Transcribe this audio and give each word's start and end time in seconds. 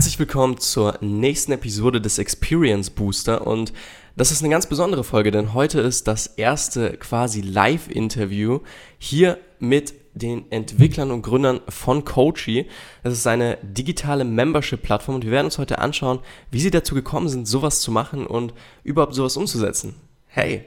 Herzlich 0.00 0.18
willkommen 0.18 0.56
zur 0.56 0.96
nächsten 1.02 1.52
Episode 1.52 2.00
des 2.00 2.16
Experience 2.16 2.88
Booster 2.88 3.46
und 3.46 3.74
das 4.16 4.32
ist 4.32 4.40
eine 4.40 4.48
ganz 4.48 4.64
besondere 4.64 5.04
Folge, 5.04 5.30
denn 5.30 5.52
heute 5.52 5.80
ist 5.80 6.08
das 6.08 6.26
erste 6.26 6.96
quasi 6.96 7.42
Live-Interview 7.42 8.60
hier 8.98 9.36
mit 9.58 9.92
den 10.14 10.50
Entwicklern 10.50 11.10
und 11.10 11.20
Gründern 11.20 11.60
von 11.68 12.06
Coachy. 12.06 12.66
Das 13.02 13.12
ist 13.12 13.26
eine 13.26 13.58
digitale 13.60 14.24
Membership-Plattform 14.24 15.16
und 15.16 15.24
wir 15.26 15.32
werden 15.32 15.44
uns 15.44 15.58
heute 15.58 15.80
anschauen, 15.80 16.20
wie 16.50 16.60
sie 16.60 16.70
dazu 16.70 16.94
gekommen 16.94 17.28
sind, 17.28 17.46
sowas 17.46 17.82
zu 17.82 17.92
machen 17.92 18.26
und 18.26 18.54
überhaupt 18.82 19.12
sowas 19.12 19.36
umzusetzen. 19.36 19.96
Hey! 20.28 20.64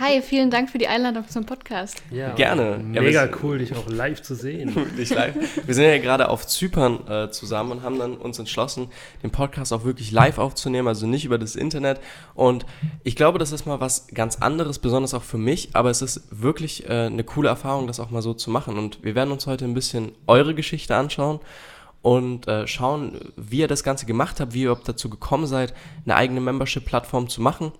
Hi, 0.00 0.20
vielen 0.22 0.50
Dank 0.50 0.70
für 0.70 0.78
die 0.78 0.88
Einladung 0.88 1.28
zum 1.28 1.46
Podcast. 1.46 2.02
Ja, 2.10 2.34
Gerne. 2.34 2.78
Mega 2.82 3.26
ja, 3.26 3.28
cool, 3.44 3.58
dich 3.58 3.76
auch 3.76 3.88
live 3.88 4.20
zu 4.22 4.34
sehen. 4.34 4.74
dich 4.98 5.10
live. 5.10 5.36
Wir 5.64 5.72
sind 5.72 5.84
ja 5.84 5.98
gerade 5.98 6.30
auf 6.30 6.48
Zypern 6.48 7.06
äh, 7.06 7.30
zusammen 7.30 7.70
und 7.70 7.82
haben 7.84 8.00
dann 8.00 8.16
uns 8.16 8.40
entschlossen, 8.40 8.88
den 9.22 9.30
Podcast 9.30 9.72
auch 9.72 9.84
wirklich 9.84 10.10
live 10.10 10.38
aufzunehmen, 10.38 10.88
also 10.88 11.06
nicht 11.06 11.24
über 11.24 11.38
das 11.38 11.54
Internet. 11.54 12.00
Und 12.34 12.66
ich 13.04 13.14
glaube, 13.14 13.38
das 13.38 13.52
ist 13.52 13.66
mal 13.66 13.78
was 13.78 14.08
ganz 14.08 14.38
anderes, 14.42 14.80
besonders 14.80 15.14
auch 15.14 15.22
für 15.22 15.38
mich, 15.38 15.70
aber 15.74 15.90
es 15.90 16.02
ist 16.02 16.22
wirklich 16.30 16.88
äh, 16.88 17.06
eine 17.06 17.22
coole 17.22 17.48
Erfahrung, 17.48 17.86
das 17.86 18.00
auch 18.00 18.10
mal 18.10 18.20
so 18.20 18.34
zu 18.34 18.50
machen. 18.50 18.76
Und 18.76 19.04
wir 19.04 19.14
werden 19.14 19.30
uns 19.30 19.46
heute 19.46 19.64
ein 19.64 19.74
bisschen 19.74 20.10
eure 20.26 20.56
Geschichte 20.56 20.96
anschauen 20.96 21.38
und 22.02 22.48
äh, 22.48 22.66
schauen, 22.66 23.32
wie 23.36 23.58
ihr 23.58 23.68
das 23.68 23.84
Ganze 23.84 24.06
gemacht 24.06 24.40
habt, 24.40 24.54
wie 24.54 24.62
ihr 24.62 24.70
überhaupt 24.70 24.88
dazu 24.88 25.08
gekommen 25.08 25.46
seid, 25.46 25.72
eine 26.04 26.16
eigene 26.16 26.40
Membership-Plattform 26.40 27.28
zu 27.28 27.40
machen 27.40 27.70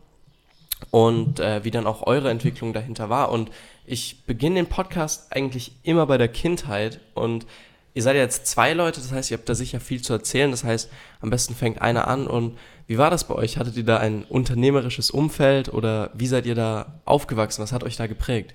und 0.95 1.41
äh, 1.41 1.65
wie 1.65 1.73
dann 1.73 1.89
auch 1.89 2.07
eure 2.07 2.31
Entwicklung 2.31 2.73
dahinter 2.73 3.11
war. 3.11 3.33
Und 3.33 3.51
ich 3.85 4.23
beginne 4.27 4.55
den 4.55 4.67
Podcast 4.67 5.33
eigentlich 5.33 5.73
immer 5.83 6.07
bei 6.07 6.19
der 6.19 6.29
Kindheit 6.29 7.01
und 7.15 7.47
ihr 7.95 8.03
seid 8.05 8.15
ja 8.15 8.23
jetzt 8.23 8.47
zwei 8.47 8.75
Leute, 8.75 9.01
das 9.01 9.11
heißt, 9.11 9.33
ihr 9.33 9.39
habt 9.39 9.49
da 9.49 9.57
sicher 9.57 9.81
viel 9.81 10.03
zu 10.03 10.13
erzählen. 10.13 10.53
Das 10.53 10.63
heißt, 10.63 10.89
am 11.21 11.31
besten 11.31 11.57
fängt 11.57 11.83
einer 11.83 12.07
an. 12.07 12.29
Und 12.29 12.57
wie 12.87 12.97
war 12.97 13.11
das 13.11 13.27
bei 13.27 13.35
euch? 13.35 13.59
Hattet 13.59 13.77
ihr 13.77 13.85
da 13.85 13.97
ein 13.97 14.23
unternehmerisches 14.23 15.11
Umfeld 15.11 15.69
oder 15.69 16.11
wie 16.15 16.29
seid 16.29 16.47
ihr 16.47 16.55
da 16.55 17.01
aufgewachsen? 17.07 17.61
Was 17.61 17.73
hat 17.73 17.83
euch 17.83 17.97
da 17.97 18.07
geprägt? 18.07 18.55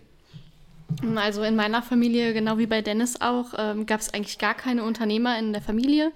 Also 1.17 1.43
in 1.43 1.57
meiner 1.57 1.81
Familie, 1.81 2.33
genau 2.33 2.57
wie 2.57 2.67
bei 2.67 2.81
Dennis 2.81 3.19
auch, 3.19 3.47
ähm, 3.57 3.85
gab 3.85 3.99
es 3.99 4.13
eigentlich 4.13 4.37
gar 4.37 4.53
keine 4.53 4.85
Unternehmer 4.85 5.37
in 5.37 5.51
der 5.51 5.61
Familie. 5.61 6.13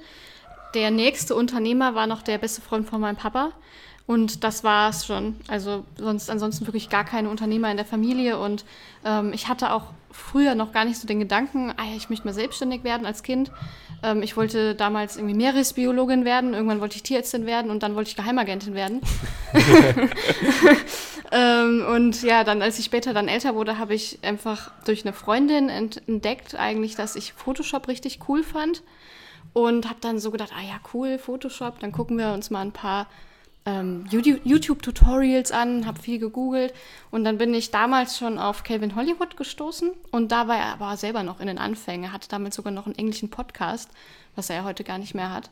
Der 0.74 0.90
nächste 0.90 1.36
Unternehmer 1.36 1.96
war 1.96 2.08
noch 2.08 2.22
der 2.22 2.38
beste 2.38 2.62
Freund 2.62 2.88
von 2.88 3.02
meinem 3.02 3.18
Papa. 3.18 3.52
Und 4.06 4.44
das 4.44 4.64
war 4.64 4.90
es 4.90 5.06
schon. 5.06 5.38
Also 5.48 5.86
sonst 5.98 6.30
ansonsten 6.30 6.68
wirklich 6.68 6.90
gar 6.90 7.06
keine 7.06 7.30
Unternehmer 7.30 7.72
in 7.72 7.78
der 7.78 7.86
Familie. 7.86 8.38
Und 8.38 8.66
ähm, 9.06 9.32
ich 9.34 9.48
hatte 9.48 9.72
auch 9.72 9.86
früher 10.12 10.56
noch 10.56 10.74
gar 10.74 10.86
nicht 10.86 11.00
so 11.00 11.08
den 11.08 11.20
Gedanken, 11.20 11.72
ah, 11.78 11.96
ich 11.96 12.10
möchte 12.10 12.26
mal 12.28 12.34
selbstständig 12.34 12.84
werden 12.84 13.06
als 13.06 13.24
Kind. 13.24 13.52
Ähm, 14.04 14.22
ich 14.22 14.36
wollte 14.36 14.76
damals 14.76 15.16
irgendwie 15.16 15.36
Meeresbiologin 15.36 16.26
werden, 16.26 16.54
irgendwann 16.54 16.82
wollte 16.82 16.98
ich 16.98 17.04
Tierärztin 17.04 17.46
werden 17.46 17.72
und 17.72 17.82
dann 17.82 17.96
wollte 17.96 18.10
ich 18.10 18.16
Geheimagentin 18.16 18.74
werden. 18.74 19.02
ähm, 21.32 21.86
und 21.90 22.22
ja, 22.24 22.44
dann, 22.44 22.62
als 22.62 22.78
ich 22.80 22.86
später 22.86 23.14
dann 23.14 23.30
älter 23.30 23.56
wurde, 23.56 23.80
habe 23.80 23.94
ich 23.94 24.20
einfach 24.22 24.72
durch 24.86 25.06
eine 25.06 25.14
Freundin 25.14 25.70
entdeckt 25.70 26.56
eigentlich, 26.56 26.96
dass 26.96 27.16
ich 27.16 27.34
Photoshop 27.34 27.88
richtig 27.88 28.20
cool 28.28 28.44
fand. 28.44 28.84
Und 29.54 29.88
habe 29.88 30.00
dann 30.02 30.18
so 30.18 30.32
gedacht, 30.32 30.52
ah 30.58 30.64
ja, 30.64 30.80
cool, 30.94 31.20
Photoshop, 31.20 31.80
dann 31.80 31.92
gucken 31.92 32.18
wir 32.18 32.34
uns 32.34 32.50
mal 32.50 32.62
ein 32.62 32.72
paar 32.72 33.08
ähm, 33.66 34.06
YouTube-Tutorials 34.12 35.52
an, 35.52 35.86
habe 35.86 36.02
viel 36.02 36.20
gegoogelt 36.20 36.74
und 37.12 37.24
dann 37.24 37.38
bin 37.38 37.54
ich 37.54 37.72
damals 37.72 38.18
schon 38.18 38.38
auf 38.38 38.64
Calvin 38.64 38.96
Hollywood 38.96 39.38
gestoßen 39.38 39.92
und 40.12 40.32
da 40.32 40.48
war 40.48 40.58
er 40.58 40.74
aber 40.74 40.98
selber 40.98 41.24
noch 41.24 41.40
in 41.40 41.48
den 41.48 41.58
Anfängen. 41.58 42.12
Hatte 42.12 42.28
damals 42.28 42.56
sogar 42.56 42.74
noch 42.74 42.86
einen 42.86 42.96
englischen 42.96 43.30
Podcast, 43.30 43.90
was 44.36 44.50
er 44.50 44.58
ja 44.58 44.64
heute 44.66 44.84
gar 44.84 44.98
nicht 44.98 45.16
mehr 45.16 45.32
hat. 45.32 45.50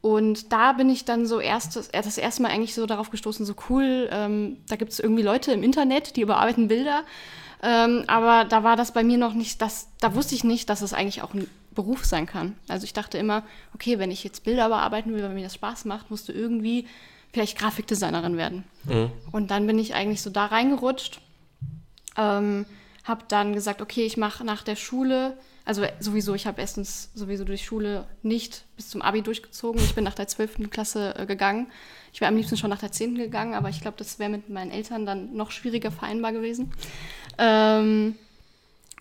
Und 0.00 0.52
da 0.52 0.72
bin 0.72 0.90
ich 0.90 1.06
dann 1.06 1.26
so 1.26 1.40
erst, 1.40 1.76
das 1.76 2.18
erste 2.18 2.42
Mal 2.42 2.50
eigentlich 2.50 2.74
so 2.74 2.84
darauf 2.84 3.10
gestoßen, 3.10 3.46
so 3.46 3.54
cool, 3.70 4.08
ähm, 4.12 4.58
da 4.68 4.76
gibt 4.76 4.92
es 4.92 5.00
irgendwie 5.00 5.22
Leute 5.22 5.52
im 5.52 5.62
Internet, 5.62 6.16
die 6.16 6.20
überarbeiten 6.20 6.68
Bilder. 6.68 7.04
Ähm, 7.62 8.04
aber 8.06 8.44
da 8.44 8.62
war 8.62 8.76
das 8.76 8.92
bei 8.92 9.02
mir 9.02 9.16
noch 9.16 9.32
nicht, 9.32 9.62
das, 9.62 9.88
da 10.00 10.14
wusste 10.14 10.34
ich 10.34 10.44
nicht, 10.44 10.68
dass 10.68 10.82
es 10.82 10.92
eigentlich 10.92 11.22
auch 11.22 11.32
ein 11.32 11.48
Beruf 11.74 12.04
sein 12.04 12.26
kann. 12.26 12.54
Also 12.68 12.84
ich 12.84 12.92
dachte 12.92 13.16
immer, 13.16 13.44
okay, 13.74 13.98
wenn 13.98 14.10
ich 14.10 14.24
jetzt 14.24 14.44
Bilder 14.44 14.68
bearbeiten 14.68 15.14
will, 15.14 15.22
weil 15.22 15.30
mir 15.30 15.42
das 15.42 15.54
Spaß 15.54 15.86
macht, 15.86 16.10
musst 16.10 16.28
du 16.28 16.32
irgendwie 16.32 16.86
vielleicht 17.34 17.58
Grafikdesignerin 17.58 18.36
werden. 18.36 18.64
Mhm. 18.84 19.10
Und 19.32 19.50
dann 19.50 19.66
bin 19.66 19.78
ich 19.78 19.94
eigentlich 19.94 20.22
so 20.22 20.30
da 20.30 20.46
reingerutscht, 20.46 21.20
ähm, 22.16 22.64
habe 23.02 23.24
dann 23.28 23.52
gesagt, 23.52 23.82
okay, 23.82 24.06
ich 24.06 24.16
mache 24.16 24.44
nach 24.44 24.62
der 24.62 24.76
Schule, 24.76 25.36
also 25.64 25.84
sowieso, 25.98 26.34
ich 26.34 26.46
habe 26.46 26.60
erstens 26.60 27.10
sowieso 27.14 27.44
durch 27.44 27.64
Schule 27.64 28.06
nicht 28.22 28.64
bis 28.76 28.88
zum 28.90 29.02
Abi 29.02 29.22
durchgezogen. 29.22 29.82
Ich 29.82 29.94
bin 29.94 30.04
nach 30.04 30.14
der 30.14 30.28
12. 30.28 30.70
Klasse 30.70 31.14
äh, 31.18 31.26
gegangen. 31.26 31.66
Ich 32.12 32.20
wäre 32.20 32.28
am 32.28 32.36
liebsten 32.36 32.56
schon 32.56 32.70
nach 32.70 32.78
der 32.78 32.92
10. 32.92 33.16
gegangen, 33.16 33.54
aber 33.54 33.68
ich 33.68 33.80
glaube, 33.80 33.96
das 33.98 34.18
wäre 34.18 34.30
mit 34.30 34.48
meinen 34.48 34.70
Eltern 34.70 35.04
dann 35.04 35.34
noch 35.34 35.50
schwieriger 35.50 35.90
vereinbar 35.90 36.32
gewesen. 36.32 36.72
Ähm, 37.38 38.14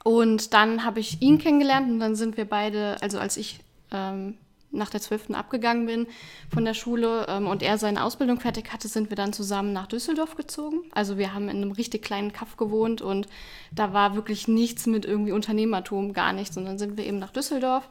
und 0.03 0.53
dann 0.53 0.83
habe 0.83 0.99
ich 1.01 1.21
ihn 1.21 1.37
kennengelernt 1.37 1.89
und 1.89 1.99
dann 1.99 2.15
sind 2.15 2.35
wir 2.35 2.45
beide, 2.45 2.99
also 3.01 3.19
als 3.19 3.37
ich 3.37 3.59
ähm, 3.91 4.37
nach 4.73 4.89
der 4.89 5.01
12. 5.01 5.31
abgegangen 5.31 5.85
bin 5.85 6.07
von 6.53 6.65
der 6.65 6.73
Schule 6.73 7.25
ähm, 7.29 7.47
und 7.47 7.63
er 7.63 7.77
seine 7.77 8.03
Ausbildung 8.03 8.39
fertig 8.39 8.73
hatte, 8.73 8.87
sind 8.87 9.09
wir 9.09 9.15
dann 9.15 9.33
zusammen 9.33 9.73
nach 9.73 9.87
Düsseldorf 9.87 10.35
gezogen. 10.35 10.81
Also 10.91 11.17
wir 11.17 11.33
haben 11.33 11.49
in 11.49 11.57
einem 11.57 11.71
richtig 11.71 12.03
kleinen 12.03 12.33
Kaff 12.33 12.57
gewohnt 12.57 13.01
und 13.01 13.27
da 13.71 13.93
war 13.93 14.15
wirklich 14.15 14.47
nichts 14.47 14.85
mit 14.85 15.05
irgendwie 15.05 15.31
Unternehmertum, 15.31 16.13
gar 16.13 16.33
nichts. 16.33 16.57
Und 16.57 16.65
dann 16.65 16.77
sind 16.77 16.97
wir 16.97 17.05
eben 17.05 17.19
nach 17.19 17.31
Düsseldorf 17.31 17.87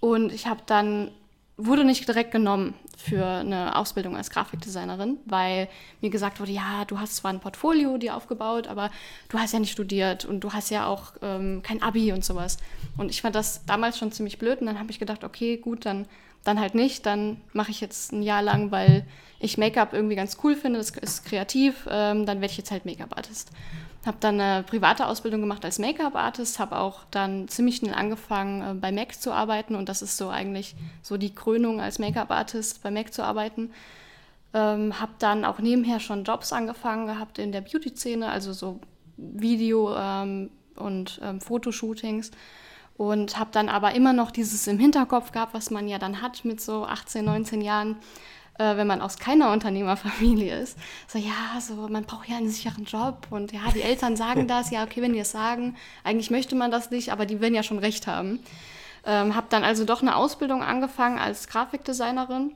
und 0.00 0.32
ich 0.32 0.46
habe 0.46 0.60
dann 0.66 1.10
wurde 1.56 1.84
nicht 1.84 2.06
direkt 2.06 2.32
genommen 2.32 2.74
für 2.98 3.24
eine 3.24 3.76
Ausbildung 3.76 4.16
als 4.16 4.30
Grafikdesignerin, 4.30 5.18
weil 5.24 5.68
mir 6.02 6.10
gesagt 6.10 6.38
wurde, 6.38 6.52
ja, 6.52 6.84
du 6.84 6.98
hast 6.98 7.16
zwar 7.16 7.32
ein 7.32 7.40
Portfolio 7.40 7.96
dir 7.96 8.14
aufgebaut, 8.14 8.66
aber 8.66 8.90
du 9.28 9.38
hast 9.38 9.52
ja 9.52 9.58
nicht 9.58 9.72
studiert 9.72 10.26
und 10.26 10.40
du 10.40 10.52
hast 10.52 10.70
ja 10.70 10.86
auch 10.86 11.12
ähm, 11.22 11.62
kein 11.62 11.82
Abi 11.82 12.12
und 12.12 12.24
sowas. 12.24 12.58
Und 12.98 13.10
ich 13.10 13.22
fand 13.22 13.34
das 13.34 13.64
damals 13.64 13.98
schon 13.98 14.12
ziemlich 14.12 14.38
blöd 14.38 14.60
und 14.60 14.66
dann 14.66 14.78
habe 14.78 14.90
ich 14.90 14.98
gedacht, 14.98 15.24
okay, 15.24 15.56
gut, 15.56 15.86
dann, 15.86 16.06
dann 16.44 16.60
halt 16.60 16.74
nicht, 16.74 17.06
dann 17.06 17.40
mache 17.54 17.70
ich 17.70 17.80
jetzt 17.80 18.12
ein 18.12 18.22
Jahr 18.22 18.42
lang, 18.42 18.70
weil 18.70 19.06
ich 19.40 19.56
Make-up 19.56 19.94
irgendwie 19.94 20.16
ganz 20.16 20.36
cool 20.44 20.56
finde, 20.56 20.78
das 20.78 20.90
ist 20.90 21.24
kreativ, 21.24 21.86
ähm, 21.90 22.26
dann 22.26 22.40
werde 22.40 22.52
ich 22.52 22.58
jetzt 22.58 22.70
halt 22.70 22.84
Make-up-Artist. 22.84 23.50
Habe 24.06 24.18
dann 24.20 24.40
eine 24.40 24.62
private 24.62 25.06
Ausbildung 25.06 25.40
gemacht 25.40 25.64
als 25.64 25.78
Make-up-Artist, 25.78 26.58
habe 26.58 26.78
auch 26.78 27.00
dann 27.10 27.48
ziemlich 27.48 27.76
schnell 27.76 27.94
angefangen, 27.94 28.62
äh, 28.62 28.74
bei 28.74 28.92
MAC 28.92 29.20
zu 29.20 29.32
arbeiten 29.32 29.74
und 29.74 29.88
das 29.88 30.00
ist 30.00 30.16
so 30.16 30.28
eigentlich 30.28 30.76
so 31.02 31.16
die 31.16 31.34
Krönung 31.34 31.80
als 31.80 31.98
Make-up-Artist, 31.98 32.82
bei 32.82 32.90
MAC 32.90 33.12
zu 33.12 33.24
arbeiten. 33.24 33.72
Ähm, 34.54 35.00
habe 35.00 35.12
dann 35.18 35.44
auch 35.44 35.58
nebenher 35.58 36.00
schon 36.00 36.24
Jobs 36.24 36.52
angefangen 36.52 37.06
gehabt 37.06 37.38
in 37.38 37.52
der 37.52 37.60
Beauty-Szene, 37.60 38.30
also 38.30 38.52
so 38.52 38.80
Video- 39.16 39.94
ähm, 39.96 40.50
und 40.76 41.20
ähm, 41.22 41.40
Fotoshootings 41.40 42.30
und 42.96 43.38
habe 43.38 43.50
dann 43.52 43.68
aber 43.68 43.94
immer 43.94 44.12
noch 44.12 44.30
dieses 44.30 44.66
im 44.66 44.78
Hinterkopf 44.78 45.32
gehabt, 45.32 45.54
was 45.54 45.70
man 45.70 45.88
ja 45.88 45.98
dann 45.98 46.22
hat 46.22 46.44
mit 46.44 46.60
so 46.60 46.84
18, 46.84 47.24
19 47.24 47.60
Jahren 47.60 47.96
äh, 48.58 48.76
wenn 48.76 48.86
man 48.86 49.00
aus 49.00 49.18
keiner 49.18 49.52
Unternehmerfamilie 49.52 50.58
ist. 50.58 50.78
So, 51.08 51.18
ja, 51.18 51.60
so, 51.60 51.74
man 51.88 52.04
braucht 52.04 52.28
ja 52.28 52.36
einen 52.36 52.48
sicheren 52.48 52.84
Job 52.84 53.26
und 53.30 53.52
ja, 53.52 53.60
die 53.74 53.82
Eltern 53.82 54.16
sagen 54.16 54.48
das, 54.48 54.70
ja, 54.70 54.84
okay, 54.84 55.02
wenn 55.02 55.12
die 55.12 55.18
es 55.18 55.30
sagen, 55.30 55.76
eigentlich 56.04 56.30
möchte 56.30 56.54
man 56.54 56.70
das 56.70 56.90
nicht, 56.90 57.12
aber 57.12 57.26
die 57.26 57.40
werden 57.40 57.54
ja 57.54 57.62
schon 57.62 57.78
recht 57.78 58.06
haben. 58.06 58.40
Ähm, 59.04 59.34
habe 59.34 59.46
dann 59.50 59.64
also 59.64 59.84
doch 59.84 60.02
eine 60.02 60.16
Ausbildung 60.16 60.62
angefangen 60.62 61.18
als 61.18 61.48
Grafikdesignerin 61.48 62.52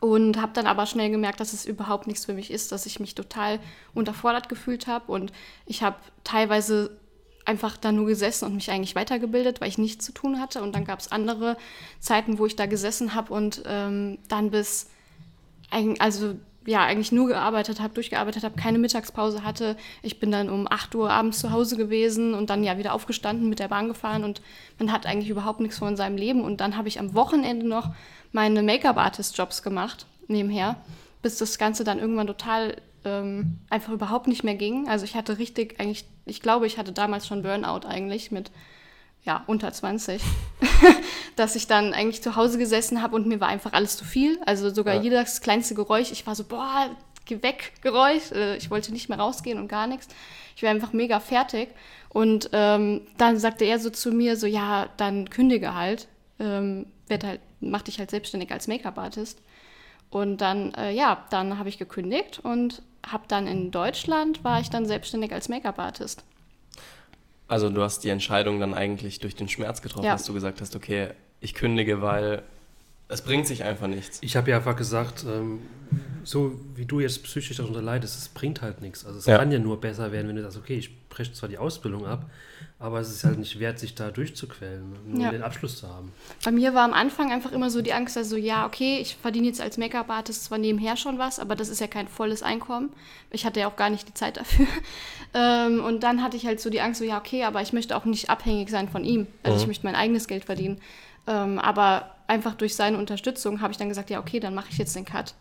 und 0.00 0.40
habe 0.40 0.52
dann 0.54 0.66
aber 0.66 0.86
schnell 0.86 1.10
gemerkt, 1.10 1.40
dass 1.40 1.52
es 1.52 1.66
überhaupt 1.66 2.06
nichts 2.06 2.24
für 2.24 2.34
mich 2.34 2.50
ist, 2.50 2.72
dass 2.72 2.86
ich 2.86 3.00
mich 3.00 3.14
total 3.14 3.58
unterfordert 3.94 4.48
gefühlt 4.48 4.86
habe 4.86 5.12
und 5.12 5.32
ich 5.66 5.82
habe 5.82 5.96
teilweise 6.24 6.98
einfach 7.44 7.76
da 7.76 7.92
nur 7.92 8.06
gesessen 8.06 8.46
und 8.46 8.54
mich 8.54 8.70
eigentlich 8.70 8.94
weitergebildet, 8.94 9.60
weil 9.60 9.68
ich 9.68 9.78
nichts 9.78 10.04
zu 10.04 10.12
tun 10.12 10.40
hatte. 10.40 10.62
Und 10.62 10.74
dann 10.74 10.84
gab 10.84 10.98
es 10.98 11.12
andere 11.12 11.56
Zeiten, 12.00 12.38
wo 12.38 12.46
ich 12.46 12.56
da 12.56 12.66
gesessen 12.66 13.14
habe 13.14 13.32
und 13.32 13.62
ähm, 13.66 14.18
dann 14.28 14.50
bis 14.50 14.88
also 15.70 16.36
ja, 16.66 16.84
eigentlich 16.84 17.12
nur 17.12 17.28
gearbeitet 17.28 17.80
habe, 17.80 17.94
durchgearbeitet 17.94 18.42
habe, 18.42 18.56
keine 18.56 18.78
Mittagspause 18.78 19.44
hatte. 19.44 19.76
Ich 20.02 20.18
bin 20.18 20.32
dann 20.32 20.50
um 20.50 20.66
8 20.68 20.94
Uhr 20.96 21.10
abends 21.10 21.38
zu 21.38 21.52
Hause 21.52 21.76
gewesen 21.76 22.34
und 22.34 22.50
dann 22.50 22.64
ja 22.64 22.76
wieder 22.76 22.92
aufgestanden, 22.92 23.48
mit 23.48 23.60
der 23.60 23.68
Bahn 23.68 23.88
gefahren 23.88 24.24
und 24.24 24.42
man 24.78 24.90
hat 24.90 25.06
eigentlich 25.06 25.30
überhaupt 25.30 25.60
nichts 25.60 25.78
von 25.78 25.96
seinem 25.96 26.16
Leben. 26.16 26.42
Und 26.42 26.60
dann 26.60 26.76
habe 26.76 26.88
ich 26.88 26.98
am 26.98 27.14
Wochenende 27.14 27.66
noch 27.66 27.90
meine 28.32 28.62
Make-up-Artist-Jobs 28.62 29.62
gemacht, 29.62 30.06
nebenher, 30.26 30.76
bis 31.22 31.38
das 31.38 31.56
Ganze 31.56 31.84
dann 31.84 32.00
irgendwann 32.00 32.26
total 32.26 32.76
ähm, 33.04 33.58
einfach 33.70 33.92
überhaupt 33.92 34.26
nicht 34.26 34.42
mehr 34.42 34.56
ging. 34.56 34.88
Also 34.88 35.04
ich 35.04 35.14
hatte 35.14 35.38
richtig, 35.38 35.78
eigentlich, 35.78 36.04
ich 36.24 36.42
glaube, 36.42 36.66
ich 36.66 36.78
hatte 36.78 36.92
damals 36.92 37.28
schon 37.28 37.42
Burnout 37.42 37.86
eigentlich 37.86 38.32
mit 38.32 38.50
ja, 39.24 39.42
unter 39.46 39.72
20, 39.72 40.22
dass 41.36 41.54
ich 41.54 41.66
dann 41.66 41.92
eigentlich 41.92 42.22
zu 42.22 42.34
Hause 42.34 42.58
gesessen 42.58 43.02
habe 43.02 43.14
und 43.14 43.26
mir 43.26 43.40
war 43.40 43.48
einfach 43.48 43.72
alles 43.72 43.96
zu 43.96 44.04
viel. 44.04 44.38
Also 44.46 44.70
sogar 44.70 44.96
ja. 44.96 45.02
jedes 45.02 45.40
kleinste 45.40 45.74
Geräusch, 45.74 46.10
ich 46.10 46.26
war 46.26 46.34
so, 46.34 46.44
boah, 46.44 46.90
geh 47.26 47.42
weg, 47.42 47.74
Geräusch. 47.82 48.32
Äh, 48.32 48.56
ich 48.56 48.70
wollte 48.70 48.92
nicht 48.92 49.08
mehr 49.08 49.18
rausgehen 49.18 49.58
und 49.58 49.68
gar 49.68 49.86
nichts. 49.86 50.08
Ich 50.56 50.62
war 50.62 50.70
einfach 50.70 50.92
mega 50.92 51.20
fertig. 51.20 51.68
Und 52.08 52.48
ähm, 52.52 53.02
dann 53.18 53.38
sagte 53.38 53.66
er 53.66 53.78
so 53.78 53.90
zu 53.90 54.10
mir, 54.10 54.36
so, 54.36 54.46
ja, 54.46 54.88
dann 54.96 55.28
kündige 55.28 55.74
halt. 55.74 56.08
Ähm, 56.38 56.86
werd 57.08 57.24
halt, 57.24 57.40
mach 57.60 57.82
dich 57.82 57.98
halt 57.98 58.10
selbstständig 58.10 58.50
als 58.50 58.66
Make-up-Artist. 58.66 59.40
Und 60.08 60.38
dann, 60.38 60.72
äh, 60.74 60.92
ja, 60.92 61.26
dann 61.30 61.58
habe 61.58 61.68
ich 61.68 61.76
gekündigt 61.78 62.40
und 62.42 62.82
habe 63.06 63.24
dann 63.28 63.46
in 63.46 63.70
Deutschland, 63.70 64.42
war 64.44 64.60
ich 64.60 64.70
dann 64.70 64.86
selbstständig 64.86 65.32
als 65.32 65.48
Make-up-Artist. 65.48 66.24
Also 67.48 67.70
du 67.70 67.82
hast 67.82 68.02
die 68.02 68.08
Entscheidung 68.08 68.58
dann 68.58 68.74
eigentlich 68.74 69.20
durch 69.20 69.36
den 69.36 69.48
Schmerz 69.48 69.82
getroffen, 69.82 70.06
Ja. 70.06 70.12
dass 70.12 70.24
du 70.24 70.32
gesagt 70.32 70.60
hast, 70.60 70.74
okay, 70.74 71.10
ich 71.40 71.54
kündige, 71.54 72.02
weil 72.02 72.42
es 73.08 73.22
bringt 73.22 73.46
sich 73.46 73.62
einfach 73.64 73.86
nichts. 73.86 74.18
Ich 74.22 74.36
habe 74.36 74.50
ja 74.50 74.56
einfach 74.56 74.76
gesagt, 74.76 75.24
ähm, 75.28 75.60
so 76.24 76.58
wie 76.74 76.84
du 76.86 76.98
jetzt 76.98 77.22
psychisch 77.22 77.56
darunter 77.56 77.80
leidest, 77.82 78.18
es 78.18 78.28
bringt 78.28 78.62
halt 78.62 78.80
nichts. 78.82 79.06
Also 79.06 79.18
es 79.20 79.26
Ja. 79.26 79.38
kann 79.38 79.52
ja 79.52 79.60
nur 79.60 79.80
besser 79.80 80.10
werden, 80.10 80.26
wenn 80.26 80.34
du 80.36 80.42
sagst, 80.42 80.56
okay, 80.58 80.76
ich 80.76 81.08
breche 81.08 81.32
zwar 81.32 81.48
die 81.48 81.56
Ausbildung 81.56 82.04
ab, 82.04 82.28
aber 82.80 82.98
es 82.98 83.08
ist 83.10 83.22
halt 83.22 83.38
nicht 83.38 83.60
wert, 83.60 83.78
sich 83.78 83.94
da 83.94 84.10
durchzuquälen, 84.10 84.92
nur 85.06 85.20
Ja. 85.20 85.28
um 85.28 85.32
den 85.34 85.42
Abschluss 85.42 85.78
zu 85.78 85.88
haben. 85.88 86.10
Bei 86.44 86.50
mir 86.50 86.74
war 86.74 86.82
am 86.84 86.92
Anfang 86.92 87.30
einfach 87.30 87.52
immer 87.52 87.70
so 87.70 87.80
die 87.80 87.92
Angst, 87.92 88.16
also 88.16 88.36
ja, 88.36 88.66
okay, 88.66 88.98
ich 89.00 89.14
verdiene 89.14 89.46
jetzt 89.46 89.60
als 89.60 89.78
Make-up-Artist 89.78 90.44
zwar 90.44 90.58
nebenher 90.58 90.96
schon 90.96 91.16
was, 91.18 91.38
aber 91.38 91.54
das 91.54 91.68
ist 91.68 91.80
ja 91.80 91.86
kein 91.86 92.08
volles 92.08 92.42
Einkommen. 92.42 92.90
Ich 93.30 93.46
hatte 93.46 93.60
ja 93.60 93.68
auch 93.68 93.76
gar 93.76 93.88
nicht 93.90 94.08
die 94.08 94.14
Zeit 94.14 94.36
dafür. 94.36 94.66
ähm, 95.34 95.82
und 95.84 96.00
dann 96.02 96.24
hatte 96.24 96.36
ich 96.36 96.44
halt 96.44 96.60
so 96.60 96.70
die 96.70 96.80
Angst, 96.80 96.98
so 96.98 97.04
ja, 97.04 97.18
okay, 97.18 97.44
aber 97.44 97.62
ich 97.62 97.72
möchte 97.72 97.96
auch 97.96 98.04
nicht 98.04 98.30
abhängig 98.30 98.68
sein 98.70 98.88
von 98.88 99.04
ihm. 99.04 99.28
Also 99.44 99.60
ich 99.60 99.66
möchte 99.68 99.86
mein 99.86 99.94
eigenes 99.94 100.26
Geld 100.26 100.44
verdienen. 100.44 100.80
Ähm, 101.26 101.58
aber 101.58 102.10
einfach 102.26 102.54
durch 102.54 102.74
seine 102.74 102.98
Unterstützung 102.98 103.60
habe 103.60 103.72
ich 103.72 103.78
dann 103.78 103.88
gesagt, 103.88 104.10
ja, 104.10 104.20
okay, 104.20 104.40
dann 104.40 104.54
mache 104.54 104.68
ich 104.70 104.78
jetzt 104.78 104.94
den 104.96 105.04
Cut. 105.04 105.34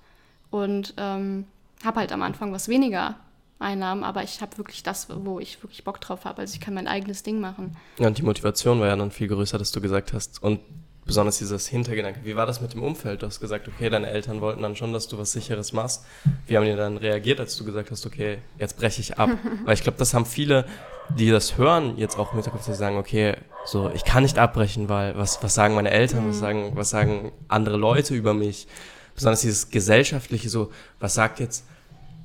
Und 0.52 0.94
ähm, 0.98 1.46
habe 1.84 2.00
halt 2.00 2.12
am 2.12 2.22
Anfang 2.22 2.52
was 2.54 2.68
weniger 2.68 3.16
Einnahmen, 3.60 4.04
aber 4.04 4.24
ich 4.24 4.42
habe 4.42 4.58
wirklich 4.58 4.84
das, 4.84 5.08
wo 5.10 5.40
ich 5.40 5.62
wirklich 5.64 5.84
Bock 5.84 6.02
drauf 6.02 6.26
habe. 6.26 6.42
Also 6.42 6.54
ich 6.56 6.60
kann 6.60 6.74
mein 6.74 6.88
eigenes 6.88 7.24
Ding 7.24 7.40
machen. 7.40 7.76
Ja, 7.98 8.08
und 8.08 8.18
die 8.18 8.24
Motivation 8.24 8.80
war 8.80 8.88
ja 8.88 8.96
dann 8.96 9.12
viel 9.12 9.28
größer, 9.28 9.58
dass 9.58 9.72
du 9.72 9.82
gesagt 9.82 10.14
hast. 10.14 10.44
Und 10.44 10.60
besonders 11.06 11.38
dieses 11.38 11.68
Hintergedanke. 11.68 12.22
Wie 12.24 12.36
war 12.36 12.46
das 12.46 12.62
mit 12.62 12.74
dem 12.74 12.84
Umfeld? 12.84 13.22
Du 13.22 13.28
hast 13.28 13.40
gesagt, 13.40 13.68
okay, 13.68 13.90
deine 13.90 14.08
Eltern 14.08 14.42
wollten 14.42 14.64
dann 14.64 14.76
schon, 14.76 14.92
dass 14.92 15.08
du 15.08 15.18
was 15.18 15.32
Sicheres 15.32 15.72
machst. 15.72 16.04
Wie 16.48 16.58
haben 16.58 16.66
die 16.66 16.76
dann 16.76 16.98
reagiert, 16.98 17.40
als 17.40 17.56
du 17.56 17.64
gesagt 17.64 17.92
hast, 17.92 18.06
okay, 18.06 18.40
jetzt 18.58 18.78
breche 18.78 19.02
ich 19.02 19.18
ab? 19.18 19.30
Weil 19.66 19.76
ich 19.76 19.84
glaube, 19.84 20.00
das 20.00 20.14
haben 20.14 20.26
viele, 20.26 20.66
die 21.10 21.30
das 21.30 21.58
hören, 21.58 21.98
jetzt 21.98 22.18
auch 22.18 22.32
im 22.32 22.38
Hinterkopf, 22.38 22.66
die 22.66 22.74
sagen, 22.74 22.98
okay, 22.98 23.36
so, 23.66 23.90
ich 23.94 24.04
kann 24.04 24.24
nicht 24.24 24.38
abbrechen, 24.38 24.90
weil 24.90 25.16
was, 25.18 25.42
was 25.42 25.54
sagen 25.54 25.76
meine 25.76 25.92
Eltern, 25.92 26.28
was, 26.30 26.40
sagen, 26.40 26.72
was 26.76 26.90
sagen 26.90 27.32
andere 27.48 27.78
Leute 27.78 28.16
über 28.16 28.34
mich? 28.34 28.68
Besonders 29.14 29.42
dieses 29.42 29.70
gesellschaftliche, 29.70 30.50
so, 30.50 30.72
was 31.00 31.14
sagt 31.14 31.40
jetzt 31.40 31.66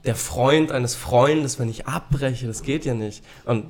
der 0.05 0.17
Freund 0.17 0.73
eines 0.73 0.95
Freundes, 0.95 1.59
wenn 1.59 1.69
ich 1.69 1.87
abbreche? 1.87 2.47
Das 2.47 2.63
geht 2.63 2.85
ja 2.85 2.95
nicht. 2.95 3.23
Und 3.45 3.67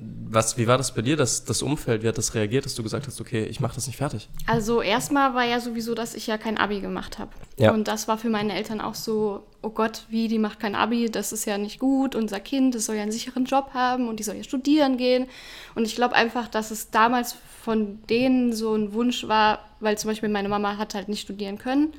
was, 0.00 0.58
wie 0.58 0.66
war 0.66 0.78
das 0.78 0.94
bei 0.94 1.02
dir, 1.02 1.16
das, 1.16 1.44
das 1.44 1.62
Umfeld? 1.62 2.02
Wie 2.02 2.08
hat 2.08 2.18
das 2.18 2.34
reagiert, 2.34 2.64
dass 2.64 2.74
du 2.74 2.82
gesagt 2.82 3.06
hast, 3.06 3.20
okay, 3.20 3.44
ich 3.44 3.60
mache 3.60 3.74
das 3.74 3.86
nicht 3.86 3.96
fertig? 3.96 4.28
Also 4.46 4.82
erstmal 4.82 5.34
war 5.34 5.44
ja 5.44 5.60
sowieso, 5.60 5.94
dass 5.94 6.14
ich 6.14 6.26
ja 6.26 6.38
kein 6.38 6.58
Abi 6.58 6.80
gemacht 6.80 7.18
habe. 7.18 7.30
Ja. 7.58 7.72
Und 7.72 7.88
das 7.88 8.08
war 8.08 8.18
für 8.18 8.28
meine 8.28 8.54
Eltern 8.54 8.80
auch 8.80 8.94
so, 8.94 9.44
oh 9.62 9.70
Gott, 9.70 10.04
wie, 10.08 10.28
die 10.28 10.38
macht 10.38 10.60
kein 10.60 10.74
Abi, 10.74 11.10
das 11.10 11.32
ist 11.32 11.44
ja 11.44 11.58
nicht 11.58 11.78
gut, 11.78 12.14
unser 12.14 12.40
Kind, 12.40 12.74
das 12.74 12.86
soll 12.86 12.96
ja 12.96 13.02
einen 13.02 13.12
sicheren 13.12 13.44
Job 13.44 13.70
haben 13.74 14.08
und 14.08 14.18
die 14.18 14.24
soll 14.24 14.36
ja 14.36 14.44
studieren 14.44 14.96
gehen. 14.96 15.26
Und 15.74 15.84
ich 15.86 15.94
glaube 15.94 16.14
einfach, 16.14 16.48
dass 16.48 16.70
es 16.70 16.90
damals 16.90 17.36
von 17.62 17.98
denen 18.08 18.52
so 18.52 18.74
ein 18.74 18.92
Wunsch 18.92 19.26
war, 19.28 19.60
weil 19.80 19.98
zum 19.98 20.10
Beispiel 20.10 20.28
meine 20.28 20.48
Mama 20.48 20.76
hat 20.76 20.94
halt 20.94 21.08
nicht 21.08 21.22
studieren 21.22 21.58
können. 21.58 21.92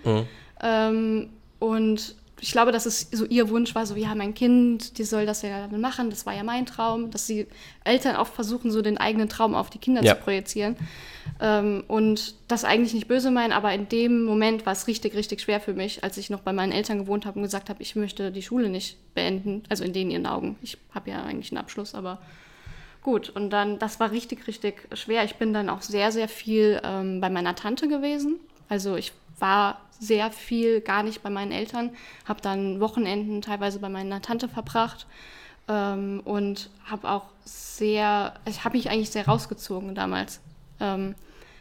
Ähm, 0.61 1.29
und 1.59 2.15
ich 2.39 2.51
glaube, 2.51 2.71
dass 2.71 2.85
es 2.85 3.09
so 3.11 3.25
ihr 3.25 3.49
Wunsch 3.49 3.73
war, 3.73 3.85
so, 3.85 3.95
ja, 3.95 4.13
mein 4.15 4.33
Kind, 4.33 4.97
die 4.97 5.03
soll 5.03 5.25
das 5.25 5.41
ja 5.41 5.67
dann 5.67 5.81
machen, 5.81 6.09
das 6.09 6.25
war 6.25 6.35
ja 6.35 6.43
mein 6.43 6.65
Traum, 6.65 7.09
dass 7.11 7.25
die 7.25 7.47
Eltern 7.83 8.15
auch 8.15 8.27
versuchen, 8.27 8.69
so 8.71 8.81
den 8.81 8.97
eigenen 8.97 9.27
Traum 9.29 9.55
auf 9.55 9.69
die 9.69 9.79
Kinder 9.79 10.03
Ja. 10.03 10.15
zu 10.15 10.21
projizieren. 10.21 10.75
Ähm, 11.41 11.83
und 11.87 12.35
das 12.47 12.63
eigentlich 12.63 12.93
nicht 12.93 13.07
böse 13.07 13.31
meinen, 13.31 13.51
aber 13.51 13.73
in 13.73 13.89
dem 13.89 14.23
Moment 14.23 14.65
war 14.65 14.73
es 14.73 14.87
richtig, 14.87 15.15
richtig 15.15 15.41
schwer 15.41 15.59
für 15.59 15.73
mich, 15.73 16.03
als 16.03 16.17
ich 16.17 16.29
noch 16.29 16.41
bei 16.41 16.53
meinen 16.53 16.71
Eltern 16.71 16.99
gewohnt 16.99 17.25
habe 17.25 17.37
und 17.39 17.43
gesagt 17.43 17.69
habe, 17.69 17.81
ich 17.81 17.95
möchte 17.95 18.31
die 18.31 18.41
Schule 18.43 18.69
nicht 18.69 18.97
beenden, 19.13 19.63
also 19.69 19.83
in 19.83 19.93
denen 19.93 20.11
ihren 20.11 20.25
Augen. 20.25 20.57
Ich 20.61 20.77
habe 20.93 21.09
ja 21.09 21.23
eigentlich 21.23 21.51
einen 21.51 21.59
Abschluss, 21.59 21.95
aber 21.95 22.21
gut. 23.01 23.29
Und 23.29 23.49
dann, 23.51 23.79
das 23.79 23.99
war 23.99 24.11
richtig, 24.11 24.47
richtig 24.47 24.87
schwer. 24.93 25.23
Ich 25.23 25.35
bin 25.35 25.53
dann 25.53 25.69
auch 25.69 25.81
sehr, 25.81 26.11
sehr 26.11 26.27
viel 26.27 26.79
ähm, 26.83 27.19
bei 27.21 27.29
meiner 27.29 27.55
Tante 27.55 27.87
gewesen. 27.87 28.35
Also 28.69 28.95
ich 28.95 29.13
war 29.39 29.81
sehr 29.99 30.31
viel 30.31 30.81
gar 30.81 31.03
nicht 31.03 31.23
bei 31.23 31.29
meinen 31.29 31.51
Eltern, 31.51 31.91
habe 32.25 32.41
dann 32.41 32.79
Wochenenden 32.79 33.41
teilweise 33.41 33.79
bei 33.79 33.89
meiner 33.89 34.21
Tante 34.21 34.47
verbracht 34.47 35.07
ähm, 35.67 36.21
und 36.23 36.69
habe 36.85 37.09
auch 37.09 37.25
sehr, 37.45 38.33
ich 38.45 38.63
habe 38.63 38.77
mich 38.77 38.89
eigentlich 38.89 39.09
sehr 39.09 39.27
rausgezogen 39.27 39.95
damals. 39.95 40.39
Ähm, 40.79 41.15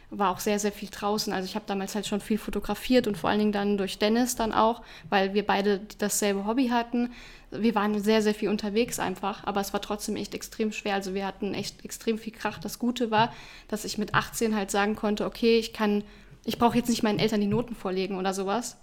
war 0.09 0.31
auch 0.31 0.39
sehr, 0.39 0.57
sehr 0.57 0.71
viel 0.71 0.89
draußen. 0.89 1.33
Also 1.33 1.45
ich 1.45 1.55
habe 1.55 1.65
damals 1.67 1.93
halt 1.93 2.07
schon 2.07 2.21
viel 2.21 2.37
fotografiert 2.37 3.07
und 3.07 3.17
vor 3.17 3.29
allen 3.29 3.39
Dingen 3.39 3.51
dann 3.51 3.77
durch 3.77 3.99
Dennis 3.99 4.35
dann 4.35 4.53
auch, 4.53 4.81
weil 5.09 5.33
wir 5.33 5.45
beide 5.45 5.81
dasselbe 5.97 6.45
Hobby 6.45 6.69
hatten. 6.69 7.11
Wir 7.51 7.75
waren 7.75 8.01
sehr, 8.01 8.21
sehr 8.21 8.33
viel 8.33 8.49
unterwegs 8.49 8.99
einfach, 8.99 9.43
aber 9.45 9.59
es 9.59 9.73
war 9.73 9.81
trotzdem 9.81 10.15
echt 10.15 10.33
extrem 10.33 10.71
schwer. 10.71 10.95
Also 10.95 11.13
wir 11.13 11.25
hatten 11.25 11.53
echt 11.53 11.83
extrem 11.83 12.17
viel 12.17 12.31
Krach. 12.31 12.57
Das 12.59 12.79
Gute 12.79 13.11
war, 13.11 13.33
dass 13.67 13.83
ich 13.83 13.97
mit 13.97 14.13
18 14.13 14.55
halt 14.55 14.71
sagen 14.71 14.95
konnte, 14.95 15.25
okay, 15.25 15.59
ich 15.59 15.73
kann, 15.73 16.03
ich 16.47 16.57
brauche 16.57 16.77
jetzt 16.77 16.87
nicht 16.87 17.03
meinen 17.03 17.19
Eltern 17.19 17.41
die 17.41 17.47
Noten 17.47 17.75
vorlegen 17.75 18.17
oder 18.17 18.33
sowas. 18.33 18.77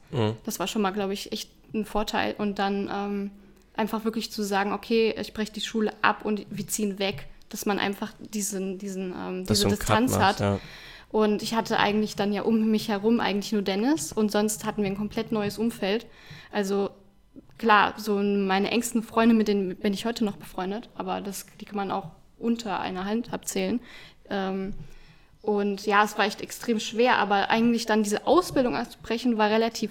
Das 0.44 0.60
war 0.60 0.66
schon 0.66 0.82
mal, 0.82 0.90
glaube 0.90 1.14
ich, 1.14 1.32
echt 1.32 1.50
ein 1.72 1.86
Vorteil. 1.86 2.34
Und 2.36 2.58
dann 2.58 2.90
ähm, 2.92 3.30
einfach 3.74 4.04
wirklich 4.04 4.30
zu 4.30 4.42
sagen, 4.42 4.74
okay, 4.74 5.14
ich 5.18 5.32
breche 5.32 5.50
die 5.50 5.62
Schule 5.62 5.94
ab 6.02 6.26
und 6.26 6.44
wir 6.50 6.68
ziehen 6.68 6.98
weg, 6.98 7.26
dass 7.48 7.64
man 7.64 7.78
einfach 7.78 8.12
diesen, 8.18 8.76
diesen, 8.76 9.14
ähm, 9.18 9.46
diese 9.46 9.66
Distanz 9.66 10.12
machst, 10.12 10.22
hat. 10.22 10.40
ja. 10.40 10.60
Und 11.10 11.42
ich 11.42 11.54
hatte 11.54 11.78
eigentlich 11.78 12.16
dann 12.16 12.34
ja 12.34 12.42
um 12.42 12.70
mich 12.70 12.88
herum 12.88 13.18
eigentlich 13.18 13.52
nur 13.52 13.62
Dennis 13.62 14.12
und 14.12 14.30
sonst 14.30 14.66
hatten 14.66 14.82
wir 14.82 14.90
ein 14.90 14.96
komplett 14.96 15.32
neues 15.32 15.56
Umfeld. 15.56 16.06
Also 16.52 16.90
klar, 17.56 17.94
so 17.96 18.16
meine 18.16 18.72
engsten 18.72 19.02
Freunde, 19.02 19.34
mit 19.34 19.48
denen 19.48 19.74
bin 19.76 19.94
ich 19.94 20.04
heute 20.04 20.26
noch 20.26 20.36
befreundet, 20.36 20.90
aber 20.96 21.22
das, 21.22 21.46
die 21.60 21.64
kann 21.64 21.76
man 21.76 21.90
auch 21.90 22.10
unter 22.38 22.78
einer 22.78 23.06
Hand 23.06 23.32
abzählen. 23.32 23.80
Ähm, 24.28 24.74
und 25.44 25.86
ja, 25.86 26.04
es 26.04 26.16
war 26.16 26.24
echt 26.24 26.40
extrem 26.40 26.80
schwer, 26.80 27.18
aber 27.18 27.50
eigentlich 27.50 27.86
dann 27.86 28.02
diese 28.02 28.26
Ausbildung 28.26 28.76
abzubrechen 28.76 29.36
war 29.36 29.50
relativ, 29.50 29.90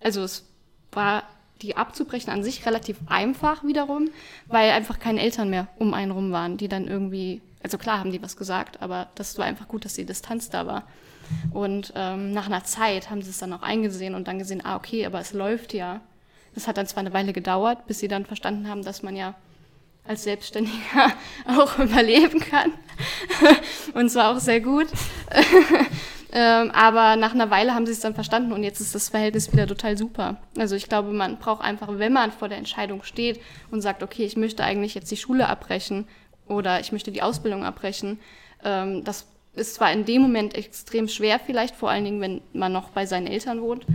also 0.00 0.22
es 0.22 0.44
war 0.92 1.24
die 1.62 1.76
abzubrechen 1.76 2.32
an 2.32 2.42
sich 2.42 2.66
relativ 2.66 2.98
einfach 3.06 3.64
wiederum, 3.64 4.10
weil 4.46 4.70
einfach 4.70 4.98
keine 4.98 5.20
Eltern 5.20 5.50
mehr 5.50 5.68
um 5.78 5.94
einen 5.94 6.12
rum 6.12 6.32
waren, 6.32 6.56
die 6.56 6.68
dann 6.68 6.86
irgendwie, 6.86 7.40
also 7.62 7.78
klar 7.78 7.98
haben 7.98 8.12
die 8.12 8.22
was 8.22 8.36
gesagt, 8.36 8.82
aber 8.82 9.08
das 9.14 9.38
war 9.38 9.46
einfach 9.46 9.68
gut, 9.68 9.84
dass 9.84 9.94
die 9.94 10.04
Distanz 10.04 10.50
da 10.50 10.66
war. 10.66 10.84
Und 11.52 11.92
ähm, 11.96 12.32
nach 12.32 12.46
einer 12.46 12.64
Zeit 12.64 13.10
haben 13.10 13.22
sie 13.22 13.30
es 13.30 13.38
dann 13.38 13.52
auch 13.52 13.62
eingesehen 13.62 14.14
und 14.14 14.28
dann 14.28 14.38
gesehen, 14.38 14.64
ah, 14.64 14.76
okay, 14.76 15.06
aber 15.06 15.20
es 15.20 15.32
läuft 15.32 15.74
ja. 15.74 16.00
Das 16.54 16.68
hat 16.68 16.76
dann 16.76 16.86
zwar 16.86 17.00
eine 17.00 17.12
Weile 17.12 17.32
gedauert, 17.32 17.86
bis 17.86 17.98
sie 17.98 18.08
dann 18.08 18.24
verstanden 18.24 18.68
haben, 18.68 18.82
dass 18.82 19.02
man 19.02 19.16
ja 19.16 19.34
als 20.08 20.24
Selbstständiger 20.24 21.12
auch 21.46 21.78
überleben 21.78 22.40
kann. 22.40 22.72
und 23.94 24.10
zwar 24.10 24.34
auch 24.34 24.40
sehr 24.40 24.60
gut. 24.60 24.86
ähm, 26.32 26.70
aber 26.70 27.16
nach 27.16 27.34
einer 27.34 27.50
Weile 27.50 27.74
haben 27.74 27.86
sie 27.86 27.92
es 27.92 28.00
dann 28.00 28.14
verstanden 28.14 28.52
und 28.52 28.62
jetzt 28.62 28.80
ist 28.80 28.94
das 28.94 29.08
Verhältnis 29.08 29.52
wieder 29.52 29.66
total 29.66 29.96
super. 29.96 30.36
Also 30.58 30.76
ich 30.76 30.88
glaube, 30.88 31.12
man 31.12 31.38
braucht 31.38 31.62
einfach, 31.62 31.88
wenn 31.90 32.12
man 32.12 32.32
vor 32.32 32.48
der 32.48 32.58
Entscheidung 32.58 33.02
steht 33.02 33.40
und 33.70 33.82
sagt, 33.82 34.02
okay, 34.02 34.24
ich 34.24 34.36
möchte 34.36 34.64
eigentlich 34.64 34.94
jetzt 34.94 35.10
die 35.10 35.16
Schule 35.16 35.48
abbrechen 35.48 36.06
oder 36.46 36.80
ich 36.80 36.92
möchte 36.92 37.12
die 37.12 37.22
Ausbildung 37.22 37.64
abbrechen, 37.64 38.20
ähm, 38.64 39.04
das 39.04 39.26
ist 39.54 39.74
zwar 39.74 39.90
in 39.92 40.04
dem 40.04 40.22
Moment 40.22 40.54
extrem 40.54 41.08
schwer 41.08 41.38
vielleicht, 41.38 41.74
vor 41.74 41.90
allen 41.90 42.04
Dingen, 42.04 42.20
wenn 42.20 42.42
man 42.52 42.72
noch 42.72 42.90
bei 42.90 43.06
seinen 43.06 43.26
Eltern 43.26 43.62
wohnt, 43.62 43.86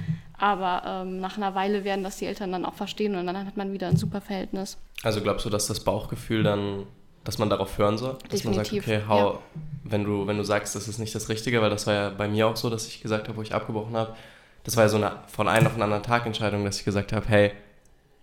aber 0.42 0.82
ähm, 0.86 1.20
nach 1.20 1.38
einer 1.38 1.54
Weile 1.54 1.84
werden 1.84 2.04
das 2.04 2.18
die 2.18 2.26
Eltern 2.26 2.52
dann 2.52 2.66
auch 2.66 2.74
verstehen 2.74 3.16
und 3.16 3.28
dann 3.28 3.46
hat 3.46 3.58
man 3.58 3.72
wieder 3.74 3.88
ein 3.88 3.96
super 3.96 4.22
Verhältnis. 4.22 4.78
Also 5.04 5.22
glaubst 5.22 5.46
du, 5.46 5.52
dass 5.52 5.68
das 5.68 5.82
Bauchgefühl 5.82 6.42
dann, 6.42 6.88
dass 7.24 7.38
man 7.38 7.48
darauf 7.50 7.78
hören 7.78 8.00
soll? 8.00 8.18
Dass 8.30 8.44
man 8.44 8.56
sagt, 8.56 8.74
okay, 8.74 9.04
hau, 9.08 9.34
ja. 9.34 9.40
wenn, 9.84 10.04
du, 10.04 10.26
wenn 10.26 10.38
du 10.38 10.44
sagst, 10.44 10.76
das 10.76 10.88
ist 10.88 10.98
nicht 10.98 11.14
das 11.14 11.30
Richtige, 11.30 11.62
weil 11.62 11.70
das 11.70 11.86
war 11.86 11.94
ja 11.94 12.10
bei 12.10 12.28
mir 12.28 12.48
auch 12.48 12.56
so, 12.56 12.72
dass 12.72 12.88
ich 12.88 13.02
gesagt 13.04 13.28
habe, 13.28 13.38
wo 13.38 13.44
ich 13.44 13.54
abgebrochen 13.54 13.96
habe, 13.96 14.16
das 14.64 14.76
war 14.78 14.86
ja 14.86 14.90
so 14.90 14.98
eine 14.98 15.12
von 15.28 15.48
einem 15.48 15.68
auf 15.68 15.74
den 15.74 15.84
anderen 15.84 16.02
Tag 16.04 16.26
Entscheidung, 16.26 16.66
dass 16.66 16.80
ich 16.80 16.86
gesagt 16.86 17.14
habe, 17.14 17.28
hey, 17.28 17.52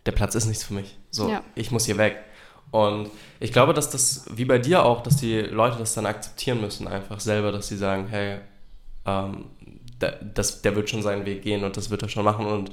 der 0.05 0.13
Platz 0.13 0.35
ist 0.35 0.47
nichts 0.47 0.65
für 0.65 0.75
mich. 0.75 0.99
So, 1.13 1.31
Ja. 1.31 1.43
ich 1.55 1.71
muss 1.71 1.87
hier 1.87 1.99
weg. 1.99 2.17
Und 2.73 3.11
ich 3.39 3.53
glaube, 3.53 3.75
dass 3.75 3.91
das, 3.91 4.27
wie 4.35 4.45
bei 4.45 4.59
dir 4.59 4.85
auch, 4.85 5.05
dass 5.05 5.17
die 5.17 5.39
Leute 5.39 5.79
das 5.79 5.95
dann 5.95 6.05
akzeptieren 6.05 6.61
müssen, 6.61 6.89
einfach 6.89 7.21
selber, 7.21 7.53
dass 7.53 7.69
sie 7.69 7.77
sagen, 7.77 8.09
hey, 8.09 8.41
ähm, 9.07 9.47
da, 9.99 10.13
das, 10.35 10.63
der 10.63 10.77
wird 10.77 10.91
schon 10.91 11.03
seinen 11.03 11.27
Weg 11.27 11.43
gehen 11.43 11.65
und 11.65 11.77
das 11.77 11.91
wird 11.91 12.03
er 12.03 12.09
schon 12.09 12.25
machen. 12.25 12.47
Und 12.47 12.71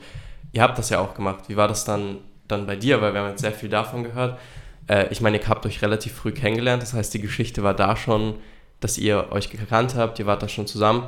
ihr 0.51 0.61
habt 0.61 0.77
das 0.77 0.89
ja 0.89 0.99
auch 0.99 1.13
gemacht. 1.13 1.45
Wie 1.47 1.57
war 1.57 1.67
das 1.67 1.85
dann, 1.85 2.17
dann 2.47 2.65
bei 2.65 2.75
dir? 2.75 3.01
Weil 3.01 3.13
wir 3.13 3.21
haben 3.21 3.29
jetzt 3.29 3.41
sehr 3.41 3.51
viel 3.51 3.69
davon 3.69 4.03
gehört. 4.03 4.39
Äh, 4.87 5.07
ich 5.11 5.21
meine, 5.21 5.37
ihr 5.37 5.47
habt 5.47 5.65
euch 5.65 5.81
relativ 5.81 6.13
früh 6.13 6.31
kennengelernt. 6.31 6.81
Das 6.81 6.93
heißt, 6.93 7.13
die 7.13 7.21
Geschichte 7.21 7.63
war 7.63 7.73
da 7.73 7.95
schon, 7.95 8.35
dass 8.79 8.97
ihr 8.97 9.31
euch 9.31 9.49
gekannt 9.49 9.95
habt, 9.95 10.19
ihr 10.19 10.25
wart 10.25 10.43
da 10.43 10.47
schon 10.47 10.67
zusammen. 10.67 11.03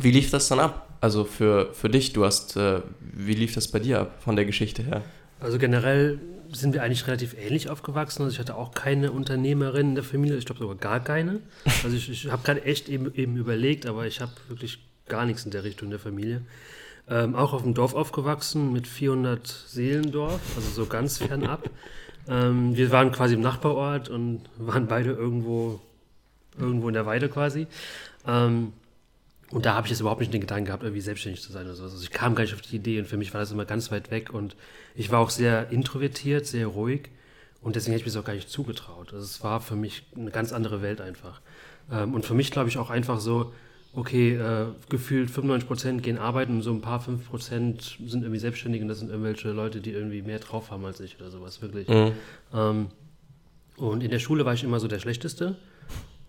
Wie 0.00 0.10
lief 0.10 0.30
das 0.30 0.48
dann 0.48 0.60
ab? 0.60 0.88
Also 1.00 1.24
für, 1.24 1.72
für 1.74 1.88
dich, 1.88 2.12
du 2.12 2.24
hast, 2.24 2.56
äh, 2.56 2.80
wie 3.00 3.34
lief 3.34 3.54
das 3.54 3.68
bei 3.68 3.78
dir 3.78 4.00
ab, 4.00 4.16
von 4.20 4.36
der 4.36 4.44
Geschichte 4.44 4.82
her? 4.82 5.02
Also 5.40 5.58
generell 5.58 6.18
sind 6.52 6.72
wir 6.72 6.82
eigentlich 6.82 7.06
relativ 7.06 7.36
ähnlich 7.38 7.70
aufgewachsen. 7.70 8.22
Also 8.22 8.34
ich 8.34 8.40
hatte 8.40 8.56
auch 8.56 8.72
keine 8.72 9.12
Unternehmerin 9.12 9.90
in 9.90 9.94
der 9.94 10.04
Familie, 10.04 10.36
ich 10.36 10.46
glaube 10.46 10.60
sogar 10.60 10.76
gar 10.76 11.00
keine. 11.00 11.40
Also 11.84 11.96
ich, 11.96 12.10
ich 12.10 12.30
habe 12.30 12.42
gerade 12.42 12.64
echt 12.64 12.88
eben, 12.88 13.12
eben 13.14 13.36
überlegt, 13.36 13.86
aber 13.86 14.06
ich 14.06 14.20
habe 14.20 14.32
wirklich 14.48 14.78
gar 15.08 15.26
nichts 15.26 15.44
in 15.44 15.50
der 15.50 15.64
Richtung 15.64 15.90
der 15.90 15.98
Familie. 15.98 16.42
Ähm, 17.08 17.34
auch 17.34 17.52
auf 17.54 17.62
dem 17.62 17.74
Dorf 17.74 17.94
aufgewachsen 17.94 18.72
mit 18.72 18.86
400 18.86 19.46
Seelendorf, 19.46 20.40
also 20.56 20.70
so 20.70 20.86
ganz 20.86 21.18
fernab. 21.18 21.70
ähm, 22.28 22.76
wir 22.76 22.90
waren 22.90 23.12
quasi 23.12 23.34
im 23.34 23.40
Nachbarort 23.40 24.10
und 24.10 24.42
waren 24.58 24.86
beide 24.86 25.12
irgendwo, 25.12 25.80
irgendwo 26.58 26.88
in 26.88 26.94
der 26.94 27.06
Weide 27.06 27.28
quasi. 27.28 27.66
Ähm, 28.26 28.72
und 29.50 29.64
da 29.64 29.74
habe 29.74 29.86
ich 29.86 29.90
jetzt 29.90 30.00
überhaupt 30.00 30.20
nicht 30.20 30.34
den 30.34 30.42
Gedanken 30.42 30.66
gehabt, 30.66 30.82
irgendwie 30.82 31.00
selbstständig 31.00 31.42
zu 31.42 31.50
sein 31.52 31.64
oder 31.64 31.74
sowas. 31.74 31.92
Also 31.92 32.04
ich 32.04 32.10
kam 32.10 32.34
gar 32.34 32.42
nicht 32.44 32.52
auf 32.52 32.60
die 32.60 32.76
Idee 32.76 32.98
und 32.98 33.06
für 33.06 33.16
mich 33.16 33.32
war 33.32 33.40
das 33.40 33.50
immer 33.50 33.64
ganz 33.64 33.90
weit 33.90 34.10
weg 34.10 34.32
und 34.32 34.56
ich 34.94 35.10
war 35.10 35.20
auch 35.20 35.30
sehr 35.30 35.70
introvertiert, 35.70 36.46
sehr 36.46 36.66
ruhig 36.66 37.08
und 37.62 37.76
deswegen 37.76 37.92
hätte 37.92 38.02
ich 38.02 38.06
mir 38.06 38.12
das 38.12 38.22
auch 38.22 38.26
gar 38.26 38.34
nicht 38.34 38.50
zugetraut. 38.50 39.14
Also 39.14 39.24
es 39.24 39.42
war 39.42 39.60
für 39.60 39.76
mich 39.76 40.04
eine 40.14 40.30
ganz 40.30 40.52
andere 40.52 40.82
Welt 40.82 41.00
einfach. 41.00 41.40
Ähm, 41.90 42.14
und 42.14 42.26
für 42.26 42.34
mich 42.34 42.50
glaube 42.50 42.68
ich 42.68 42.76
auch 42.76 42.90
einfach 42.90 43.20
so, 43.20 43.54
okay, 43.98 44.36
äh, 44.36 44.66
gefühlt 44.88 45.28
95% 45.28 45.98
gehen 46.00 46.18
arbeiten 46.18 46.52
und 46.52 46.62
so 46.62 46.72
ein 46.72 46.80
paar 46.80 47.00
5% 47.00 48.08
sind 48.08 48.22
irgendwie 48.22 48.38
selbstständig 48.38 48.80
und 48.80 48.88
das 48.88 49.00
sind 49.00 49.10
irgendwelche 49.10 49.50
Leute, 49.50 49.80
die 49.80 49.90
irgendwie 49.90 50.22
mehr 50.22 50.38
drauf 50.38 50.70
haben 50.70 50.84
als 50.84 51.00
ich 51.00 51.16
oder 51.20 51.30
sowas, 51.30 51.60
wirklich. 51.62 51.88
Mhm. 51.88 52.12
Ähm, 52.54 52.86
und 53.76 54.02
in 54.04 54.10
der 54.10 54.20
Schule 54.20 54.44
war 54.44 54.54
ich 54.54 54.62
immer 54.62 54.78
so 54.78 54.86
der 54.86 55.00
Schlechteste. 55.00 55.56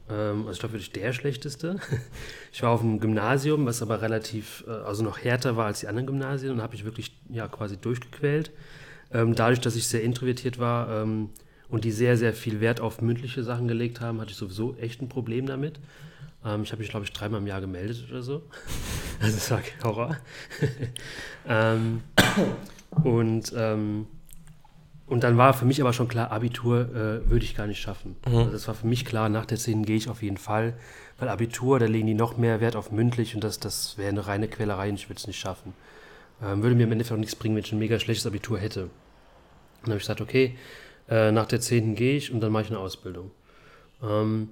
Ähm, 0.09 0.39
also 0.39 0.51
ich 0.53 0.59
glaube 0.59 0.73
wirklich 0.73 0.91
der 0.91 1.13
Schlechteste. 1.13 1.79
Ich 2.51 2.63
war 2.63 2.71
auf 2.71 2.81
dem 2.81 2.99
Gymnasium, 2.99 3.67
was 3.67 3.83
aber 3.83 4.01
relativ, 4.01 4.63
äh, 4.67 4.71
also 4.71 5.03
noch 5.03 5.19
härter 5.19 5.55
war 5.55 5.67
als 5.67 5.81
die 5.81 5.87
anderen 5.87 6.07
Gymnasien 6.07 6.51
und 6.51 6.63
habe 6.63 6.73
ich 6.73 6.83
wirklich 6.83 7.15
ja 7.29 7.47
quasi 7.47 7.77
durchgequält. 7.77 8.51
Ähm, 9.13 9.35
dadurch, 9.35 9.59
dass 9.59 9.75
ich 9.75 9.87
sehr 9.87 10.01
introvertiert 10.01 10.57
war 10.57 11.03
ähm, 11.03 11.29
und 11.69 11.85
die 11.85 11.91
sehr, 11.91 12.17
sehr 12.17 12.33
viel 12.33 12.59
Wert 12.61 12.81
auf 12.81 13.01
mündliche 13.01 13.43
Sachen 13.43 13.67
gelegt 13.67 14.01
haben, 14.01 14.19
hatte 14.19 14.31
ich 14.31 14.37
sowieso 14.37 14.75
echt 14.75 15.01
ein 15.01 15.09
Problem 15.09 15.45
damit. 15.45 15.79
Ähm, 16.45 16.63
ich 16.63 16.71
habe 16.71 16.81
mich, 16.81 16.89
glaube 16.89 17.05
ich, 17.05 17.11
dreimal 17.11 17.39
im 17.39 17.47
Jahr 17.47 17.61
gemeldet 17.61 18.05
oder 18.09 18.21
so. 18.21 18.43
Also 19.21 19.35
das 19.35 19.51
war 19.51 19.61
Horror. 19.83 20.17
ähm, 21.47 22.01
und, 23.03 23.53
ähm, 23.55 24.07
und 25.05 25.23
dann 25.23 25.37
war 25.37 25.53
für 25.53 25.65
mich 25.65 25.81
aber 25.81 25.93
schon 25.93 26.07
klar, 26.07 26.31
Abitur 26.31 26.89
äh, 26.89 27.29
würde 27.29 27.45
ich 27.45 27.55
gar 27.55 27.67
nicht 27.67 27.81
schaffen. 27.81 28.15
Mhm. 28.27 28.35
Also 28.35 28.51
das 28.51 28.67
war 28.67 28.75
für 28.75 28.87
mich 28.87 29.05
klar, 29.05 29.29
nach 29.29 29.45
der 29.45 29.57
10 29.57 29.85
gehe 29.85 29.97
ich 29.97 30.09
auf 30.09 30.23
jeden 30.23 30.37
Fall. 30.37 30.73
Weil 31.19 31.29
Abitur, 31.29 31.79
da 31.79 31.85
legen 31.85 32.07
die 32.07 32.13
noch 32.13 32.37
mehr 32.37 32.61
Wert 32.61 32.75
auf 32.75 32.91
mündlich 32.91 33.35
und 33.35 33.43
das, 33.43 33.59
das 33.59 33.97
wäre 33.97 34.09
eine 34.09 34.25
reine 34.25 34.47
Quälerei 34.47 34.89
und 34.89 34.95
ich 34.95 35.09
würde 35.09 35.19
es 35.19 35.27
nicht 35.27 35.39
schaffen. 35.39 35.73
Ähm, 36.41 36.63
würde 36.63 36.75
mir 36.75 36.83
im 36.83 36.91
Endeffekt 36.93 37.13
auch 37.13 37.19
nichts 37.19 37.35
bringen, 37.35 37.55
wenn 37.55 37.63
ich 37.63 37.71
ein 37.73 37.79
mega 37.79 37.99
schlechtes 37.99 38.25
Abitur 38.25 38.57
hätte. 38.57 38.83
Und 38.83 38.91
dann 39.83 39.91
habe 39.91 39.97
ich 39.97 40.03
gesagt, 40.03 40.21
okay, 40.21 40.55
äh, 41.09 41.31
nach 41.31 41.45
der 41.45 41.59
10. 41.59 41.95
gehe 41.95 42.17
ich 42.17 42.31
und 42.31 42.39
dann 42.41 42.51
mache 42.51 42.63
ich 42.63 42.69
eine 42.69 42.79
Ausbildung. 42.79 43.31
Ähm, 44.03 44.49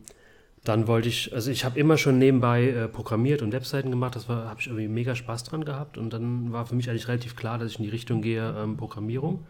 dann 0.64 0.88
wollte 0.88 1.08
ich, 1.08 1.34
also 1.34 1.50
ich 1.50 1.64
habe 1.64 1.80
immer 1.80 1.98
schon 1.98 2.18
nebenbei 2.18 2.68
äh, 2.68 2.88
programmiert 2.88 3.42
und 3.42 3.54
Webseiten 3.54 3.90
gemacht, 3.90 4.16
das 4.16 4.28
habe 4.28 4.60
ich 4.60 4.68
irgendwie 4.68 4.90
mega 4.90 5.16
Spaß 5.16 5.46
dran 5.46 5.64
gehabt 5.64 5.98
und 5.98 6.12
dann 6.12 6.52
war 6.52 6.66
für 6.66 6.76
mich 6.76 6.90
eigentlich 6.90 7.08
relativ 7.08 7.36
klar, 7.36 7.58
dass 7.58 7.72
ich 7.72 7.80
in 7.80 7.86
die 7.86 7.90
Richtung 7.90 8.22
gehe 8.22 8.54
ähm, 8.58 8.76
Programmierung. 8.76 9.46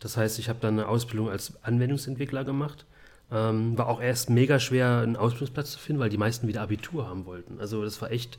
Das 0.00 0.16
heißt, 0.16 0.38
ich 0.38 0.48
habe 0.48 0.58
dann 0.60 0.78
eine 0.78 0.88
Ausbildung 0.88 1.30
als 1.30 1.54
Anwendungsentwickler 1.62 2.44
gemacht. 2.44 2.84
Ähm, 3.30 3.78
war 3.78 3.88
auch 3.88 4.02
erst 4.02 4.28
mega 4.28 4.58
schwer, 4.58 4.98
einen 4.98 5.16
Ausbildungsplatz 5.16 5.72
zu 5.72 5.78
finden, 5.78 6.00
weil 6.00 6.10
die 6.10 6.18
meisten 6.18 6.48
wieder 6.48 6.60
Abitur 6.60 7.08
haben 7.08 7.24
wollten. 7.24 7.58
Also 7.60 7.82
das 7.82 8.02
war 8.02 8.10
echt, 8.10 8.38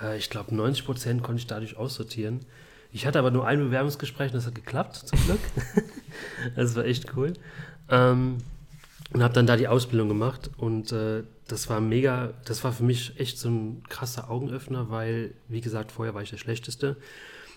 äh, 0.00 0.18
ich 0.18 0.30
glaube 0.30 0.54
90 0.54 0.84
Prozent 0.84 1.22
konnte 1.22 1.40
ich 1.40 1.46
dadurch 1.48 1.76
aussortieren. 1.76 2.40
Ich 2.92 3.06
hatte 3.06 3.18
aber 3.18 3.30
nur 3.30 3.46
ein 3.46 3.58
Bewerbungsgespräch 3.58 4.28
und 4.28 4.34
das 4.34 4.46
hat 4.46 4.54
geklappt, 4.54 4.96
zum 4.96 5.18
Glück. 5.26 5.40
das 6.56 6.74
war 6.74 6.84
echt 6.84 7.16
cool. 7.16 7.34
Ähm, 7.88 8.38
und 9.12 9.22
habe 9.22 9.34
dann 9.34 9.46
da 9.46 9.56
die 9.56 9.68
Ausbildung 9.68 10.08
gemacht 10.08 10.50
und 10.56 10.92
äh, 10.92 11.24
das 11.48 11.68
war 11.68 11.80
mega, 11.80 12.32
das 12.44 12.62
war 12.62 12.72
für 12.72 12.84
mich 12.84 13.18
echt 13.18 13.38
so 13.38 13.48
ein 13.48 13.82
krasser 13.88 14.30
Augenöffner, 14.30 14.88
weil, 14.88 15.32
wie 15.48 15.60
gesagt, 15.60 15.90
vorher 15.90 16.14
war 16.14 16.22
ich 16.22 16.30
der 16.30 16.36
Schlechteste. 16.36 16.96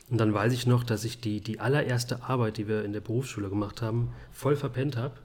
Und 0.09 0.17
dann 0.17 0.33
weiß 0.33 0.51
ich 0.53 0.67
noch, 0.67 0.83
dass 0.83 1.05
ich 1.05 1.21
die, 1.21 1.41
die 1.41 1.59
allererste 1.59 2.23
Arbeit, 2.23 2.57
die 2.57 2.67
wir 2.67 2.83
in 2.83 2.93
der 2.93 3.01
Berufsschule 3.01 3.49
gemacht 3.49 3.81
haben, 3.81 4.13
voll 4.31 4.55
verpennt 4.55 4.97
habe. 4.97 5.15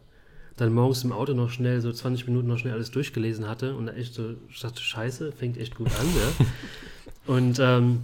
Dann 0.56 0.72
morgens 0.72 1.04
im 1.04 1.12
Auto 1.12 1.34
noch 1.34 1.50
schnell, 1.50 1.80
so 1.80 1.92
20 1.92 2.26
Minuten 2.26 2.48
noch 2.48 2.58
schnell 2.58 2.74
alles 2.74 2.90
durchgelesen 2.90 3.48
hatte 3.48 3.74
und 3.74 3.88
echt 3.88 4.14
so, 4.14 4.34
ich 4.50 4.60
dachte, 4.60 4.82
scheiße, 4.82 5.32
fängt 5.32 5.56
echt 5.56 5.76
gut 5.76 5.88
an. 5.98 6.06
Ja? 6.06 6.46
und 7.32 7.58
ähm, 7.60 8.02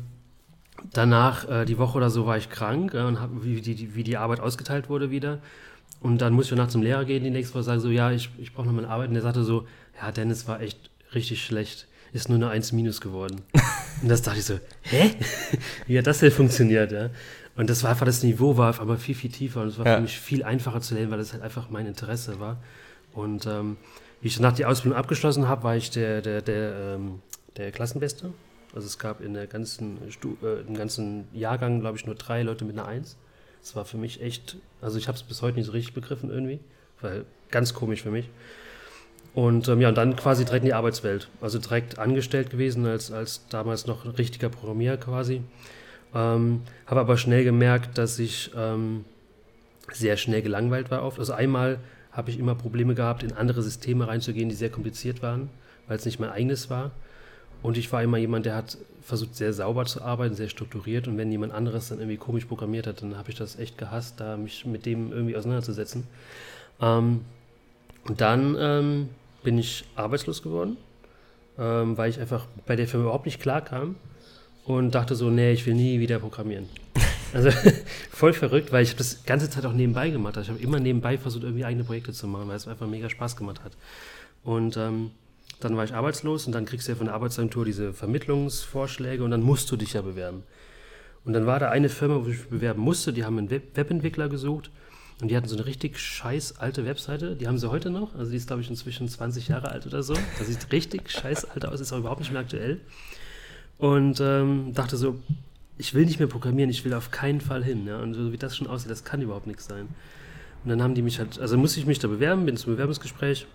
danach, 0.93 1.49
äh, 1.49 1.64
die 1.64 1.79
Woche 1.79 1.97
oder 1.97 2.11
so, 2.11 2.26
war 2.26 2.37
ich 2.37 2.50
krank 2.50 2.95
äh, 2.95 3.03
und 3.03 3.21
hab, 3.21 3.31
wie, 3.43 3.61
die, 3.61 3.95
wie 3.95 4.05
die 4.05 4.17
Arbeit 4.17 4.41
ausgeteilt 4.41 4.88
wurde 4.88 5.11
wieder. 5.11 5.38
Und 6.00 6.19
dann 6.19 6.35
musste 6.35 6.55
ich 6.55 6.59
nach 6.59 6.69
zum 6.69 6.83
Lehrer 6.83 7.05
gehen 7.05 7.25
die 7.25 7.31
nächste 7.31 7.55
Woche 7.55 7.64
sagen 7.64 7.81
so, 7.81 7.88
ja, 7.88 8.11
ich, 8.11 8.31
ich 8.38 8.53
brauche 8.53 8.67
noch 8.67 8.75
mal 8.75 8.85
Arbeit. 8.85 9.09
Und 9.09 9.14
der 9.14 9.23
sagte 9.23 9.43
so, 9.43 9.67
ja, 10.00 10.12
Dennis 10.12 10.47
war 10.47 10.61
echt 10.61 10.91
richtig 11.14 11.43
schlecht. 11.45 11.87
Ist 12.12 12.29
nur 12.29 12.37
eine 12.37 12.49
1 12.49 12.73
minus 12.73 13.00
geworden. 13.00 13.43
und 14.03 14.09
das 14.09 14.23
dachte 14.23 14.38
ich 14.38 14.45
so, 14.45 14.61
hä? 14.83 15.11
Wie 15.87 15.99
hat 15.99 16.07
das 16.07 16.19
denn 16.19 16.31
funktioniert, 16.31 16.93
ja? 16.93 17.11
Und 17.57 17.71
das 17.71 17.83
war 17.83 17.91
einfach, 17.91 18.07
das 18.07 18.23
Niveau 18.23 18.57
war 18.57 18.79
aber 18.81 18.99
viel, 18.99 19.14
viel 19.14 19.31
tiefer 19.31 19.62
und 19.62 19.69
es 19.69 19.79
war 19.79 19.87
ja. 19.87 19.97
für 19.97 20.03
mich 20.03 20.19
viel 20.19 20.43
einfacher 20.43 20.81
zu 20.81 20.95
lernen, 20.95 21.11
weil 21.11 21.19
das 21.19 21.33
halt 21.33 21.43
einfach 21.43 21.71
mein 21.71 21.87
Interesse 21.87 22.41
war. 22.41 22.59
Und 23.12 23.47
ähm, 23.47 23.76
wie 24.21 24.29
ich 24.29 24.41
nach 24.41 24.53
die 24.53 24.64
Ausbildung 24.64 24.99
abgeschlossen 24.99 25.49
habe, 25.49 25.62
war 25.62 25.76
ich 25.76 25.91
der, 25.91 26.21
der, 26.21 26.43
der, 26.43 26.95
ähm, 26.97 27.21
der 27.57 27.71
Klassenbeste. 27.71 28.33
Also 28.75 28.87
es 28.87 28.99
gab 28.99 29.21
in 29.21 29.35
der 29.35 29.47
ganzen, 29.47 29.99
Stu 30.11 30.37
äh, 30.43 30.61
im 30.66 30.75
ganzen 30.75 31.28
Jahrgang, 31.33 31.81
glaube 31.81 31.97
ich, 31.97 32.07
nur 32.07 32.14
drei 32.16 32.43
Leute 32.43 32.64
mit 32.64 32.76
einer 32.78 32.88
Eins. 32.88 33.16
Das 33.61 33.76
war 33.76 33.85
für 33.85 33.97
mich 33.97 34.21
echt, 34.21 34.57
also 34.81 34.99
ich 34.99 35.09
habe 35.09 35.16
es 35.16 35.23
bis 35.23 35.40
heute 35.43 35.57
nicht 35.57 35.66
so 35.66 35.73
richtig 35.73 35.95
begriffen 35.95 36.31
irgendwie, 36.31 36.61
weil 37.00 37.25
ganz 37.50 37.73
komisch 37.73 38.02
für 38.02 38.11
mich. 38.11 38.28
Und 39.33 39.69
ähm, 39.69 39.81
ja, 39.81 39.88
und 39.88 39.97
dann 39.97 40.16
quasi 40.16 40.45
direkt 40.45 40.64
in 40.64 40.69
die 40.69 40.75
Arbeitswelt. 40.75 41.28
Also 41.40 41.59
direkt 41.59 41.99
angestellt 41.99 42.50
gewesen, 42.50 42.87
als, 42.87 43.11
als 43.11 43.47
damals 43.49 43.87
noch 43.87 44.19
richtiger 44.19 44.49
Programmierer 44.49 44.97
quasi. 44.97 45.43
Ähm, 46.14 46.62
habe 46.87 47.00
aber 47.00 47.16
schnell 47.16 47.43
gemerkt, 47.45 47.99
dass 47.99 48.19
ich 48.19 48.52
ähm, 48.57 49.04
sehr 49.93 50.16
schnell 50.16 50.43
gelangweilt 50.43 50.90
war 50.90 51.02
oft. 51.02 51.19
Also 51.19 51.33
einmal 51.33 51.78
habe 52.12 52.31
ich 52.31 52.38
immer 52.38 52.54
Probleme 52.54 52.95
gehabt, 52.95 53.23
in 53.23 53.33
andere 53.33 53.62
Systeme 53.62 54.07
reinzugehen, 54.07 54.49
die 54.49 54.54
sehr 54.54 54.71
kompliziert 54.71 55.23
waren, 55.23 55.50
weil 55.88 55.97
es 55.97 56.04
nicht 56.04 56.21
mein 56.21 56.31
eigenes 56.31 56.71
war. 56.71 56.93
Und 57.64 57.78
ich 57.78 57.90
war 57.92 58.02
immer 58.02 58.18
jemand, 58.18 58.44
der 58.44 58.56
hat 58.56 58.76
versucht, 59.00 59.37
sehr 59.37 59.54
sauber 59.54 59.87
zu 59.87 60.02
arbeiten, 60.02 60.35
sehr 60.35 60.50
strukturiert. 60.50 61.09
Und 61.09 61.16
wenn 61.16 61.33
jemand 61.33 61.54
anderes 61.54 61.88
dann 61.88 61.99
irgendwie 61.99 62.18
komisch 62.18 62.44
programmiert 62.44 62.87
hat, 62.87 63.00
dann 63.00 63.16
habe 63.16 63.30
ich 63.30 63.37
das 63.37 63.59
echt 63.59 63.78
gehasst, 63.78 64.21
da 64.21 64.37
mich 64.37 64.66
mit 64.66 64.85
dem 64.85 65.12
irgendwie 65.12 65.35
auseinanderzusetzen. 65.35 66.06
Ähm, 66.78 67.23
und 68.06 68.21
dann 68.21 68.54
ähm, 68.61 69.09
bin 69.42 69.56
ich 69.56 69.87
arbeitslos 69.97 70.42
geworden, 70.42 70.76
ähm, 71.59 71.97
weil 71.97 72.11
ich 72.11 72.21
einfach 72.21 72.44
bei 72.66 72.76
der 72.76 72.87
Firma 72.87 73.06
überhaupt 73.06 73.25
nicht 73.25 73.40
klar 73.40 73.62
kam 73.62 73.97
und 74.66 74.94
dachte 74.94 75.14
so, 75.14 75.30
nee, 75.30 75.52
ich 75.52 75.64
will 75.64 75.75
nie 75.75 76.00
wieder 76.00 76.18
programmieren. 76.18 76.68
Also 77.33 77.50
voll 78.11 78.33
verrückt, 78.33 78.71
weil 78.71 78.85
ich 78.85 78.90
habe 78.90 78.99
das 78.99 79.25
ganze 79.25 79.50
Zeit 79.50 79.66
auch 79.66 79.73
nebenbei 79.73 80.11
gemacht. 80.11 80.37
Also 80.37 80.52
ich 80.52 80.56
habe 80.59 80.62
immer 80.62 80.78
nebenbei 80.78 81.18
versucht, 81.18 81.42
irgendwie 81.42 81.64
eigene 81.64 81.83
Projekte 81.83 82.12
zu 82.12 82.28
machen, 82.28 82.47
weil 82.47 82.54
es 82.56 82.68
einfach 82.68 82.87
mega 82.87 83.11
Spaß 83.11 83.35
gemacht 83.35 83.64
hat. 83.64 83.73
Und 84.44 84.76
ähm, 84.76 85.11
dann 85.64 85.76
war 85.76 85.85
ich 85.85 85.94
arbeitslos 85.94 86.47
und 86.47 86.52
dann 86.52 86.66
kriegst 86.66 86.87
du 86.87 86.92
ja 86.92 86.97
von 86.97 87.06
der 87.06 87.14
Arbeitsagentur 87.14 87.64
diese 87.64 87.92
Vermittlungsvorschläge 87.92 89.25
und 89.25 89.30
dann 89.30 89.42
musst 89.42 89.71
du 89.71 89.76
dich 89.76 89.94
ja 89.94 90.02
bewerben. 90.02 90.42
Und 91.25 91.33
dann 91.33 91.47
war 91.47 91.59
da 91.59 91.71
eine 91.71 91.88
Firma, 91.88 92.16
wo 92.16 92.28
ich 92.28 92.38
mich 92.38 92.49
bewerben 92.49 92.83
musste, 92.83 93.12
die 93.12 93.25
haben 93.25 93.38
einen 93.38 93.50
Web 93.50 93.76
Webentwickler 93.76 94.28
gesucht 94.28 94.71
und 95.23 95.30
die 95.30 95.37
hatten 95.37 95.49
so 95.49 95.56
eine 95.56 95.64
richtig 95.64 95.99
scheiß 95.99 96.59
alte 96.59 96.85
Webseite. 96.85 97.37
Die 97.37 97.49
haben 97.49 97.59
sie 97.59 97.71
heute 97.71 97.88
noch. 97.88 98.14
Also 98.14 98.30
die 98.30 98.37
ist, 98.37 98.49
glaube 98.49 98.62
ich, 98.62 98.68
inzwischen 98.68 99.09
20 99.09 99.49
Jahre 99.49 99.71
alt 99.71 99.87
oder 99.87 100.02
so. 100.02 100.14
Das 100.38 100.49
sieht 100.49 100.71
richtig 100.73 101.11
scheiß 101.11 101.47
alt 101.47 101.64
aus, 101.64 101.80
ist 101.80 101.92
auch 101.92 101.99
überhaupt 101.99 102.21
nicht 102.21 102.33
mehr 102.33 102.40
aktuell. 102.40 102.80
Und 103.78 104.21
ähm, 104.21 104.73
dachte 104.75 104.97
so, 104.97 105.18
ich 105.78 105.94
will 105.94 106.04
nicht 106.04 106.18
mehr 106.18 106.28
programmieren, 106.28 106.71
ich 106.71 106.85
will 106.85 106.94
auf 106.94 107.11
keinen 107.11 107.40
Fall 107.40 107.64
hin. 107.64 107.87
Ja? 107.87 108.00
Und 108.00 108.14
so 108.14 108.33
wie 108.33 108.37
das 108.37 108.56
schon 108.56 108.66
aussieht, 108.66 108.90
das 108.90 109.04
kann 109.04 109.23
überhaupt 109.23 109.47
nichts 109.47 109.66
sein. 109.66 109.88
Und 110.64 110.71
dann 110.71 110.83
haben 110.83 110.94
die 110.94 111.02
mich 111.02 111.18
halt, 111.18 111.38
also 111.38 111.56
musste 111.56 111.80
ich 111.80 111.87
mich 111.87 111.99
da 111.99 112.09
bewerben, 112.09 112.47
bin 112.47 112.56
zum 112.56 112.75
Bewerbungsgespräch 112.75 113.47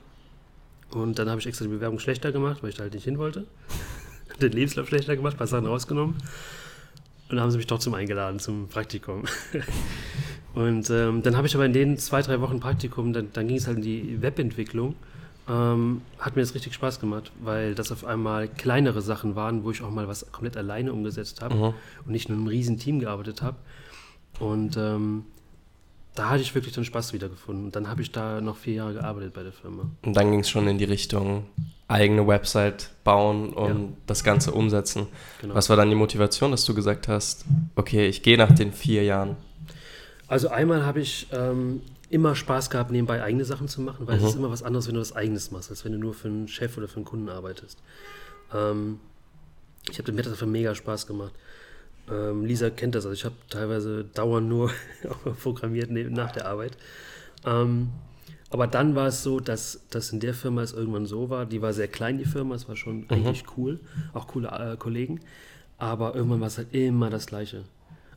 und 0.92 1.20
dann 1.20 1.30
habe 1.30 1.40
ich 1.40 1.48
extra 1.48 1.66
die 1.66 1.72
Bewerbung 1.72 2.00
schlechter 2.00 2.32
gemacht, 2.32 2.62
weil 2.62 2.70
ich 2.70 2.76
da 2.76 2.84
halt 2.84 2.94
nicht 2.94 3.04
hin 3.04 3.18
wollte. 3.18 3.46
Den 4.42 4.52
Lebenslauf 4.54 4.88
schlechter 4.88 5.16
gemacht, 5.16 5.36
ein 5.36 5.38
paar 5.38 5.48
Sachen 5.48 5.68
rausgenommen. 5.68 6.16
Und 6.16 7.36
dann 7.36 7.42
haben 7.42 7.52
sie 7.52 7.58
mich 7.58 7.68
trotzdem 7.68 7.94
eingeladen 7.94 8.40
zum 8.40 8.70
Praktikum. 8.70 9.24
und 10.56 10.90
ähm, 10.90 11.22
dann 11.22 11.38
habe 11.38 11.46
ich 11.46 11.56
aber 11.56 11.66
in 11.66 11.74
den 11.74 11.98
zwei, 11.98 12.22
drei 12.22 12.42
Wochen 12.42 12.60
Praktikum, 12.60 13.14
dann, 13.14 13.30
dann 13.34 13.48
ging 13.48 13.58
es 13.58 13.68
halt 13.68 13.78
in 13.78 13.84
die 13.84 14.22
Webentwicklung. 14.22 14.96
Ähm, 15.48 16.02
hat 16.20 16.36
mir 16.36 16.42
das 16.42 16.56
richtig 16.56 16.74
Spaß 16.74 17.00
gemacht, 17.00 17.32
weil 17.42 17.76
das 17.76 17.92
auf 17.92 18.06
einmal 18.06 18.48
kleinere 18.48 19.02
Sachen 19.02 19.36
waren, 19.36 19.64
wo 19.64 19.72
ich 19.72 19.82
auch 19.82 19.92
mal 19.92 20.08
was 20.08 20.32
komplett 20.32 20.58
alleine 20.58 20.94
umgesetzt 20.94 21.42
habe 21.42 21.56
mhm. 21.56 21.74
und 22.06 22.12
nicht 22.12 22.30
nur 22.30 22.38
in 22.38 22.44
einem 22.44 22.50
riesen 22.50 22.78
Team 22.78 23.00
gearbeitet 23.00 23.42
habe. 23.42 23.58
Und 24.40 24.78
ähm, 24.78 25.26
da 26.16 26.30
hatte 26.30 26.42
ich 26.42 26.54
wirklich 26.56 26.74
den 26.74 26.86
Spaß 26.86 27.14
wiedergefunden. 27.14 27.66
Und 27.66 27.76
dann 27.76 27.88
habe 27.88 28.02
ich 28.02 28.12
da 28.12 28.42
noch 28.42 28.58
vier 28.58 28.74
Jahre 28.76 28.94
gearbeitet 28.94 29.34
bei 29.34 29.44
der 29.44 29.52
Firma. 29.54 29.90
Und 30.04 30.16
dann 30.16 30.32
ging 30.32 30.42
es 30.42 30.50
schon 30.50 30.68
in 30.68 30.78
die 30.78 30.86
Richtung 30.86 31.46
eigene 31.88 32.28
Website 32.28 32.92
bauen 33.04 33.52
und 33.54 33.82
ja. 33.82 33.98
das 34.06 34.24
Ganze 34.24 34.52
umsetzen. 34.52 35.08
Genau. 35.42 35.56
Was 35.56 35.70
war 35.70 35.76
dann 35.78 35.90
die 35.90 35.96
Motivation, 35.96 36.52
dass 36.52 36.66
du 36.66 36.74
gesagt 36.74 37.08
hast, 37.08 37.46
okay, 37.76 38.08
ich 38.08 38.22
gehe 38.22 38.38
nach 38.38 38.54
den 38.54 38.74
vier 38.74 39.04
Jahren? 39.04 39.38
Also 40.28 40.50
einmal 40.50 40.86
habe 40.86 41.00
ich 41.00 41.28
ähm, 41.32 41.82
immer 42.10 42.36
Spaß 42.36 42.70
gehabt, 42.70 42.92
nebenbei 42.92 43.24
eigene 43.24 43.46
Sachen 43.46 43.68
zu 43.68 43.82
machen, 43.82 44.06
weil 44.08 44.20
mhm. 44.20 44.24
es 44.24 44.30
ist 44.32 44.36
immer 44.36 44.52
was 44.52 44.62
anderes, 44.62 44.88
wenn 44.88 44.96
du 44.96 45.02
was 45.02 45.16
eigenes 45.16 45.50
machst, 45.52 45.72
als 45.72 45.84
wenn 45.86 45.94
du 45.94 45.98
nur 45.98 46.14
für 46.14 46.28
einen 46.28 46.48
Chef 46.48 46.78
oder 46.78 46.88
für 46.88 46.98
einen 46.98 47.06
Kunden 47.06 47.30
arbeitest. 47.30 47.80
Ähm, 48.54 49.00
Ich 49.90 49.98
habe 49.98 50.12
mir 50.12 50.22
das 50.22 50.34
einfach 50.34 50.46
mega 50.46 50.76
Spaß 50.76 51.08
gemacht. 51.08 51.34
Ähm, 52.12 52.46
Lisa 52.46 52.70
kennt 52.70 52.96
das, 52.96 53.06
also 53.06 53.14
ich 53.14 53.26
habe 53.26 53.36
teilweise 53.50 54.04
dauernd 54.04 54.48
nur 54.48 54.72
programmiert 55.42 55.92
neben, 55.92 56.14
nach 56.14 56.32
der 56.32 56.48
Arbeit. 56.48 56.78
Ähm, 57.46 57.90
aber 58.52 58.68
dann 58.68 58.96
war 58.96 59.08
es 59.08 59.22
so, 59.22 59.40
dass, 59.40 59.82
dass 59.90 60.12
in 60.12 60.20
der 60.20 60.34
Firma 60.34 60.62
es 60.62 60.74
irgendwann 60.74 61.06
so 61.06 61.30
war, 61.30 61.46
die 61.46 61.62
war 61.62 61.72
sehr 61.74 61.88
klein, 61.88 62.18
die 62.18 62.26
Firma, 62.26 62.56
es 62.56 62.68
war 62.68 62.76
schon 62.76 63.06
eigentlich 63.10 63.44
cool, 63.58 63.80
auch 64.14 64.28
coole 64.28 64.48
äh, 64.48 64.76
Kollegen, 64.78 65.20
aber 65.78 66.16
irgendwann 66.16 66.42
war 66.42 66.48
es 66.48 66.58
halt 66.58 66.74
immer 66.74 67.10
das 67.10 67.28
Gleiche. 67.28 67.64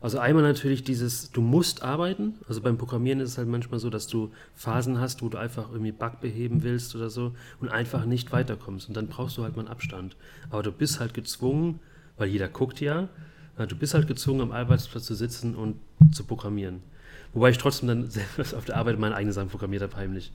Also 0.01 0.19
einmal 0.19 0.43
natürlich 0.43 0.83
dieses, 0.83 1.31
du 1.31 1.39
musst 1.39 1.81
arbeiten, 1.81 2.33
also 2.49 2.59
beim 2.59 2.77
Programmieren 2.77 3.21
ist 3.21 3.29
es 3.29 3.37
halt 3.37 3.47
manchmal 3.47 3.79
so, 3.79 3.89
dass 3.89 4.07
du 4.07 4.31
Phasen 4.53 4.99
hast, 4.99 5.21
wo 5.21 5.29
du 5.29 5.37
einfach 5.37 5.71
irgendwie 5.71 5.93
Bug 5.93 6.19
beheben 6.19 6.61
willst 6.63 6.93
oder 6.95 7.09
so 7.09 7.33
und 7.61 7.69
einfach 7.69 8.03
nicht 8.03 8.33
weiterkommst 8.33 8.89
und 8.89 8.97
dann 8.97 9.07
brauchst 9.07 9.37
du 9.37 9.43
halt 9.43 9.55
mal 9.55 9.61
einen 9.61 9.71
Abstand. 9.71 10.17
Aber 10.49 10.61
du 10.61 10.73
bist 10.73 10.99
halt 10.99 11.13
gezwungen, 11.13 11.79
weil 12.17 12.27
jeder 12.27 12.49
guckt 12.49 12.81
ja, 12.81 13.07
du 13.57 13.75
bist 13.75 13.93
halt 13.93 14.07
gezwungen, 14.07 14.41
am 14.41 14.51
Arbeitsplatz 14.51 15.05
zu 15.05 15.15
sitzen 15.15 15.55
und 15.55 15.75
zu 16.11 16.23
programmieren. 16.23 16.81
Wobei 17.33 17.49
ich 17.49 17.57
trotzdem 17.57 17.87
dann 17.87 18.09
selbst 18.37 18.53
auf 18.53 18.65
der 18.65 18.77
Arbeit 18.77 18.99
meine 18.99 19.15
eigenen 19.15 19.33
Sachen 19.33 19.49
programmiert 19.49 19.83
habe, 19.83 19.95
heimlich. 19.95 20.31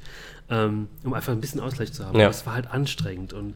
Ähm, 0.49 0.89
um 1.05 1.15
einfach 1.15 1.33
ein 1.33 1.41
bisschen 1.41 1.61
Ausgleich 1.61 1.93
zu 1.93 2.05
haben. 2.05 2.19
Ja. 2.19 2.27
Aber 2.27 2.35
es 2.35 2.47
war 2.47 2.55
halt 2.55 2.69
anstrengend 2.71 3.33
und 3.33 3.55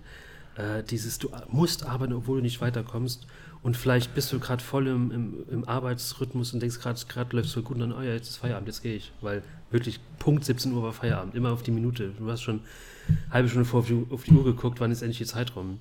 äh, 0.57 0.83
dieses, 0.83 1.19
du 1.19 1.31
musst 1.49 1.87
arbeiten, 1.87 2.13
obwohl 2.13 2.39
du 2.39 2.43
nicht 2.43 2.61
weiterkommst. 2.61 3.27
Und 3.63 3.77
vielleicht 3.77 4.15
bist 4.15 4.33
du 4.33 4.41
gerade 4.41 4.63
voll 4.63 4.89
im, 4.89 5.13
im, 5.13 5.35
im 5.49 5.69
Arbeitsrhythmus 5.69 6.53
und 6.53 6.61
denkst 6.61 6.81
gerade, 6.81 7.37
läuft 7.37 7.47
es 7.47 7.55
voll 7.55 7.63
gut 7.63 7.77
und 7.77 7.81
dann, 7.81 7.93
oh 7.93 8.03
ja, 8.03 8.13
jetzt 8.13 8.29
ist 8.29 8.37
Feierabend, 8.39 8.67
jetzt 8.67 8.83
gehe 8.83 8.97
ich. 8.97 9.13
Weil 9.21 9.43
wirklich 9.71 10.01
Punkt 10.19 10.45
17 10.45 10.73
Uhr 10.73 10.83
war 10.83 10.93
Feierabend, 10.93 11.37
immer 11.37 11.53
auf 11.53 11.63
die 11.63 11.71
Minute. 11.71 12.11
Du 12.19 12.29
hast 12.29 12.43
schon 12.43 12.61
eine 13.09 13.19
halbe 13.31 13.49
Stunde 13.49 13.65
vor 13.65 13.81
auf 13.81 13.87
die, 13.87 14.07
auf 14.11 14.25
die 14.25 14.33
Uhr 14.33 14.45
geguckt, 14.45 14.81
wann 14.81 14.91
ist 14.91 15.03
endlich 15.03 15.19
die 15.19 15.27
Zeit 15.27 15.55
rum. 15.55 15.79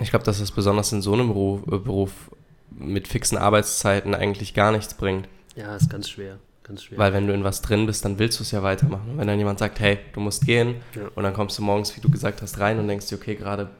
Ich 0.00 0.10
glaube, 0.10 0.24
dass 0.24 0.38
es 0.38 0.52
besonders 0.52 0.92
in 0.92 1.02
so 1.02 1.14
einem 1.14 1.28
Beruf, 1.28 1.62
äh, 1.66 1.78
Beruf 1.78 2.30
mit 2.70 3.08
fixen 3.08 3.38
Arbeitszeiten 3.38 4.14
eigentlich 4.14 4.54
gar 4.54 4.72
nichts 4.72 4.94
bringt. 4.94 5.28
Ja, 5.56 5.74
ist 5.76 5.90
ganz 5.90 6.08
schwer. 6.08 6.38
Ganz 6.62 6.84
schwer. 6.84 6.98
Weil 6.98 7.12
wenn 7.14 7.26
du 7.26 7.32
in 7.32 7.44
was 7.44 7.62
drin 7.62 7.86
bist, 7.86 8.04
dann 8.04 8.18
willst 8.18 8.38
du 8.38 8.42
es 8.42 8.50
ja 8.50 8.62
weitermachen. 8.62 9.10
Und 9.12 9.18
wenn 9.18 9.26
dann 9.26 9.38
jemand 9.38 9.58
sagt, 9.58 9.80
hey, 9.80 9.98
du 10.12 10.20
musst 10.20 10.44
gehen, 10.44 10.76
Ja. 10.94 11.02
und 11.14 11.22
dann 11.22 11.32
kommst 11.32 11.56
du 11.58 11.62
morgens, 11.62 11.96
wie 11.96 12.00
du 12.00 12.10
gesagt 12.10 12.42
hast, 12.42 12.60
rein 12.60 12.78
und 12.78 12.86
denkst 12.88 13.06
dir, 13.08 13.16
okay, 13.16 13.34
gerade 13.36 13.70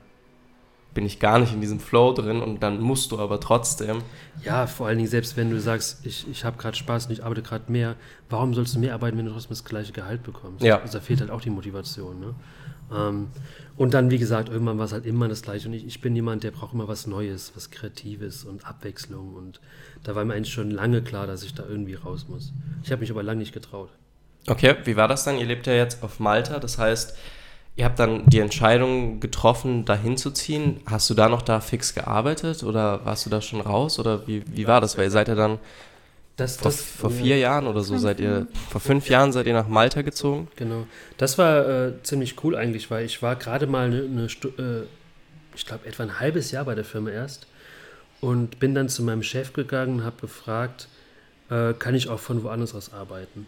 bin 0.94 1.04
ich 1.04 1.20
gar 1.20 1.38
nicht 1.38 1.52
in 1.52 1.60
diesem 1.60 1.78
Flow 1.80 2.12
drin 2.12 2.40
und 2.40 2.62
dann 2.62 2.80
musst 2.80 3.12
du 3.12 3.18
aber 3.20 3.38
trotzdem. 3.40 3.98
Ja, 4.42 4.66
vor 4.66 4.86
allen 4.88 4.96
Dingen, 4.96 5.08
selbst 5.10 5.36
wenn 5.36 5.50
du 5.50 5.60
sagst, 5.60 6.04
ich, 6.04 6.26
ich 6.28 6.44
habe 6.44 6.56
gerade 6.56 6.76
Spaß 6.76 7.06
und 7.06 7.12
ich 7.12 7.22
arbeite 7.22 7.42
gerade 7.42 7.70
mehr, 7.70 7.94
warum 8.30 8.54
sollst 8.54 8.74
du 8.74 8.78
mehr 8.80 8.94
arbeiten, 8.94 9.18
wenn 9.18 9.26
du 9.26 9.32
trotzdem 9.32 9.50
das 9.50 9.64
gleiche 9.64 9.92
Gehalt 9.92 10.22
bekommst? 10.22 10.64
Ja. 10.64 10.80
Also 10.80 10.98
da 10.98 11.04
fehlt 11.04 11.20
halt 11.20 11.30
auch 11.30 11.42
die 11.42 11.50
Motivation. 11.50 12.18
Ne? 12.18 12.34
Ähm, 12.94 13.28
und 13.76 13.94
dann, 13.94 14.10
wie 14.10 14.18
gesagt, 14.18 14.48
irgendwann 14.48 14.78
war 14.78 14.86
es 14.86 14.92
halt 14.92 15.06
immer 15.06 15.28
das 15.28 15.42
Gleiche. 15.42 15.68
Und 15.68 15.74
ich, 15.74 15.86
ich 15.86 16.00
bin 16.00 16.14
jemand, 16.16 16.42
der 16.42 16.50
braucht 16.50 16.74
immer 16.74 16.88
was 16.88 17.06
Neues, 17.06 17.52
was 17.54 17.70
Kreatives 17.70 18.44
und 18.44 18.66
Abwechslung. 18.66 19.34
Und 19.34 19.60
da 20.02 20.14
war 20.14 20.24
mir 20.24 20.34
eigentlich 20.34 20.52
schon 20.52 20.70
lange 20.70 21.02
klar, 21.02 21.26
dass 21.26 21.42
ich 21.42 21.54
da 21.54 21.64
irgendwie 21.68 21.94
raus 21.94 22.26
muss. 22.28 22.52
Ich 22.82 22.90
habe 22.90 23.00
mich 23.00 23.10
aber 23.10 23.22
lange 23.22 23.38
nicht 23.38 23.52
getraut. 23.52 23.90
Okay, 24.48 24.76
wie 24.84 24.96
war 24.96 25.08
das 25.08 25.24
dann? 25.24 25.38
Ihr 25.38 25.46
lebt 25.46 25.66
ja 25.66 25.74
jetzt 25.74 26.02
auf 26.02 26.20
Malta, 26.20 26.58
das 26.58 26.78
heißt, 26.78 27.16
ihr 27.76 27.84
habt 27.84 27.98
dann 27.98 28.26
die 28.26 28.38
Entscheidung 28.40 29.20
getroffen, 29.20 29.84
da 29.84 29.94
hinzuziehen. 29.94 30.80
Hast 30.86 31.10
du 31.10 31.14
da 31.14 31.28
noch 31.28 31.42
da 31.42 31.60
fix 31.60 31.94
gearbeitet 31.94 32.64
oder 32.64 33.04
warst 33.04 33.26
du 33.26 33.30
da 33.30 33.40
schon 33.40 33.60
raus 33.60 33.98
oder 33.98 34.26
wie, 34.26 34.42
wie 34.48 34.66
war 34.66 34.80
das? 34.80 34.96
Weil 34.96 35.04
ihr 35.04 35.10
seid 35.10 35.28
ja 35.28 35.34
dann 35.34 35.58
Das, 36.38 36.56
vor, 36.56 36.70
vor 36.70 37.10
vier 37.10 37.36
Jahren 37.36 37.66
oder 37.66 37.82
so 37.82 37.98
seid 37.98 38.20
ihr, 38.20 38.46
vor 38.70 38.80
fünf 38.80 39.08
Jahren 39.08 39.32
seid 39.32 39.46
ihr 39.46 39.54
nach 39.54 39.66
Malta 39.66 40.02
gezogen. 40.02 40.46
Genau. 40.54 40.86
Das 41.16 41.36
war 41.36 41.68
äh, 41.68 41.92
ziemlich 42.04 42.42
cool 42.44 42.54
eigentlich, 42.54 42.92
weil 42.92 43.04
ich 43.04 43.20
war 43.22 43.34
gerade 43.34 43.66
mal 43.66 43.86
eine, 43.86 44.02
eine 44.02 44.24
äh, 44.24 44.84
ich 45.56 45.66
glaube 45.66 45.84
etwa 45.84 46.04
ein 46.04 46.20
halbes 46.20 46.52
Jahr 46.52 46.64
bei 46.64 46.76
der 46.76 46.84
Firma 46.84 47.10
erst 47.10 47.48
und 48.20 48.60
bin 48.60 48.72
dann 48.72 48.88
zu 48.88 49.02
meinem 49.02 49.24
Chef 49.24 49.52
gegangen 49.52 49.96
und 49.98 50.04
habe 50.04 50.20
gefragt, 50.20 50.86
äh, 51.50 51.72
kann 51.74 51.96
ich 51.96 52.08
auch 52.08 52.20
von 52.20 52.44
woanders 52.44 52.72
aus 52.72 52.92
arbeiten? 52.92 53.46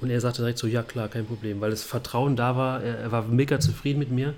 Und 0.00 0.10
er 0.10 0.20
sagte 0.20 0.42
direkt 0.42 0.58
so, 0.58 0.68
ja 0.68 0.84
klar, 0.84 1.08
kein 1.08 1.26
Problem, 1.26 1.60
weil 1.60 1.70
das 1.70 1.82
Vertrauen 1.82 2.36
da 2.36 2.56
war, 2.56 2.80
er, 2.80 2.96
er 2.98 3.12
war 3.12 3.22
mega 3.22 3.58
zufrieden 3.58 3.98
mit 3.98 4.12
mir. 4.12 4.34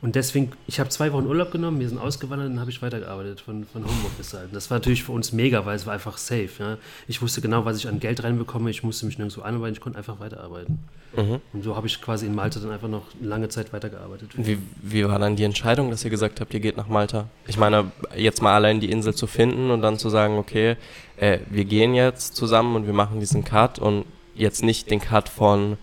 Und 0.00 0.14
deswegen, 0.14 0.52
ich 0.68 0.78
habe 0.78 0.90
zwei 0.90 1.12
Wochen 1.12 1.26
Urlaub 1.26 1.50
genommen, 1.50 1.80
wir 1.80 1.88
sind 1.88 1.98
ausgewandert 1.98 2.46
und 2.46 2.52
dann 2.54 2.60
habe 2.60 2.70
ich 2.70 2.80
weitergearbeitet 2.82 3.40
von, 3.40 3.64
von 3.64 3.84
Homeoffice 3.84 4.32
halt. 4.34 4.50
Das 4.52 4.70
war 4.70 4.78
natürlich 4.78 5.02
für 5.02 5.10
uns 5.10 5.32
mega, 5.32 5.66
weil 5.66 5.74
es 5.74 5.86
war 5.86 5.94
einfach 5.94 6.18
safe. 6.18 6.50
Ja? 6.60 6.78
Ich 7.08 7.20
wusste 7.20 7.40
genau, 7.40 7.64
was 7.64 7.78
ich 7.78 7.88
an 7.88 7.98
Geld 7.98 8.22
reinbekomme, 8.22 8.70
ich 8.70 8.84
musste 8.84 9.06
mich 9.06 9.18
nirgendwo 9.18 9.40
anarbeiten, 9.40 9.74
ich 9.74 9.80
konnte 9.80 9.98
einfach 9.98 10.20
weiterarbeiten. 10.20 10.78
Mhm. 11.16 11.40
Und 11.52 11.64
so 11.64 11.74
habe 11.74 11.88
ich 11.88 12.00
quasi 12.00 12.26
in 12.26 12.34
Malta 12.34 12.60
dann 12.60 12.70
einfach 12.70 12.86
noch 12.86 13.06
lange 13.20 13.48
Zeit 13.48 13.72
weitergearbeitet. 13.72 14.30
Wie, 14.36 14.58
wie 14.82 15.04
war 15.04 15.18
dann 15.18 15.34
die 15.34 15.42
Entscheidung, 15.42 15.90
dass 15.90 16.04
ihr 16.04 16.10
gesagt 16.10 16.40
habt, 16.40 16.54
ihr 16.54 16.60
geht 16.60 16.76
nach 16.76 16.88
Malta? 16.88 17.28
Ich 17.48 17.56
meine, 17.56 17.90
jetzt 18.14 18.40
mal 18.40 18.54
allein 18.54 18.78
die 18.78 18.92
Insel 18.92 19.14
zu 19.14 19.26
finden 19.26 19.72
und 19.72 19.82
dann 19.82 19.98
zu 19.98 20.10
sagen, 20.10 20.38
okay, 20.38 20.76
äh, 21.16 21.40
wir 21.50 21.64
gehen 21.64 21.94
jetzt 21.94 22.36
zusammen 22.36 22.76
und 22.76 22.86
wir 22.86 22.94
machen 22.94 23.18
diesen 23.18 23.42
Cut 23.42 23.80
und 23.80 24.04
jetzt 24.36 24.62
nicht 24.62 24.92
den 24.92 25.00
Cut 25.00 25.28
von 25.28 25.76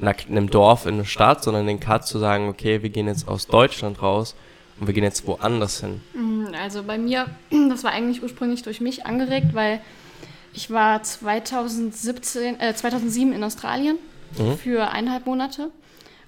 einer, 0.00 0.14
einem 0.28 0.50
Dorf 0.50 0.86
in 0.86 0.94
eine 0.94 1.04
Stadt, 1.04 1.42
sondern 1.42 1.66
den 1.66 1.80
Cut 1.80 2.06
zu 2.06 2.18
sagen, 2.18 2.48
okay, 2.48 2.82
wir 2.82 2.90
gehen 2.90 3.06
jetzt 3.06 3.28
aus 3.28 3.46
Deutschland 3.46 4.02
raus 4.02 4.34
und 4.78 4.86
wir 4.86 4.94
gehen 4.94 5.04
jetzt 5.04 5.26
woanders 5.26 5.80
hin. 5.80 6.00
Mm, 6.14 6.46
Also 6.60 6.82
bei 6.82 6.98
mir, 6.98 7.26
das 7.68 7.84
war 7.84 7.92
eigentlich 7.92 8.22
ursprünglich 8.22 8.62
durch 8.62 8.80
mich 8.80 9.06
angeregt, 9.06 9.48
weil 9.54 9.80
ich 10.52 10.70
war 10.70 11.02
2017, 11.02 12.60
äh, 12.60 12.74
2007 12.74 13.32
in 13.32 13.44
Australien 13.44 13.96
Mhm. 14.38 14.58
für 14.58 14.90
eineinhalb 14.90 15.26
Monate 15.26 15.70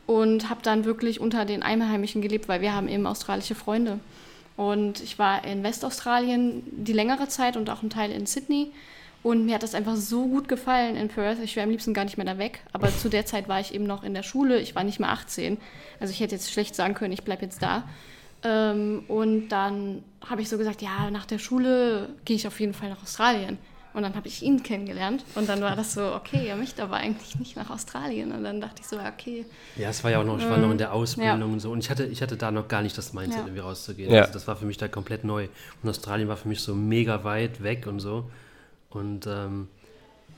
und 0.06 0.50
habe 0.50 0.60
dann 0.62 0.84
wirklich 0.84 1.20
unter 1.20 1.44
den 1.44 1.62
Einheimischen 1.62 2.20
gelebt, 2.20 2.48
weil 2.48 2.60
wir 2.60 2.74
haben 2.74 2.88
eben 2.88 3.06
australische 3.06 3.54
Freunde. 3.54 4.00
Und 4.56 5.00
ich 5.00 5.20
war 5.20 5.44
in 5.44 5.62
Westaustralien 5.62 6.64
die 6.66 6.92
längere 6.92 7.28
Zeit 7.28 7.56
und 7.56 7.70
auch 7.70 7.82
ein 7.82 7.90
Teil 7.90 8.10
in 8.10 8.26
Sydney. 8.26 8.72
Und 9.22 9.46
mir 9.46 9.54
hat 9.54 9.62
das 9.62 9.74
einfach 9.76 9.94
so 9.96 10.26
gut 10.26 10.48
gefallen 10.48 10.96
in 10.96 11.08
Perth. 11.08 11.38
Ich 11.42 11.54
wäre 11.54 11.64
am 11.64 11.70
liebsten 11.70 11.94
gar 11.94 12.04
nicht 12.04 12.16
mehr 12.16 12.26
da 12.26 12.38
weg. 12.38 12.60
Aber 12.72 12.88
zu 12.88 13.08
der 13.08 13.24
Zeit 13.24 13.48
war 13.48 13.60
ich 13.60 13.72
eben 13.72 13.84
noch 13.84 14.02
in 14.02 14.14
der 14.14 14.24
Schule. 14.24 14.58
Ich 14.58 14.74
war 14.74 14.82
nicht 14.82 14.98
mehr 14.98 15.10
18. 15.10 15.58
Also 16.00 16.10
ich 16.12 16.18
hätte 16.20 16.34
jetzt 16.34 16.50
schlecht 16.50 16.74
sagen 16.74 16.94
können, 16.94 17.12
ich 17.12 17.22
bleibe 17.22 17.42
jetzt 17.42 17.62
da. 17.62 17.84
Ähm, 18.42 19.04
und 19.06 19.48
dann 19.50 20.02
habe 20.28 20.42
ich 20.42 20.48
so 20.48 20.58
gesagt, 20.58 20.82
ja, 20.82 21.10
nach 21.12 21.26
der 21.26 21.38
Schule 21.38 22.08
gehe 22.24 22.34
ich 22.36 22.46
auf 22.48 22.58
jeden 22.58 22.74
Fall 22.74 22.88
nach 22.90 23.02
Australien. 23.02 23.58
Und 23.94 24.02
dann 24.02 24.14
habe 24.16 24.26
ich 24.26 24.42
ihn 24.42 24.62
kennengelernt. 24.62 25.22
Und 25.34 25.48
dann 25.48 25.60
war 25.60 25.76
das 25.76 25.92
so, 25.92 26.02
okay, 26.14 26.46
er 26.48 26.56
möchte 26.56 26.82
aber 26.82 26.96
eigentlich 26.96 27.38
nicht 27.38 27.56
nach 27.56 27.68
Australien. 27.70 28.32
Und 28.32 28.42
dann 28.42 28.60
dachte 28.60 28.80
ich 28.80 28.86
so, 28.88 28.96
okay. 28.98 29.44
Ja, 29.76 29.90
es 29.90 30.02
war 30.02 30.10
ja 30.10 30.20
auch 30.20 30.24
noch, 30.24 30.38
ich 30.38 30.48
war 30.48 30.56
noch 30.56 30.70
in 30.70 30.78
der 30.78 30.92
Ausbildung 30.94 31.38
Ja. 31.40 31.44
und 31.44 31.60
so. 31.60 31.70
Und 31.70 31.78
ich 31.80 31.90
hatte, 31.90 32.06
ich 32.06 32.22
hatte 32.22 32.36
da 32.36 32.50
noch 32.50 32.66
gar 32.68 32.80
nicht 32.82 32.96
das 32.98 33.12
Mindset, 33.12 33.34
Ja. 33.40 33.40
irgendwie 33.46 33.60
rauszugehen. 33.60 34.10
Ja. 34.10 34.22
Also 34.22 34.32
das 34.32 34.48
war 34.48 34.56
für 34.56 34.64
mich 34.64 34.78
da 34.78 34.88
komplett 34.88 35.24
neu. 35.24 35.46
Und 35.82 35.88
Australien 35.90 36.26
war 36.26 36.36
für 36.38 36.48
mich 36.48 36.60
so 36.60 36.74
mega 36.74 37.22
weit 37.22 37.62
weg 37.62 37.86
und 37.86 38.00
so. 38.00 38.24
Und 38.94 39.26
ähm, 39.26 39.68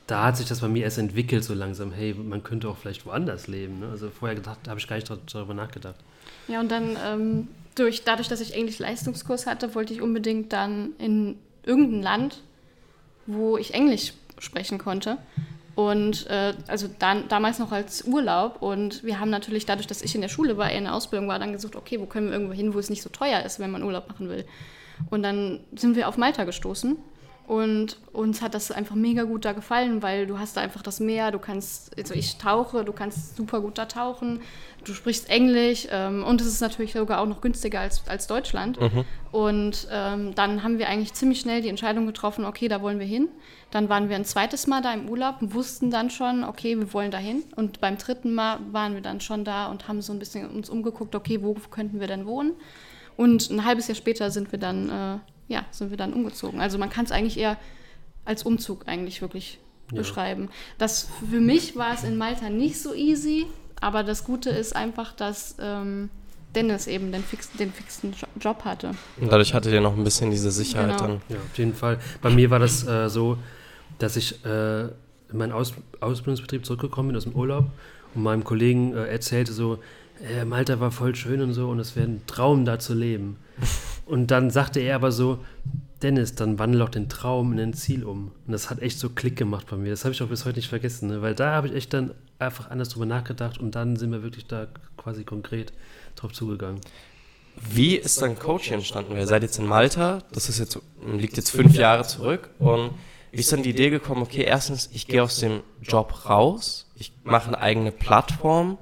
da 0.06 0.24
hat 0.24 0.36
sich 0.36 0.46
das 0.46 0.60
bei 0.60 0.68
mir 0.68 0.84
erst 0.84 0.98
entwickelt, 0.98 1.44
so 1.44 1.54
langsam, 1.54 1.92
hey, 1.92 2.14
man 2.14 2.42
könnte 2.42 2.68
auch 2.68 2.76
vielleicht 2.76 3.06
woanders 3.06 3.46
leben. 3.46 3.80
Ne? 3.80 3.88
Also 3.90 4.10
vorher 4.10 4.38
habe 4.68 4.78
ich 4.78 4.86
gar 4.86 4.96
nicht 4.96 5.08
dar- 5.08 5.18
darüber 5.32 5.54
nachgedacht. 5.54 5.96
Ja, 6.48 6.60
und 6.60 6.70
dann 6.70 6.96
ähm, 7.04 7.48
durch, 7.74 8.04
dadurch, 8.04 8.28
dass 8.28 8.40
ich 8.40 8.54
Englisch-Leistungskurs 8.54 9.46
hatte, 9.46 9.74
wollte 9.74 9.94
ich 9.94 10.02
unbedingt 10.02 10.52
dann 10.52 10.90
in 10.98 11.36
irgendein 11.64 12.02
Land, 12.02 12.42
wo 13.26 13.56
ich 13.56 13.72
Englisch 13.72 14.12
sprechen 14.38 14.78
konnte. 14.78 15.16
Und 15.74 16.26
äh, 16.28 16.54
also 16.68 16.88
dann, 16.98 17.26
damals 17.28 17.58
noch 17.58 17.72
als 17.72 18.04
Urlaub. 18.04 18.62
Und 18.62 19.02
wir 19.04 19.18
haben 19.18 19.30
natürlich 19.30 19.66
dadurch, 19.66 19.86
dass 19.86 20.02
ich 20.02 20.14
in 20.14 20.20
der 20.20 20.28
Schule 20.28 20.56
war, 20.56 20.70
in 20.70 20.84
der 20.84 20.94
Ausbildung 20.94 21.28
war, 21.28 21.38
dann 21.38 21.52
gesucht, 21.52 21.76
okay, 21.76 21.98
wo 21.98 22.06
können 22.06 22.26
wir 22.26 22.34
irgendwo 22.34 22.52
hin, 22.52 22.74
wo 22.74 22.78
es 22.78 22.90
nicht 22.90 23.02
so 23.02 23.08
teuer 23.08 23.42
ist, 23.42 23.58
wenn 23.58 23.70
man 23.70 23.82
Urlaub 23.82 24.08
machen 24.08 24.28
will. 24.28 24.44
Und 25.10 25.22
dann 25.22 25.60
sind 25.74 25.96
wir 25.96 26.08
auf 26.08 26.16
Malta 26.16 26.44
gestoßen. 26.44 26.96
Und 27.46 27.98
uns 28.12 28.40
hat 28.40 28.54
das 28.54 28.70
einfach 28.70 28.94
mega 28.94 29.24
gut 29.24 29.44
da 29.44 29.52
gefallen, 29.52 30.02
weil 30.02 30.26
du 30.26 30.38
hast 30.38 30.56
da 30.56 30.62
einfach 30.62 30.80
das 30.80 30.98
Meer, 30.98 31.30
du 31.30 31.38
kannst, 31.38 31.96
also 31.98 32.14
ich 32.14 32.38
tauche, 32.38 32.86
du 32.86 32.92
kannst 32.92 33.36
super 33.36 33.60
gut 33.60 33.76
da 33.76 33.84
tauchen, 33.84 34.40
du 34.82 34.94
sprichst 34.94 35.28
Englisch 35.28 35.86
ähm, 35.90 36.24
und 36.24 36.40
es 36.40 36.46
ist 36.46 36.60
natürlich 36.62 36.94
sogar 36.94 37.20
auch 37.20 37.26
noch 37.26 37.42
günstiger 37.42 37.80
als, 37.80 38.02
als 38.08 38.26
Deutschland. 38.26 38.78
Und 39.30 39.88
ähm, 39.92 40.34
dann 40.34 40.62
haben 40.62 40.78
wir 40.78 40.88
eigentlich 40.88 41.12
ziemlich 41.12 41.40
schnell 41.40 41.60
die 41.60 41.68
Entscheidung 41.68 42.06
getroffen, 42.06 42.46
okay, 42.46 42.68
da 42.68 42.80
wollen 42.80 42.98
wir 42.98 43.06
hin. 43.06 43.28
Dann 43.70 43.90
waren 43.90 44.08
wir 44.08 44.16
ein 44.16 44.24
zweites 44.24 44.66
Mal 44.66 44.80
da 44.80 44.94
im 44.94 45.08
Urlaub 45.10 45.42
und 45.42 45.52
wussten 45.52 45.90
dann 45.90 46.08
schon, 46.08 46.44
okay, 46.44 46.78
wir 46.78 46.92
wollen 46.94 47.10
da 47.10 47.18
hin. 47.18 47.42
Und 47.56 47.80
beim 47.80 47.98
dritten 47.98 48.32
Mal 48.32 48.60
waren 48.70 48.94
wir 48.94 49.02
dann 49.02 49.20
schon 49.20 49.44
da 49.44 49.66
und 49.66 49.86
haben 49.86 50.00
so 50.00 50.12
ein 50.12 50.18
bisschen 50.18 50.48
uns 50.48 50.70
umgeguckt, 50.70 51.14
okay, 51.14 51.42
wo 51.42 51.54
könnten 51.54 52.00
wir 52.00 52.06
denn 52.06 52.24
wohnen? 52.24 52.52
Und 53.16 53.50
ein 53.50 53.64
halbes 53.64 53.88
Jahr 53.88 53.96
später 53.96 54.30
sind 54.30 54.50
wir 54.52 54.58
dann, 54.58 54.88
äh, 54.88 55.18
ja, 55.48 55.64
sind 55.70 55.90
wir 55.90 55.96
dann 55.96 56.12
umgezogen. 56.12 56.60
Also 56.60 56.78
man 56.78 56.90
kann 56.90 57.04
es 57.04 57.12
eigentlich 57.12 57.38
eher 57.38 57.56
als 58.24 58.42
Umzug 58.44 58.86
eigentlich 58.88 59.20
wirklich 59.22 59.58
Ja. 59.92 59.98
beschreiben. 59.98 60.48
Das 60.78 61.08
für 61.30 61.40
mich 61.40 61.76
war 61.76 61.92
es 61.94 62.04
in 62.04 62.16
Malta 62.16 62.48
nicht 62.48 62.80
so 62.80 62.94
easy, 62.94 63.46
aber 63.80 64.02
das 64.02 64.24
Gute 64.24 64.48
ist 64.50 64.74
einfach, 64.74 65.12
dass 65.12 65.56
ähm, 65.60 66.08
Dennis 66.54 66.86
eben 66.86 67.12
den, 67.12 67.22
fix, 67.22 67.50
den 67.52 67.72
fixen 67.72 68.12
Jo- 68.12 68.26
Job 68.40 68.64
hatte. 68.64 68.92
Und 69.20 69.30
dadurch 69.30 69.52
hattet 69.52 69.72
ihr 69.74 69.80
noch 69.82 69.94
ein 69.96 70.04
bisschen 70.04 70.30
diese 70.30 70.50
Sicherheit 70.50 70.96
Genau. 70.96 71.02
dann. 71.08 71.20
Ja, 71.28 71.36
auf 71.36 71.58
jeden 71.58 71.74
Fall. 71.74 71.98
Bei 72.22 72.30
mir 72.30 72.48
war 72.50 72.60
das 72.60 72.86
äh, 72.86 73.10
so, 73.10 73.36
dass 73.98 74.16
ich 74.16 74.42
äh, 74.46 74.84
in 74.84 74.90
meinen 75.32 75.52
Aus 75.52 75.74
Ausbildungsbetrieb 76.00 76.64
zurückgekommen 76.64 77.08
bin 77.08 77.16
aus 77.16 77.24
dem 77.24 77.34
Urlaub 77.34 77.66
und 78.14 78.22
meinem 78.22 78.44
Kollegen 78.44 78.94
äh, 78.94 79.04
erzählte 79.06 79.52
so, 79.52 79.78
äh, 80.22 80.44
Malta 80.44 80.78
war 80.80 80.92
voll 80.92 81.14
schön 81.14 81.42
und 81.42 81.52
so 81.54 81.68
und 81.68 81.78
es 81.80 81.94
wäre 81.96 82.06
ein 82.06 82.22
Traum 82.26 82.64
da 82.64 82.78
zu 82.78 82.94
leben. 82.94 83.36
Und 84.06 84.30
dann 84.30 84.50
sagte 84.50 84.80
er 84.80 84.96
aber 84.96 85.12
so, 85.12 85.38
Dennis, 86.02 86.34
dann 86.34 86.58
wandel 86.58 86.80
doch 86.80 86.90
den 86.90 87.08
Traum 87.08 87.52
in 87.52 87.60
ein 87.60 87.72
Ziel 87.72 88.04
um. 88.04 88.32
Und 88.46 88.52
das 88.52 88.68
hat 88.68 88.80
echt 88.80 88.98
so 88.98 89.08
Klick 89.08 89.36
gemacht 89.36 89.66
bei 89.70 89.76
mir. 89.76 89.90
Das 89.90 90.04
habe 90.04 90.12
ich 90.12 90.22
auch 90.22 90.28
bis 90.28 90.44
heute 90.44 90.58
nicht 90.58 90.68
vergessen, 90.68 91.08
ne? 91.08 91.22
weil 91.22 91.34
da 91.34 91.52
habe 91.52 91.68
ich 91.68 91.74
echt 91.74 91.94
dann 91.94 92.12
einfach 92.38 92.70
anders 92.70 92.90
drüber 92.90 93.06
nachgedacht 93.06 93.58
und 93.58 93.74
dann 93.74 93.96
sind 93.96 94.12
wir 94.12 94.22
wirklich 94.22 94.46
da 94.46 94.66
quasi 94.96 95.24
konkret 95.24 95.72
drauf 96.16 96.32
zugegangen. 96.32 96.80
Wie 97.70 97.96
ist 97.96 98.20
dann 98.20 98.38
Coaching 98.38 98.74
entstanden? 98.74 99.16
Ihr 99.16 99.26
seid 99.26 99.42
jetzt 99.42 99.58
in 99.58 99.66
Malta, 99.66 100.22
das 100.32 100.48
ist 100.48 100.58
jetzt, 100.58 100.78
liegt 101.06 101.36
jetzt 101.36 101.50
fünf 101.50 101.74
Jahre 101.74 102.04
zurück 102.04 102.50
und 102.58 102.90
wie 103.30 103.40
ist 103.40 103.52
dann 103.52 103.62
die 103.62 103.70
Idee 103.70 103.90
gekommen, 103.90 104.22
okay, 104.22 104.42
erstens, 104.42 104.90
ich 104.92 105.06
gehe 105.06 105.22
aus 105.22 105.38
dem 105.38 105.60
Job 105.80 106.28
raus, 106.28 106.90
ich 106.96 107.12
mache 107.22 107.48
eine 107.48 107.58
eigene 107.58 107.92
Plattform 107.92 108.78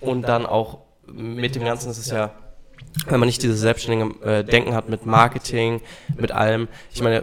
und 0.00 0.22
dann 0.22 0.46
auch 0.46 0.78
mit 1.06 1.54
dem 1.56 1.64
Ganzen 1.64 1.90
ist 1.90 1.98
es 1.98 2.10
ja 2.10 2.34
wenn 3.06 3.20
man 3.20 3.26
nicht 3.26 3.42
dieses 3.42 3.60
selbstständige 3.60 4.24
äh, 4.24 4.44
Denken 4.44 4.74
hat 4.74 4.88
mit 4.88 5.04
Marketing, 5.04 5.80
mit 6.16 6.30
allem. 6.30 6.68
Ich 6.92 7.02
meine, 7.02 7.18
äh, 7.18 7.22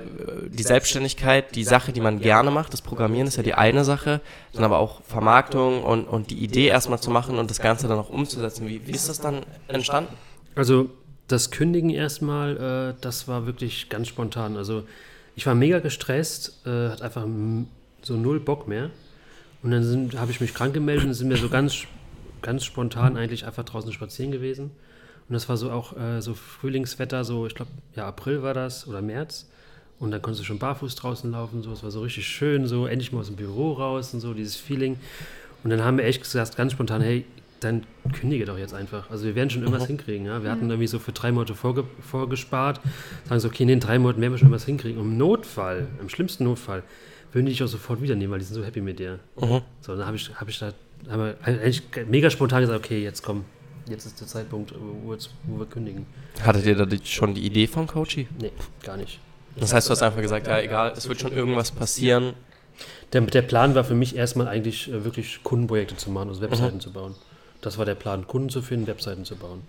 die 0.49 0.63
Selbstständigkeit, 0.63 1.55
die 1.55 1.63
Sache, 1.63 1.93
die 1.93 2.01
man 2.01 2.19
gerne 2.19 2.51
macht, 2.51 2.73
das 2.73 2.81
Programmieren 2.81 3.27
ist 3.27 3.37
ja 3.37 3.43
die 3.43 3.53
eine 3.53 3.83
Sache, 3.83 4.21
dann 4.53 4.63
aber 4.63 4.79
auch 4.79 5.01
Vermarktung 5.03 5.83
und, 5.83 6.05
und 6.05 6.29
die 6.29 6.43
Idee 6.43 6.67
erstmal 6.67 6.99
zu 6.99 7.09
machen 7.09 7.37
und 7.37 7.49
das 7.49 7.61
Ganze 7.61 7.87
dann 7.87 7.97
auch 7.97 8.09
umzusetzen. 8.09 8.67
Wie, 8.67 8.85
wie 8.85 8.91
ist 8.91 9.07
das 9.09 9.21
dann 9.21 9.43
entstanden? 9.67 10.13
Also 10.55 10.89
das 11.27 11.51
Kündigen 11.51 11.89
erstmal, 11.89 12.91
äh, 12.91 13.01
das 13.01 13.27
war 13.27 13.45
wirklich 13.45 13.89
ganz 13.89 14.07
spontan. 14.09 14.57
Also 14.57 14.83
ich 15.35 15.45
war 15.45 15.55
mega 15.55 15.79
gestresst, 15.79 16.65
äh, 16.65 16.89
hat 16.89 17.01
einfach 17.01 17.25
so 18.01 18.15
null 18.15 18.39
Bock 18.39 18.67
mehr. 18.67 18.89
Und 19.63 19.71
dann 19.71 20.11
habe 20.17 20.31
ich 20.31 20.41
mich 20.41 20.53
krank 20.53 20.73
gemeldet 20.73 21.05
und 21.05 21.13
sind 21.13 21.29
wir 21.29 21.37
so 21.37 21.47
ganz, 21.47 21.83
ganz 22.41 22.65
spontan 22.65 23.15
eigentlich 23.15 23.45
einfach 23.45 23.63
draußen 23.63 23.93
spazieren 23.93 24.31
gewesen. 24.31 24.71
Und 25.31 25.35
das 25.35 25.47
war 25.47 25.55
so 25.55 25.71
auch 25.71 25.95
äh, 25.95 26.21
so 26.21 26.33
Frühlingswetter, 26.33 27.23
so 27.23 27.47
ich 27.47 27.55
glaube, 27.55 27.71
ja, 27.95 28.05
April 28.05 28.43
war 28.43 28.53
das 28.53 28.85
oder 28.85 29.01
März. 29.01 29.47
Und 29.97 30.11
dann 30.11 30.21
konntest 30.21 30.41
du 30.41 30.45
schon 30.45 30.59
barfuß 30.59 30.93
draußen 30.95 31.31
laufen, 31.31 31.63
so. 31.63 31.71
Es 31.71 31.83
war 31.83 31.89
so 31.89 32.01
richtig 32.01 32.27
schön, 32.27 32.67
so 32.67 32.85
endlich 32.85 33.13
mal 33.13 33.21
aus 33.21 33.27
dem 33.27 33.37
Büro 33.37 33.71
raus 33.71 34.13
und 34.13 34.19
so, 34.19 34.33
dieses 34.33 34.57
Feeling. 34.57 34.97
Und 35.63 35.69
dann 35.69 35.85
haben 35.85 35.97
wir 35.97 36.03
echt 36.03 36.21
gesagt, 36.21 36.57
ganz 36.57 36.73
spontan, 36.73 36.99
hey, 36.99 37.23
dann 37.61 37.85
kündige 38.11 38.43
doch 38.43 38.57
jetzt 38.57 38.73
einfach. 38.73 39.09
Also 39.09 39.23
wir 39.23 39.33
werden 39.33 39.49
schon 39.49 39.61
irgendwas 39.61 39.83
mhm. 39.83 39.95
hinkriegen. 39.95 40.25
Ja? 40.25 40.43
Wir 40.43 40.51
hatten 40.51 40.69
irgendwie 40.69 40.87
so 40.87 40.99
für 40.99 41.13
drei 41.13 41.31
Monate 41.31 41.55
vorge 41.55 41.85
vorgespart, 42.01 42.81
sagen 43.29 43.39
so, 43.39 43.47
okay, 43.47 43.63
in 43.63 43.69
den 43.69 43.79
drei 43.79 43.99
Monaten 43.99 44.19
werden 44.19 44.33
wir 44.33 44.37
schon 44.37 44.51
was 44.51 44.65
hinkriegen. 44.65 44.99
Und 44.99 45.11
im 45.11 45.17
Notfall, 45.17 45.87
im 46.01 46.09
schlimmsten 46.09 46.43
Notfall, 46.43 46.83
würden 47.31 47.45
die 47.45 47.53
dich 47.53 47.63
auch 47.63 47.67
sofort 47.67 48.01
wieder 48.01 48.15
nehmen, 48.15 48.33
weil 48.33 48.39
die 48.39 48.45
sind 48.45 48.55
so 48.55 48.65
happy 48.65 48.81
mit 48.81 48.99
dir. 48.99 49.17
Mhm. 49.39 49.61
So, 49.79 49.95
dann 49.95 50.05
habe 50.05 50.17
ich, 50.17 50.29
hab 50.35 50.49
ich 50.49 50.59
da 50.59 50.73
wir 51.07 51.37
eigentlich 51.41 51.83
mega 52.09 52.29
spontan 52.29 52.59
gesagt, 52.59 52.77
okay, 52.77 53.01
jetzt 53.01 53.23
komm, 53.23 53.45
jetzt 53.89 54.05
ist 54.05 54.19
der 54.19 54.27
Zeitpunkt, 54.27 54.73
wo, 54.73 55.15
wo 55.43 55.59
wir 55.59 55.65
kündigen. 55.65 56.05
Hattet 56.43 56.65
ihr 56.65 56.75
da 56.75 56.87
schon 57.03 57.33
die 57.33 57.45
Idee 57.45 57.67
von 57.67 57.87
Coachy? 57.87 58.27
Nee, 58.39 58.51
gar 58.83 58.97
nicht. 58.97 59.19
Das 59.55 59.73
heißt, 59.73 59.87
du 59.87 59.91
hast 59.91 60.01
einfach 60.01 60.21
gesagt, 60.21 60.47
ja, 60.47 60.59
egal, 60.59 60.93
es 60.95 61.07
wird 61.07 61.19
schon 61.19 61.33
irgendwas 61.33 61.71
passieren. 61.71 62.33
Der, 63.13 63.21
der 63.21 63.41
Plan 63.41 63.75
war 63.75 63.83
für 63.83 63.95
mich 63.95 64.15
erstmal 64.15 64.47
eigentlich 64.47 64.89
äh, 64.89 65.03
wirklich 65.03 65.43
Kundenprojekte 65.43 65.97
zu 65.97 66.09
machen, 66.09 66.29
also 66.29 66.41
Webseiten 66.41 66.75
mhm. 66.77 66.81
zu 66.81 66.93
bauen. 66.93 67.15
Das 67.61 67.77
war 67.77 67.85
der 67.85 67.95
Plan, 67.95 68.25
Kunden 68.27 68.49
zu 68.49 68.61
finden, 68.61 68.87
Webseiten 68.87 69.25
zu 69.25 69.35
bauen. 69.35 69.61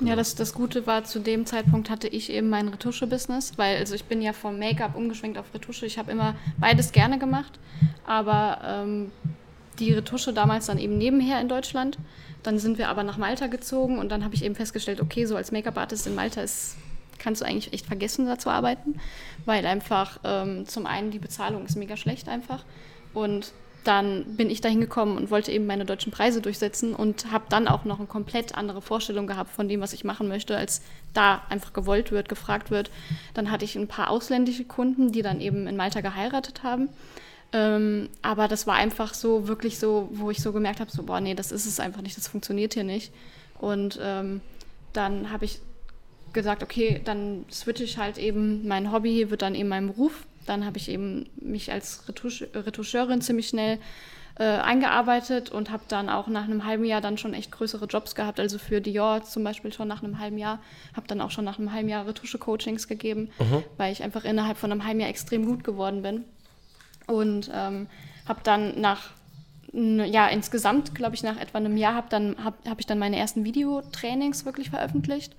Ja, 0.00 0.16
das, 0.16 0.34
das 0.34 0.54
Gute 0.54 0.86
war, 0.86 1.04
zu 1.04 1.20
dem 1.20 1.46
Zeitpunkt 1.46 1.90
hatte 1.90 2.08
ich 2.08 2.30
eben 2.30 2.48
mein 2.48 2.68
Retusche-Business, 2.68 3.52
weil 3.56 3.76
also 3.76 3.94
ich 3.94 4.04
bin 4.04 4.22
ja 4.22 4.32
vom 4.32 4.58
Make-up 4.58 4.96
umgeschwenkt 4.96 5.38
auf 5.38 5.52
Retusche. 5.54 5.86
Ich 5.86 5.98
habe 5.98 6.10
immer 6.10 6.34
beides 6.58 6.92
gerne 6.92 7.18
gemacht, 7.18 7.58
aber 8.04 8.58
ähm, 8.64 9.12
die 9.78 9.92
Retusche 9.92 10.32
damals 10.32 10.66
dann 10.66 10.78
eben 10.78 10.98
nebenher 10.98 11.40
in 11.40 11.48
Deutschland. 11.48 11.98
Dann 12.42 12.58
sind 12.58 12.78
wir 12.78 12.88
aber 12.88 13.04
nach 13.04 13.18
Malta 13.18 13.46
gezogen 13.46 13.98
und 13.98 14.10
dann 14.10 14.24
habe 14.24 14.34
ich 14.34 14.44
eben 14.44 14.54
festgestellt, 14.54 15.00
okay, 15.00 15.26
so 15.26 15.36
als 15.36 15.52
Make-up-Artist 15.52 16.06
in 16.06 16.14
Malta 16.14 16.40
ist, 16.42 16.76
kannst 17.18 17.40
du 17.40 17.46
eigentlich 17.46 17.72
echt 17.72 17.86
vergessen, 17.86 18.26
da 18.26 18.38
zu 18.38 18.50
arbeiten, 18.50 18.98
weil 19.44 19.64
einfach 19.64 20.18
ähm, 20.24 20.66
zum 20.66 20.86
einen 20.86 21.12
die 21.12 21.20
Bezahlung 21.20 21.64
ist 21.64 21.76
mega 21.76 21.96
schlecht 21.96 22.28
einfach 22.28 22.64
und 23.14 23.52
dann 23.84 24.36
bin 24.36 24.48
ich 24.48 24.60
da 24.60 24.68
hingekommen 24.68 25.16
und 25.16 25.30
wollte 25.30 25.50
eben 25.50 25.66
meine 25.66 25.84
deutschen 25.84 26.12
Preise 26.12 26.40
durchsetzen 26.40 26.94
und 26.94 27.32
habe 27.32 27.44
dann 27.48 27.66
auch 27.66 27.84
noch 27.84 27.98
eine 27.98 28.06
komplett 28.06 28.54
andere 28.54 28.80
Vorstellung 28.80 29.26
gehabt 29.26 29.50
von 29.50 29.68
dem, 29.68 29.80
was 29.80 29.92
ich 29.92 30.04
machen 30.04 30.28
möchte, 30.28 30.56
als 30.56 30.82
da 31.14 31.42
einfach 31.48 31.72
gewollt 31.72 32.12
wird, 32.12 32.28
gefragt 32.28 32.70
wird. 32.70 32.90
Dann 33.34 33.50
hatte 33.50 33.64
ich 33.64 33.76
ein 33.76 33.88
paar 33.88 34.10
ausländische 34.10 34.64
Kunden, 34.64 35.10
die 35.10 35.22
dann 35.22 35.40
eben 35.40 35.66
in 35.66 35.76
Malta 35.76 36.00
geheiratet 36.00 36.62
haben 36.62 36.90
ähm, 37.52 38.08
aber 38.22 38.48
das 38.48 38.66
war 38.66 38.76
einfach 38.76 39.14
so, 39.14 39.48
wirklich 39.48 39.78
so, 39.78 40.08
wo 40.12 40.30
ich 40.30 40.42
so 40.42 40.52
gemerkt 40.52 40.80
habe, 40.80 40.90
so, 40.90 41.02
boah, 41.02 41.20
nee, 41.20 41.34
das 41.34 41.52
ist 41.52 41.66
es 41.66 41.80
einfach 41.80 42.00
nicht, 42.02 42.16
das 42.16 42.28
funktioniert 42.28 42.74
hier 42.74 42.84
nicht. 42.84 43.12
Und 43.58 43.98
ähm, 44.02 44.40
dann 44.92 45.30
habe 45.30 45.44
ich 45.44 45.60
gesagt, 46.32 46.62
okay, 46.62 47.00
dann 47.04 47.44
switche 47.50 47.84
ich 47.84 47.98
halt 47.98 48.18
eben, 48.18 48.66
mein 48.66 48.90
Hobby 48.90 49.30
wird 49.30 49.42
dann 49.42 49.54
eben 49.54 49.68
mein 49.68 49.88
Beruf. 49.88 50.26
Dann 50.46 50.64
habe 50.64 50.78
ich 50.78 50.88
eben 50.88 51.28
mich 51.36 51.70
als 51.70 52.08
Retusch 52.08 52.42
Retoucheurin 52.54 53.20
ziemlich 53.20 53.48
schnell 53.48 53.78
äh, 54.38 54.44
eingearbeitet 54.44 55.50
und 55.50 55.70
habe 55.70 55.84
dann 55.88 56.08
auch 56.08 56.26
nach 56.26 56.44
einem 56.44 56.64
halben 56.64 56.84
Jahr 56.84 57.00
dann 57.00 57.18
schon 57.18 57.34
echt 57.34 57.52
größere 57.52 57.84
Jobs 57.84 58.14
gehabt. 58.14 58.40
Also 58.40 58.58
für 58.58 58.80
Dior 58.80 59.22
zum 59.22 59.44
Beispiel 59.44 59.72
schon 59.72 59.88
nach 59.88 60.02
einem 60.02 60.18
halben 60.18 60.38
Jahr. 60.38 60.58
Habe 60.96 61.06
dann 61.06 61.20
auch 61.20 61.30
schon 61.30 61.44
nach 61.44 61.58
einem 61.58 61.72
halben 61.72 61.88
Jahr 61.88 62.06
Retusche-Coachings 62.06 62.88
gegeben, 62.88 63.30
mhm. 63.38 63.62
weil 63.76 63.92
ich 63.92 64.02
einfach 64.02 64.24
innerhalb 64.24 64.56
von 64.56 64.72
einem 64.72 64.84
halben 64.84 65.00
Jahr 65.00 65.10
extrem 65.10 65.44
gut 65.44 65.64
geworden 65.64 66.02
bin. 66.02 66.24
Und 67.06 67.50
ähm, 67.52 67.88
habe 68.26 68.40
dann 68.42 68.80
nach, 68.80 69.10
ja, 69.72 70.28
insgesamt, 70.28 70.94
glaube 70.94 71.14
ich, 71.14 71.22
nach 71.22 71.38
etwa 71.38 71.58
einem 71.58 71.76
Jahr 71.76 71.94
habe 71.94 72.36
hab, 72.44 72.66
hab 72.68 72.80
ich 72.80 72.86
dann 72.86 72.98
meine 72.98 73.16
ersten 73.16 73.44
Videotrainings 73.44 74.44
wirklich 74.44 74.70
veröffentlicht. 74.70 75.34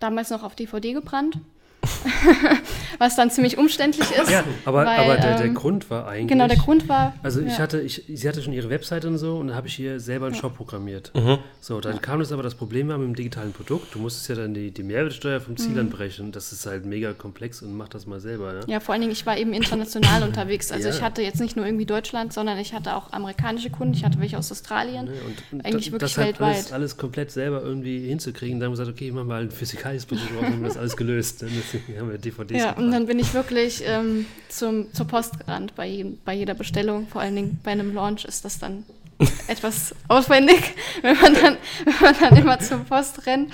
Damals 0.00 0.30
noch 0.30 0.42
auf 0.42 0.54
DVD 0.54 0.92
gebrannt. 0.92 1.38
was 2.98 3.16
dann 3.16 3.30
ziemlich 3.30 3.58
umständlich 3.58 4.10
ist. 4.10 4.30
Ja, 4.30 4.44
aber, 4.64 4.84
weil, 4.84 4.98
aber 4.98 5.16
der, 5.16 5.36
der 5.36 5.46
ähm, 5.46 5.54
Grund 5.54 5.90
war 5.90 6.06
eigentlich. 6.06 6.28
Genau, 6.28 6.46
der 6.46 6.56
Grund 6.56 6.88
war. 6.88 7.14
Also 7.22 7.40
ich 7.40 7.52
ja. 7.52 7.58
hatte, 7.58 7.80
ich, 7.80 8.04
sie 8.08 8.28
hatte 8.28 8.42
schon 8.42 8.52
ihre 8.52 8.70
Webseite 8.70 9.08
und 9.08 9.18
so 9.18 9.36
und 9.36 9.48
dann 9.48 9.56
habe 9.56 9.66
ich 9.66 9.74
hier 9.74 9.98
selber 9.98 10.26
einen 10.26 10.34
ja. 10.34 10.40
Shop 10.40 10.56
programmiert. 10.56 11.12
Mhm. 11.14 11.38
So, 11.60 11.80
dann 11.80 12.00
kam 12.00 12.20
das 12.20 12.32
aber 12.32 12.42
das 12.42 12.54
Problem 12.54 12.88
war 12.88 12.98
mit 12.98 13.08
dem 13.08 13.14
digitalen 13.14 13.52
Produkt. 13.52 13.94
Du 13.94 13.98
musstest 13.98 14.28
ja 14.28 14.36
dann 14.36 14.54
die, 14.54 14.70
die 14.70 14.82
Mehrwertsteuer 14.82 15.40
vom 15.40 15.56
Ziel 15.56 15.72
mhm. 15.72 15.80
anbrechen. 15.80 16.32
Das 16.32 16.52
ist 16.52 16.66
halt 16.66 16.86
mega 16.86 17.12
komplex 17.12 17.62
und 17.62 17.76
mach 17.76 17.88
das 17.88 18.06
mal 18.06 18.20
selber. 18.20 18.52
Ne? 18.52 18.60
Ja, 18.66 18.80
vor 18.80 18.92
allen 18.92 19.02
Dingen, 19.02 19.12
ich 19.12 19.26
war 19.26 19.36
eben 19.36 19.52
international 19.52 20.22
unterwegs. 20.28 20.70
Also 20.70 20.88
ja. 20.88 20.94
ich 20.94 21.02
hatte 21.02 21.22
jetzt 21.22 21.40
nicht 21.40 21.56
nur 21.56 21.66
irgendwie 21.66 21.86
Deutschland, 21.86 22.32
sondern 22.32 22.58
ich 22.58 22.72
hatte 22.72 22.94
auch 22.94 23.12
amerikanische 23.12 23.70
Kunden. 23.70 23.94
Ich 23.94 24.04
hatte 24.04 24.20
welche 24.20 24.38
aus 24.38 24.52
Australien. 24.52 25.06
Ne, 25.06 25.12
und, 25.26 25.42
und 25.52 25.66
eigentlich 25.66 25.90
wirklich 25.90 26.14
das 26.14 26.24
weltweit. 26.24 26.54
Alles, 26.54 26.72
alles 26.72 26.96
komplett 26.96 27.30
selber 27.30 27.62
irgendwie 27.62 28.06
hinzukriegen. 28.06 28.60
Dann 28.60 28.66
haben 28.66 28.78
wir 28.78 28.84
gesagt, 28.84 28.96
okay, 28.96 29.10
mach 29.10 29.24
mal 29.24 29.42
ein 29.42 29.50
physikalisches 29.50 30.06
Produkt, 30.06 30.30
haben 30.42 30.60
wir 30.60 30.68
das 30.68 30.76
alles 30.76 30.96
gelöst. 30.96 31.42
Dann 31.42 31.50
haben 31.98 32.10
wir 32.10 32.18
DVDs 32.18 32.58
Ja, 32.58 32.72
und 32.72 32.90
dann 32.90 33.06
bin 33.06 33.18
ich 33.18 33.34
wirklich 33.34 33.82
ähm, 33.86 34.26
zum, 34.48 34.92
zur 34.92 35.06
Post 35.06 35.38
gerannt 35.38 35.74
bei, 35.74 36.04
bei 36.24 36.34
jeder 36.34 36.54
Bestellung. 36.54 37.08
Vor 37.08 37.20
allen 37.20 37.36
Dingen 37.36 37.60
bei 37.62 37.72
einem 37.72 37.94
Launch 37.94 38.24
ist 38.24 38.44
das 38.44 38.58
dann 38.58 38.84
etwas 39.46 39.94
aufwendig, 40.08 40.74
wenn 41.02 41.16
man 41.20 41.34
dann, 41.34 41.56
wenn 41.84 41.94
man 42.00 42.14
dann 42.18 42.36
immer 42.36 42.58
zur 42.58 42.78
Post 42.78 43.26
rennt. 43.26 43.52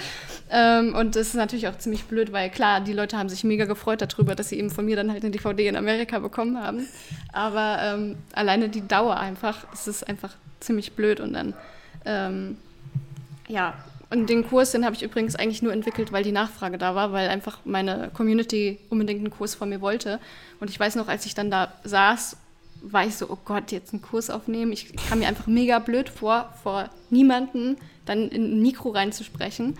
Ähm, 0.51 0.95
und 0.95 1.15
das 1.15 1.29
ist 1.29 1.35
natürlich 1.35 1.69
auch 1.69 1.77
ziemlich 1.77 2.05
blöd, 2.05 2.33
weil 2.33 2.49
klar, 2.51 2.81
die 2.81 2.95
Leute 2.95 3.19
haben 3.19 3.29
sich 3.29 3.45
mega 3.45 3.67
gefreut 3.67 4.01
darüber, 4.01 4.35
dass 4.35 4.49
sie 4.49 4.59
eben 4.59 4.71
von 4.71 4.87
mir 4.87 4.97
dann 4.97 5.11
halt 5.11 5.23
eine 5.23 5.31
DVD 5.31 5.69
in 5.69 5.77
Amerika 5.77 6.19
bekommen 6.19 6.59
haben. 6.59 6.89
Aber 7.33 7.79
ähm, 7.83 8.17
alleine 8.33 8.69
die 8.69 8.87
Dauer 8.87 9.19
einfach, 9.19 9.67
es 9.73 9.87
ist 9.87 10.09
einfach 10.09 10.35
ziemlich 10.61 10.93
blöd 10.93 11.21
und 11.21 11.35
dann, 11.35 11.55
ähm, 12.07 12.57
ja, 13.47 13.75
und 14.11 14.31
den 14.31 14.47
Kurs, 14.49 14.73
den 14.73 14.85
habe 14.85 14.97
ich 14.97 15.03
übrigens 15.03 15.37
eigentlich 15.37 15.61
nur 15.61 15.73
entwickelt, 15.73 16.12
weil 16.12 16.25
die 16.25 16.33
Nachfrage 16.33 16.79
da 16.79 16.94
war, 16.94 17.12
weil 17.12 17.29
einfach 17.29 17.59
meine 17.64 18.11
Community 18.14 18.79
unbedingt 18.88 19.21
einen 19.21 19.31
Kurs 19.31 19.55
von 19.55 19.68
mir 19.68 19.83
wollte. 19.83 20.18
Und 20.61 20.71
ich 20.71 20.81
weiß 20.81 20.97
noch, 20.97 21.09
als 21.09 21.27
ich 21.27 21.35
dann 21.35 21.51
da 21.51 21.73
saß, 21.85 22.37
war 22.81 23.05
ich 23.05 23.16
so, 23.16 23.29
oh 23.29 23.38
Gott, 23.44 23.71
jetzt 23.71 23.92
einen 23.92 24.01
Kurs 24.01 24.31
aufnehmen. 24.31 24.73
Ich 24.73 24.94
kam 25.09 25.18
mir 25.18 25.29
einfach 25.29 25.47
mega 25.47 25.79
blöd 25.79 26.09
vor, 26.09 26.55
vor 26.62 26.88
niemanden 27.11 27.77
dann 28.07 28.29
in 28.31 28.59
ein 28.59 28.62
Mikro 28.62 28.90
reinzusprechen. 28.90 29.77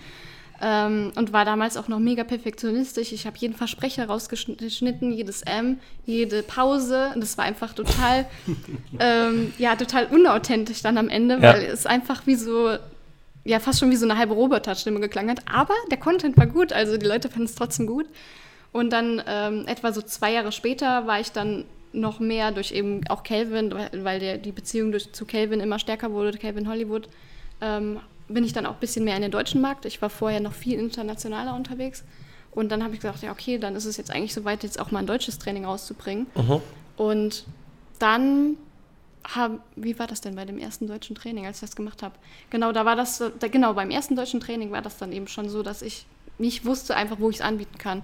Ähm, 0.61 1.13
und 1.15 1.31
war 1.31 1.45
damals 1.45 1.77
auch 1.77 1.87
noch 1.87 1.99
mega 1.99 2.25
perfektionistisch. 2.25 3.13
Ich 3.13 3.25
habe 3.25 3.37
jeden 3.37 3.55
Versprecher 3.55 4.05
rausgeschnitten, 4.07 5.13
jedes 5.13 5.41
M, 5.41 5.79
jede 6.05 6.43
Pause. 6.43 7.11
Und 7.15 7.21
das 7.21 7.37
war 7.37 7.45
einfach 7.45 7.73
total, 7.73 8.25
ähm, 8.99 9.53
ja, 9.57 9.75
total 9.77 10.07
unauthentisch 10.07 10.81
dann 10.81 10.97
am 10.97 11.07
Ende, 11.07 11.35
ja. 11.35 11.53
weil 11.53 11.63
es 11.63 11.85
einfach 11.85 12.27
wie 12.27 12.35
so 12.35 12.77
ja 13.49 13.59
fast 13.59 13.79
schon 13.79 13.89
wie 13.89 13.95
so 13.95 14.05
eine 14.05 14.17
halbe 14.17 14.33
Roboterstimme 14.33 14.99
geklangen 14.99 15.31
hat. 15.31 15.43
Aber 15.51 15.73
der 15.89 15.97
Content 15.97 16.37
war 16.37 16.47
gut, 16.47 16.71
also 16.71 16.97
die 16.97 17.05
Leute 17.05 17.29
fanden 17.29 17.45
es 17.45 17.55
trotzdem 17.55 17.87
gut. 17.87 18.05
Und 18.71 18.91
dann 18.91 19.21
ähm, 19.27 19.65
etwa 19.65 19.91
so 19.91 20.01
zwei 20.01 20.31
Jahre 20.33 20.51
später 20.51 21.07
war 21.07 21.19
ich 21.19 21.31
dann 21.31 21.65
noch 21.91 22.19
mehr 22.19 22.51
durch 22.51 22.71
eben 22.71 23.01
auch 23.07 23.23
Calvin, 23.23 23.73
weil 23.93 24.19
der, 24.19 24.37
die 24.37 24.51
Beziehung 24.51 24.91
durch, 24.91 25.11
zu 25.11 25.25
Calvin 25.25 25.59
immer 25.59 25.79
stärker 25.79 26.11
wurde, 26.11 26.37
Calvin 26.37 26.69
Hollywood, 26.69 27.09
ähm, 27.61 27.99
bin 28.27 28.43
ich 28.43 28.53
dann 28.53 28.67
auch 28.67 28.73
ein 28.73 28.79
bisschen 28.79 29.05
mehr 29.05 29.15
in 29.15 29.23
den 29.23 29.31
deutschen 29.31 29.59
Markt. 29.59 29.85
Ich 29.85 29.99
war 30.03 30.11
vorher 30.11 30.39
noch 30.39 30.53
viel 30.53 30.77
internationaler 30.77 31.55
unterwegs. 31.55 32.03
Und 32.51 32.71
dann 32.71 32.83
habe 32.83 32.93
ich 32.93 32.99
gesagt, 32.99 33.23
ja, 33.23 33.31
okay, 33.31 33.57
dann 33.57 33.75
ist 33.75 33.85
es 33.85 33.97
jetzt 33.97 34.11
eigentlich 34.11 34.35
soweit, 34.35 34.61
jetzt 34.61 34.79
auch 34.79 34.91
mal 34.91 34.99
ein 34.99 35.07
deutsches 35.07 35.39
Training 35.39 35.65
rauszubringen. 35.65 36.27
Mhm. 36.35 36.61
Und 36.95 37.45
dann 37.97 38.57
hab, 39.23 39.59
wie 39.75 39.97
war 39.99 40.07
das 40.07 40.21
denn 40.21 40.35
bei 40.35 40.45
dem 40.45 40.57
ersten 40.57 40.87
deutschen 40.87 41.15
Training, 41.15 41.45
als 41.45 41.57
ich 41.57 41.61
das 41.61 41.75
gemacht 41.75 42.03
habe? 42.03 42.15
Genau, 42.49 42.71
da 42.71 42.85
war 42.85 42.95
das, 42.95 43.23
da, 43.39 43.47
genau, 43.47 43.73
beim 43.73 43.91
ersten 43.91 44.15
deutschen 44.15 44.39
Training 44.39 44.71
war 44.71 44.81
das 44.81 44.97
dann 44.97 45.11
eben 45.11 45.27
schon 45.27 45.49
so, 45.49 45.63
dass 45.63 45.81
ich 45.81 46.05
nicht 46.39 46.65
wusste 46.65 46.95
einfach, 46.95 47.19
wo 47.19 47.29
ich 47.29 47.37
es 47.37 47.41
anbieten 47.41 47.77
kann. 47.77 48.01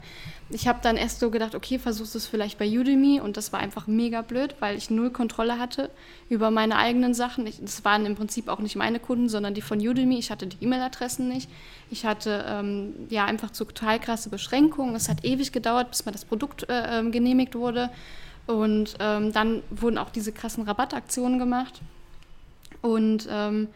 Ich 0.50 0.68
habe 0.68 0.80
dann 0.82 0.98
erst 0.98 1.20
so 1.20 1.32
gedacht, 1.32 1.56
okay, 1.56 1.80
versuchst 1.80 2.14
du 2.14 2.18
es 2.18 2.28
vielleicht 2.28 2.60
bei 2.60 2.68
Udemy 2.68 3.22
und 3.22 3.38
das 3.38 3.54
war 3.54 3.60
einfach 3.62 3.88
mega 3.88 4.22
blöd, 4.22 4.56
weil 4.60 4.78
ich 4.78 4.90
null 4.90 5.10
Kontrolle 5.10 5.58
hatte 5.58 5.90
über 6.30 6.52
meine 6.52 6.76
eigenen 6.76 7.14
Sachen. 7.14 7.48
Ich, 7.48 7.60
das 7.62 7.84
waren 7.86 8.06
im 8.06 8.16
Prinzip 8.16 8.50
auch 8.50 8.60
nicht 8.60 8.76
meine 8.76 9.00
Kunden, 9.00 9.30
sondern 9.30 9.54
die 9.54 9.62
von 9.62 9.80
Udemy. 9.80 10.20
Ich 10.20 10.32
hatte 10.32 10.48
die 10.48 10.64
E-Mail-Adressen 10.64 11.30
nicht. 11.30 11.50
Ich 11.90 12.06
hatte 12.06 12.46
ähm, 12.48 12.94
ja 13.10 13.26
einfach 13.26 13.52
total 13.52 14.00
krasse 14.00 14.30
Beschränkungen. 14.30 14.96
Es 14.96 15.10
hat 15.10 15.24
ewig 15.24 15.52
gedauert, 15.52 15.90
bis 15.90 16.06
mir 16.06 16.12
das 16.12 16.26
Produkt 16.26 16.70
äh, 16.70 17.00
ähm, 17.00 17.12
genehmigt 17.12 17.56
wurde. 17.56 17.90
Und 18.48 18.96
ähm, 19.00 19.32
dann 19.32 19.64
wurden 19.70 19.98
auch 19.98 20.10
diese 20.10 20.32
krassen 20.32 20.64
Rabattaktionen 20.64 21.40
gemacht. 21.40 21.82
Und 22.82 23.28
ähm, 23.30 23.68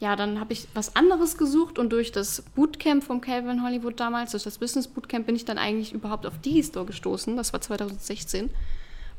ja, 0.00 0.16
dann 0.16 0.38
habe 0.38 0.52
ich 0.52 0.68
was 0.74 0.96
anderes 0.96 1.38
gesucht 1.38 1.78
und 1.78 1.90
durch 1.90 2.12
das 2.12 2.42
Bootcamp 2.54 3.02
vom 3.02 3.20
Calvin 3.20 3.62
Hollywood 3.62 3.98
damals, 3.98 4.32
durch 4.32 4.42
das 4.44 4.58
Business 4.58 4.86
Bootcamp, 4.86 5.26
bin 5.26 5.34
ich 5.34 5.44
dann 5.44 5.58
eigentlich 5.58 5.92
überhaupt 5.92 6.26
auf 6.26 6.38
Digistore 6.38 6.86
gestoßen. 6.86 7.36
Das 7.36 7.52
war 7.52 7.60
2016. 7.60 8.50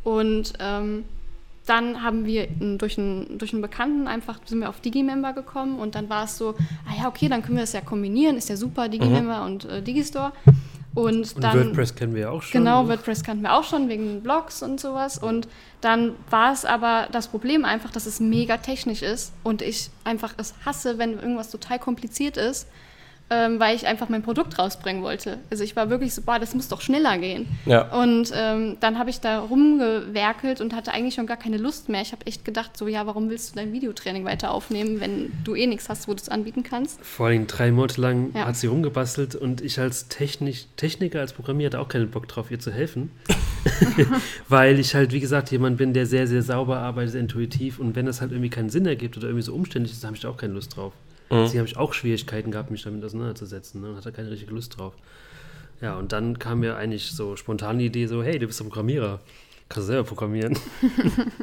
Und 0.03 0.53
ähm, 0.59 1.05
dann 1.65 2.03
haben 2.03 2.25
wir 2.25 2.47
durch 2.77 2.97
einen, 2.97 3.37
durch 3.37 3.53
einen 3.53 3.61
Bekannten 3.61 4.07
einfach, 4.07 4.39
sind 4.45 4.59
wir 4.59 4.69
auf 4.69 4.79
Digimember 4.79 5.33
gekommen 5.33 5.79
und 5.79 5.95
dann 5.95 6.09
war 6.09 6.25
es 6.25 6.37
so, 6.37 6.53
ah 6.87 7.01
ja, 7.01 7.07
okay, 7.07 7.27
dann 7.27 7.41
können 7.41 7.57
wir 7.57 7.63
das 7.63 7.73
ja 7.73 7.81
kombinieren, 7.81 8.37
ist 8.37 8.49
ja 8.49 8.55
super, 8.55 8.87
Digimember 8.87 9.39
mhm. 9.39 9.45
und 9.45 9.65
äh, 9.65 9.81
Digistore. 9.81 10.31
Und, 10.95 11.35
und 11.35 11.43
dann, 11.43 11.67
WordPress 11.67 11.93
kennen 11.93 12.15
wir 12.15 12.21
ja 12.21 12.29
auch 12.29 12.41
schon. 12.41 12.63
Genau, 12.63 12.87
WordPress 12.87 13.23
kannten 13.23 13.43
wir 13.43 13.53
auch 13.53 13.65
schon 13.65 13.89
wegen 13.89 14.23
Blogs 14.23 14.63
und 14.63 14.79
sowas. 14.79 15.17
Und 15.17 15.47
dann 15.81 16.13
war 16.29 16.53
es 16.53 16.65
aber 16.65 17.09
das 17.11 17.27
Problem 17.27 17.65
einfach, 17.65 17.91
dass 17.91 18.05
es 18.05 18.19
mega 18.19 18.57
technisch 18.57 19.01
ist 19.01 19.33
und 19.43 19.61
ich 19.61 19.89
einfach 20.05 20.33
es 20.37 20.55
hasse, 20.65 20.97
wenn 20.97 21.19
irgendwas 21.19 21.51
total 21.51 21.79
kompliziert 21.79 22.37
ist 22.37 22.67
ähm, 23.31 23.59
weil 23.59 23.75
ich 23.75 23.87
einfach 23.87 24.07
mein 24.09 24.21
Produkt 24.21 24.59
rausbringen 24.59 25.01
wollte. 25.01 25.39
Also 25.49 25.63
ich 25.63 25.75
war 25.75 25.89
wirklich 25.89 26.13
so, 26.13 26.21
boah, 26.21 26.37
das 26.37 26.53
muss 26.53 26.67
doch 26.67 26.81
schneller 26.81 27.17
gehen. 27.17 27.47
Ja. 27.65 27.91
Und 27.99 28.31
ähm, 28.35 28.77
dann 28.81 28.99
habe 28.99 29.09
ich 29.09 29.19
da 29.19 29.39
rumgewerkelt 29.39 30.61
und 30.61 30.75
hatte 30.75 30.91
eigentlich 30.91 31.15
schon 31.15 31.25
gar 31.25 31.37
keine 31.37 31.57
Lust 31.57 31.89
mehr. 31.89 32.01
Ich 32.01 32.11
habe 32.11 32.25
echt 32.27 32.45
gedacht, 32.45 32.77
so, 32.77 32.87
ja, 32.87 33.07
warum 33.07 33.29
willst 33.29 33.51
du 33.51 33.55
dein 33.55 33.73
Videotraining 33.73 34.25
weiter 34.25 34.51
aufnehmen, 34.51 34.99
wenn 34.99 35.31
du 35.43 35.55
eh 35.55 35.65
nichts 35.65 35.89
hast, 35.89 36.07
wo 36.07 36.13
du 36.13 36.21
es 36.21 36.29
anbieten 36.29 36.61
kannst? 36.61 37.03
Vor 37.03 37.27
allem 37.27 37.47
drei 37.47 37.71
Monate 37.71 37.99
lang 37.99 38.31
ja. 38.35 38.45
hat 38.45 38.57
sie 38.57 38.67
rumgebastelt 38.67 39.33
und 39.35 39.61
ich 39.61 39.79
als 39.79 40.07
Technik, 40.07 40.67
Techniker, 40.77 41.19
als 41.19 41.33
Programmierer 41.33 41.71
hatte 41.71 41.79
auch 41.79 41.87
keinen 41.87 42.11
Bock 42.11 42.27
drauf, 42.27 42.51
ihr 42.51 42.59
zu 42.59 42.71
helfen. 42.71 43.09
weil 44.47 44.79
ich 44.79 44.93
halt, 44.93 45.11
wie 45.11 45.19
gesagt, 45.19 45.49
jemand 45.49 45.77
bin, 45.77 45.93
der 45.93 46.05
sehr, 46.05 46.27
sehr 46.27 46.43
sauber 46.43 46.77
arbeitet, 46.77 47.13
sehr 47.13 47.21
intuitiv 47.21 47.79
und 47.79 47.95
wenn 47.95 48.05
das 48.05 48.21
halt 48.21 48.31
irgendwie 48.31 48.51
keinen 48.51 48.69
Sinn 48.69 48.85
ergibt 48.85 49.17
oder 49.17 49.27
irgendwie 49.27 49.45
so 49.45 49.55
umständlich 49.55 49.93
ist, 49.93 50.03
habe 50.03 50.15
ich 50.15 50.21
da 50.21 50.29
auch 50.29 50.37
keine 50.37 50.53
Lust 50.53 50.75
drauf. 50.75 50.93
Mhm. 51.29 51.35
Deswegen 51.35 51.59
habe 51.59 51.67
ich 51.67 51.77
auch 51.77 51.93
Schwierigkeiten 51.93 52.51
gehabt, 52.51 52.71
mich 52.71 52.83
damit 52.83 53.03
auseinanderzusetzen 53.03 53.81
ne? 53.81 53.89
und 53.89 53.95
hatte 53.97 54.11
keine 54.11 54.31
richtige 54.31 54.53
Lust 54.53 54.77
drauf. 54.77 54.93
Ja, 55.81 55.97
und 55.97 56.11
dann 56.11 56.39
kam 56.39 56.61
mir 56.61 56.77
eigentlich 56.77 57.11
so 57.11 57.35
spontan 57.35 57.79
die 57.79 57.87
Idee 57.87 58.07
so, 58.07 58.23
hey, 58.23 58.39
du 58.39 58.47
bist 58.47 58.61
ein 58.61 58.69
Programmierer, 58.69 59.19
kannst 59.67 59.89
du 59.89 59.93
selber 59.93 60.07
programmieren. 60.07 60.57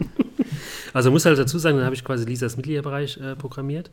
also 0.93 1.11
muss 1.11 1.25
halt 1.25 1.39
dazu 1.39 1.59
sagen, 1.59 1.77
dann 1.77 1.85
habe 1.85 1.95
ich 1.95 2.05
quasi 2.05 2.25
Lisas 2.25 2.57
Mitgliederbereich 2.57 3.19
äh, 3.19 3.37
programmiert, 3.37 3.91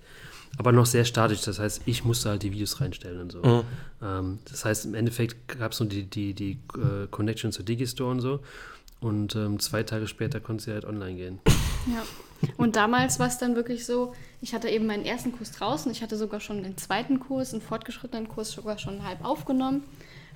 aber 0.58 0.71
noch 0.71 0.86
sehr 0.86 1.04
statisch, 1.04 1.41
das 1.41 1.60
heißt, 1.60 1.82
ich 1.86 2.06
musste 2.06 2.30
halt 2.30 2.43
die 2.43 2.52
Videos 2.52 2.80
reinstellen 2.80 3.21
und 3.21 3.32
so. 3.32 3.43
Mhm. 3.43 3.62
Ähm, 4.02 4.39
das 4.49 4.63
heißt, 4.63 4.86
im 4.86 4.93
Endeffekt 4.93 5.60
gab 5.60 5.73
es 5.73 5.80
nur 5.80 5.89
die, 5.89 6.04
die, 6.04 6.34
die 6.34 6.52
äh, 6.75 7.08
Connection 7.12 7.52
zu 7.52 7.63
Digistore 7.63 8.12
und 8.12 8.21
so 8.21 8.39
und 9.02 9.36
ähm, 9.36 9.60
zwei 9.60 9.84
Tage 9.84 10.08
später 10.08 10.39
konnte 10.39 10.63
sie 10.63 10.71
halt 10.71 10.86
online 10.86 11.15
gehen. 11.15 11.39
Ja. 11.88 12.04
Und 12.58 12.76
damals 12.76 13.20
war 13.20 13.28
es 13.28 13.38
dann 13.38 13.56
wirklich 13.56 13.86
so, 13.86 14.13
ich 14.42 14.54
hatte 14.54 14.70
eben 14.70 14.86
meinen 14.86 15.06
ersten 15.06 15.32
Kurs 15.32 15.52
draußen, 15.52 15.92
ich 15.92 16.02
hatte 16.02 16.18
sogar 16.18 16.39
schon 16.39 16.63
den 16.63 16.78
zweiten 16.78 17.20
Kurs, 17.20 17.54
einen 17.54 17.62
fortgeschrittenen 17.62 18.30
Kurs 18.30 18.52
sogar 18.52 18.78
schon 18.78 19.04
halb 19.04 19.24
aufgenommen. 19.26 19.84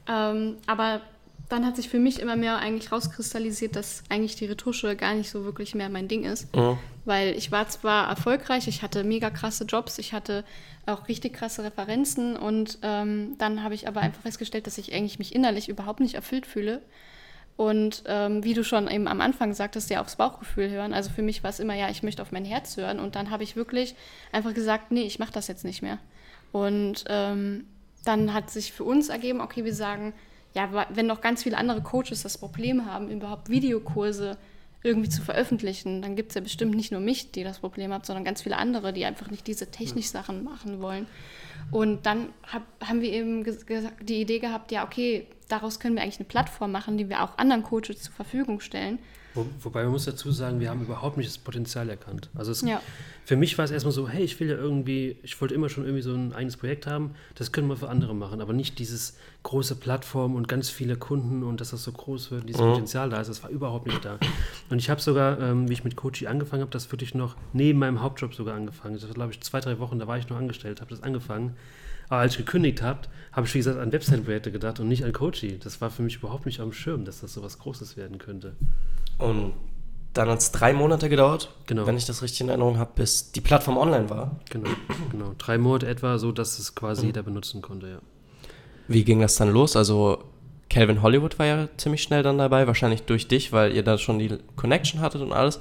Ähm, 0.07 0.57
aber 0.67 1.01
dann 1.49 1.65
hat 1.65 1.75
sich 1.75 1.89
für 1.89 1.99
mich 1.99 2.19
immer 2.19 2.35
mehr 2.35 2.57
eigentlich 2.57 2.91
rauskristallisiert, 2.91 3.75
dass 3.75 4.03
eigentlich 4.09 4.35
die 4.35 4.45
Retusche 4.45 4.95
gar 4.95 5.13
nicht 5.13 5.29
so 5.29 5.45
wirklich 5.45 5.75
mehr 5.75 5.89
mein 5.89 6.07
Ding 6.07 6.23
ist. 6.23 6.53
Mhm. 6.55 6.77
Weil 7.05 7.35
ich 7.35 7.51
war 7.51 7.67
zwar 7.67 8.09
erfolgreich, 8.09 8.67
ich 8.67 8.81
hatte 8.81 9.03
mega 9.03 9.29
krasse 9.29 9.65
Jobs, 9.65 9.97
ich 9.99 10.13
hatte 10.13 10.43
auch 10.85 11.07
richtig 11.07 11.33
krasse 11.33 11.63
Referenzen 11.63 12.35
und 12.35 12.79
ähm, 12.81 13.35
dann 13.37 13.63
habe 13.63 13.75
ich 13.75 13.87
aber 13.87 14.01
einfach 14.01 14.21
festgestellt, 14.21 14.67
dass 14.67 14.77
ich 14.77 14.93
eigentlich 14.93 15.19
mich 15.19 15.35
innerlich 15.35 15.69
überhaupt 15.69 15.99
nicht 15.99 16.15
erfüllt 16.15 16.45
fühle 16.45 16.81
und 17.55 18.03
ähm, 18.07 18.43
wie 18.43 18.53
du 18.53 18.63
schon 18.63 18.89
eben 18.89 19.07
am 19.07 19.21
Anfang 19.21 19.53
sagtest, 19.53 19.89
ja 19.89 20.01
aufs 20.01 20.15
Bauchgefühl 20.15 20.69
hören. 20.69 20.93
Also 20.93 21.11
für 21.11 21.21
mich 21.21 21.43
war 21.43 21.51
es 21.51 21.59
immer, 21.59 21.75
ja, 21.75 21.89
ich 21.89 22.01
möchte 22.01 22.21
auf 22.21 22.31
mein 22.31 22.45
Herz 22.45 22.77
hören. 22.77 22.99
Und 22.99 23.15
dann 23.15 23.29
habe 23.29 23.43
ich 23.43 23.55
wirklich 23.55 23.95
einfach 24.31 24.53
gesagt, 24.53 24.91
nee, 24.91 25.03
ich 25.03 25.19
mache 25.19 25.31
das 25.31 25.47
jetzt 25.47 25.63
nicht 25.63 25.81
mehr. 25.81 25.99
Und 26.51 27.05
ähm, 27.07 27.65
dann 28.05 28.33
hat 28.33 28.49
sich 28.49 28.73
für 28.73 28.83
uns 28.83 29.09
ergeben, 29.09 29.39
okay, 29.39 29.65
wir 29.65 29.73
sagen, 29.73 30.13
ja, 30.55 30.87
wenn 30.89 31.07
noch 31.07 31.21
ganz 31.21 31.43
viele 31.43 31.57
andere 31.57 31.81
Coaches 31.81 32.23
das 32.23 32.37
Problem 32.37 32.85
haben, 32.85 33.09
überhaupt 33.09 33.49
Videokurse 33.49 34.37
irgendwie 34.83 35.09
zu 35.09 35.21
veröffentlichen, 35.21 36.01
dann 36.01 36.15
gibt 36.15 36.29
es 36.29 36.35
ja 36.35 36.41
bestimmt 36.41 36.75
nicht 36.75 36.91
nur 36.91 36.99
mich, 36.99 37.31
die 37.31 37.43
das 37.43 37.59
Problem 37.59 37.93
hat, 37.93 38.05
sondern 38.05 38.25
ganz 38.25 38.41
viele 38.41 38.57
andere, 38.57 38.91
die 38.91 39.05
einfach 39.05 39.31
nicht 39.31 39.47
diese 39.47 39.71
Technik-Sachen 39.71 40.43
machen 40.43 40.81
wollen. 40.81 41.07
Und 41.71 42.05
dann 42.05 42.29
hab, 42.51 42.63
haben 42.85 43.01
wir 43.01 43.11
eben 43.11 43.45
die 44.01 44.21
Idee 44.21 44.39
gehabt, 44.39 44.71
ja, 44.71 44.85
okay, 44.85 45.27
daraus 45.47 45.79
können 45.79 45.95
wir 45.95 46.03
eigentlich 46.03 46.19
eine 46.19 46.27
Plattform 46.27 46.71
machen, 46.71 46.97
die 46.97 47.07
wir 47.07 47.23
auch 47.23 47.37
anderen 47.37 47.63
Coaches 47.63 48.03
zur 48.03 48.13
Verfügung 48.13 48.59
stellen. 48.59 48.99
Wo, 49.33 49.45
wobei 49.61 49.83
man 49.83 49.91
muss 49.91 50.05
dazu 50.05 50.31
sagen, 50.31 50.59
wir 50.59 50.69
haben 50.69 50.81
überhaupt 50.81 51.17
nicht 51.17 51.29
das 51.29 51.37
Potenzial 51.37 51.89
erkannt. 51.89 52.29
Also 52.35 52.51
es, 52.51 52.61
ja. 52.61 52.81
für 53.25 53.35
mich 53.35 53.57
war 53.57 53.65
es 53.65 53.71
erstmal 53.71 53.91
so, 53.91 54.07
hey, 54.07 54.23
ich 54.23 54.39
will 54.39 54.49
ja 54.49 54.55
irgendwie, 54.55 55.17
ich 55.23 55.39
wollte 55.41 55.55
immer 55.55 55.69
schon 55.69 55.85
irgendwie 55.85 56.03
so 56.03 56.13
ein 56.13 56.33
eigenes 56.33 56.57
Projekt 56.57 56.85
haben, 56.85 57.15
das 57.35 57.51
können 57.51 57.67
wir 57.67 57.75
für 57.75 57.89
andere 57.89 58.13
machen, 58.13 58.41
aber 58.41 58.53
nicht 58.53 58.77
dieses 58.79 59.17
große 59.41 59.75
Plattform 59.75 60.35
und 60.35 60.47
ganz 60.47 60.69
viele 60.69 60.95
Kunden 60.97 61.43
und 61.43 61.61
dass 61.61 61.71
das 61.71 61.83
so 61.83 61.91
groß 61.91 62.31
wird, 62.31 62.47
dieses 62.47 62.61
mhm. 62.61 62.71
Potenzial 62.71 63.09
da 63.09 63.21
ist, 63.21 63.27
das 63.27 63.43
war 63.43 63.49
überhaupt 63.49 63.87
nicht 63.87 64.05
da. 64.05 64.19
Und 64.69 64.79
ich 64.79 64.89
habe 64.89 65.01
sogar, 65.01 65.39
ähm, 65.39 65.67
wie 65.67 65.73
ich 65.73 65.83
mit 65.83 65.95
Coachy 65.95 66.27
angefangen 66.27 66.61
habe, 66.61 66.71
das 66.71 66.91
wirklich 66.91 67.15
noch 67.15 67.35
neben 67.53 67.79
meinem 67.79 68.01
Hauptjob 68.01 68.35
sogar 68.35 68.55
angefangen. 68.55 68.93
Das 68.95 69.07
war, 69.07 69.13
glaube 69.13 69.31
ich, 69.31 69.41
zwei, 69.41 69.59
drei 69.59 69.79
Wochen, 69.79 69.99
da 69.99 70.07
war 70.07 70.17
ich 70.17 70.29
noch 70.29 70.37
angestellt, 70.37 70.79
habe 70.79 70.91
das 70.91 71.01
angefangen 71.01 71.55
aber 72.09 72.21
als 72.21 72.33
ich 72.33 72.37
gekündigt 72.37 72.81
habe, 72.81 73.01
habe 73.31 73.47
ich, 73.47 73.53
wie 73.53 73.59
gesagt, 73.59 73.79
an 73.79 73.91
Website-Projekte 73.91 74.51
gedacht 74.51 74.79
und 74.79 74.87
nicht 74.87 75.03
an 75.03 75.13
Coachy. 75.13 75.57
Das 75.57 75.81
war 75.81 75.89
für 75.89 76.03
mich 76.03 76.17
überhaupt 76.17 76.45
nicht 76.45 76.59
am 76.59 76.71
Schirm, 76.71 77.05
dass 77.05 77.21
das 77.21 77.33
so 77.33 77.41
was 77.41 77.59
Großes 77.59 77.97
werden 77.97 78.17
könnte. 78.17 78.53
Und 79.17 79.53
dann 80.13 80.29
hat 80.29 80.39
es 80.39 80.51
drei 80.51 80.73
Monate 80.73 81.09
gedauert, 81.09 81.49
genau. 81.65 81.87
wenn 81.87 81.97
ich 81.97 82.05
das 82.05 82.21
richtig 82.21 82.41
in 82.41 82.49
Erinnerung 82.49 82.77
habe, 82.77 82.91
bis 82.95 83.31
die 83.31 83.41
Plattform 83.41 83.77
online 83.77 84.09
war. 84.09 84.39
Genau, 84.49 84.69
genau. 85.11 85.33
Drei 85.37 85.57
Monate 85.57 85.87
etwa, 85.87 86.17
so 86.19 86.31
dass 86.31 86.59
es 86.59 86.75
quasi 86.75 87.01
mhm. 87.01 87.07
jeder 87.07 87.23
benutzen 87.23 87.61
konnte, 87.61 87.87
ja. 87.87 87.99
Wie 88.87 89.03
ging 89.03 89.21
das 89.21 89.35
dann 89.35 89.51
los? 89.51 89.75
Also 89.75 90.23
Calvin 90.69 91.01
Hollywood 91.01 91.39
war 91.39 91.45
ja 91.45 91.67
ziemlich 91.77 92.03
schnell 92.03 92.21
dann 92.21 92.37
dabei, 92.37 92.67
wahrscheinlich 92.67 93.03
durch 93.03 93.27
dich, 93.27 93.51
weil 93.51 93.73
ihr 93.73 93.83
da 93.83 93.97
schon 93.97 94.19
die 94.19 94.37
Connection 94.55 95.01
hattet 95.01 95.21
und 95.21 95.31
alles. 95.31 95.59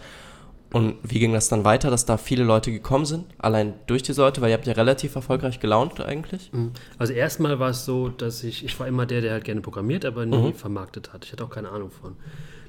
Und 0.73 0.97
wie 1.03 1.19
ging 1.19 1.35
das 1.35 1.51
dann 1.51 1.65
weiter, 1.65 1.91
dass 1.91 2.07
da 2.07 2.17
viele 2.17 2.45
Leute 2.45 2.73
gekommen 2.73 3.05
sind, 3.05 3.27
allein 3.37 3.75
durch 3.87 4.03
diese 4.03 4.23
Leute, 4.23 4.41
weil 4.41 4.49
ihr 4.49 4.55
habt 4.55 4.67
ja 4.67 4.73
relativ 4.73 5.15
erfolgreich 5.15 5.61
gelaunt 5.61 6.01
eigentlich? 6.01 6.51
Mhm. 6.53 6.73
Also 6.99 7.13
erstmal 7.13 7.59
war 7.59 7.71
es 7.71 7.85
so, 7.85 8.09
dass 8.09 8.43
ich, 8.43 8.65
ich 8.65 8.81
war 8.81 8.87
immer 8.87 9.05
der, 9.05 9.21
der 9.21 9.33
halt 9.33 9.45
gerne 9.45 9.61
programmiert, 9.61 10.07
aber 10.07 10.25
nie 10.25 10.37
mhm. 10.37 10.55
vermarktet 10.55 11.13
hat. 11.13 11.27
Ich 11.27 11.33
hatte 11.33 11.45
auch 11.45 11.51
keine 11.51 11.69
Ahnung 11.69 11.91
von. 11.91 12.17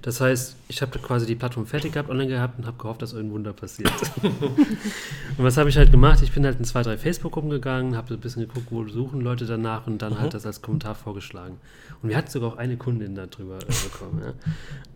Das 0.03 0.19
heißt, 0.19 0.57
ich 0.67 0.81
habe 0.81 0.99
quasi 0.99 1.25
die 1.25 1.35
Plattform 1.35 1.65
fertig 1.65 1.93
gehabt, 1.93 2.09
online 2.09 2.27
gehabt 2.27 2.59
und 2.59 2.67
habe 2.67 2.77
gehofft, 2.77 3.01
dass 3.01 3.13
irgendein 3.13 3.35
Wunder 3.35 3.53
passiert. 3.53 3.89
und 4.21 4.57
was 5.37 5.55
habe 5.55 5.69
ich 5.69 5.77
halt 5.77 5.91
gemacht? 5.91 6.21
Ich 6.21 6.33
bin 6.33 6.43
halt 6.43 6.59
in 6.59 6.65
zwei, 6.65 6.83
drei 6.83 6.97
Facebook-Gruppen 6.97 7.49
gegangen, 7.49 7.95
habe 7.95 8.09
so 8.09 8.15
ein 8.15 8.19
bisschen 8.19 8.45
geguckt, 8.45 8.67
wo 8.69 8.85
suchen 8.85 9.21
Leute 9.21 9.45
danach 9.45 9.87
und 9.87 10.01
dann 10.01 10.13
mhm. 10.13 10.19
halt 10.19 10.33
das 10.33 10.45
als 10.45 10.61
Kommentar 10.61 10.95
vorgeschlagen. 10.95 11.57
Und 12.01 12.09
wir 12.09 12.17
hatten 12.17 12.29
sogar 12.29 12.49
auch 12.49 12.57
eine 12.57 12.75
Kundin 12.75 13.15
darüber 13.15 13.59
äh, 13.59 13.89
bekommen. 13.89 14.21
Ja. 14.21 14.33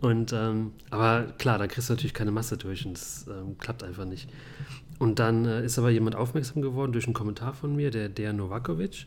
Und, 0.06 0.34
ähm, 0.34 0.72
aber 0.90 1.22
klar, 1.38 1.56
da 1.56 1.66
kriegst 1.68 1.88
du 1.88 1.94
natürlich 1.94 2.12
keine 2.12 2.30
Masse 2.30 2.58
durch 2.58 2.84
und 2.84 2.92
das 2.92 3.26
ähm, 3.28 3.56
klappt 3.58 3.82
einfach 3.82 4.04
nicht. 4.04 4.28
Und 4.98 5.20
dann 5.20 5.46
äh, 5.46 5.64
ist 5.64 5.78
aber 5.78 5.88
jemand 5.88 6.16
aufmerksam 6.16 6.60
geworden 6.60 6.92
durch 6.92 7.06
einen 7.06 7.14
Kommentar 7.14 7.54
von 7.54 7.74
mir, 7.74 7.90
der 7.90 8.10
der 8.10 8.34
Novakovic. 8.34 9.06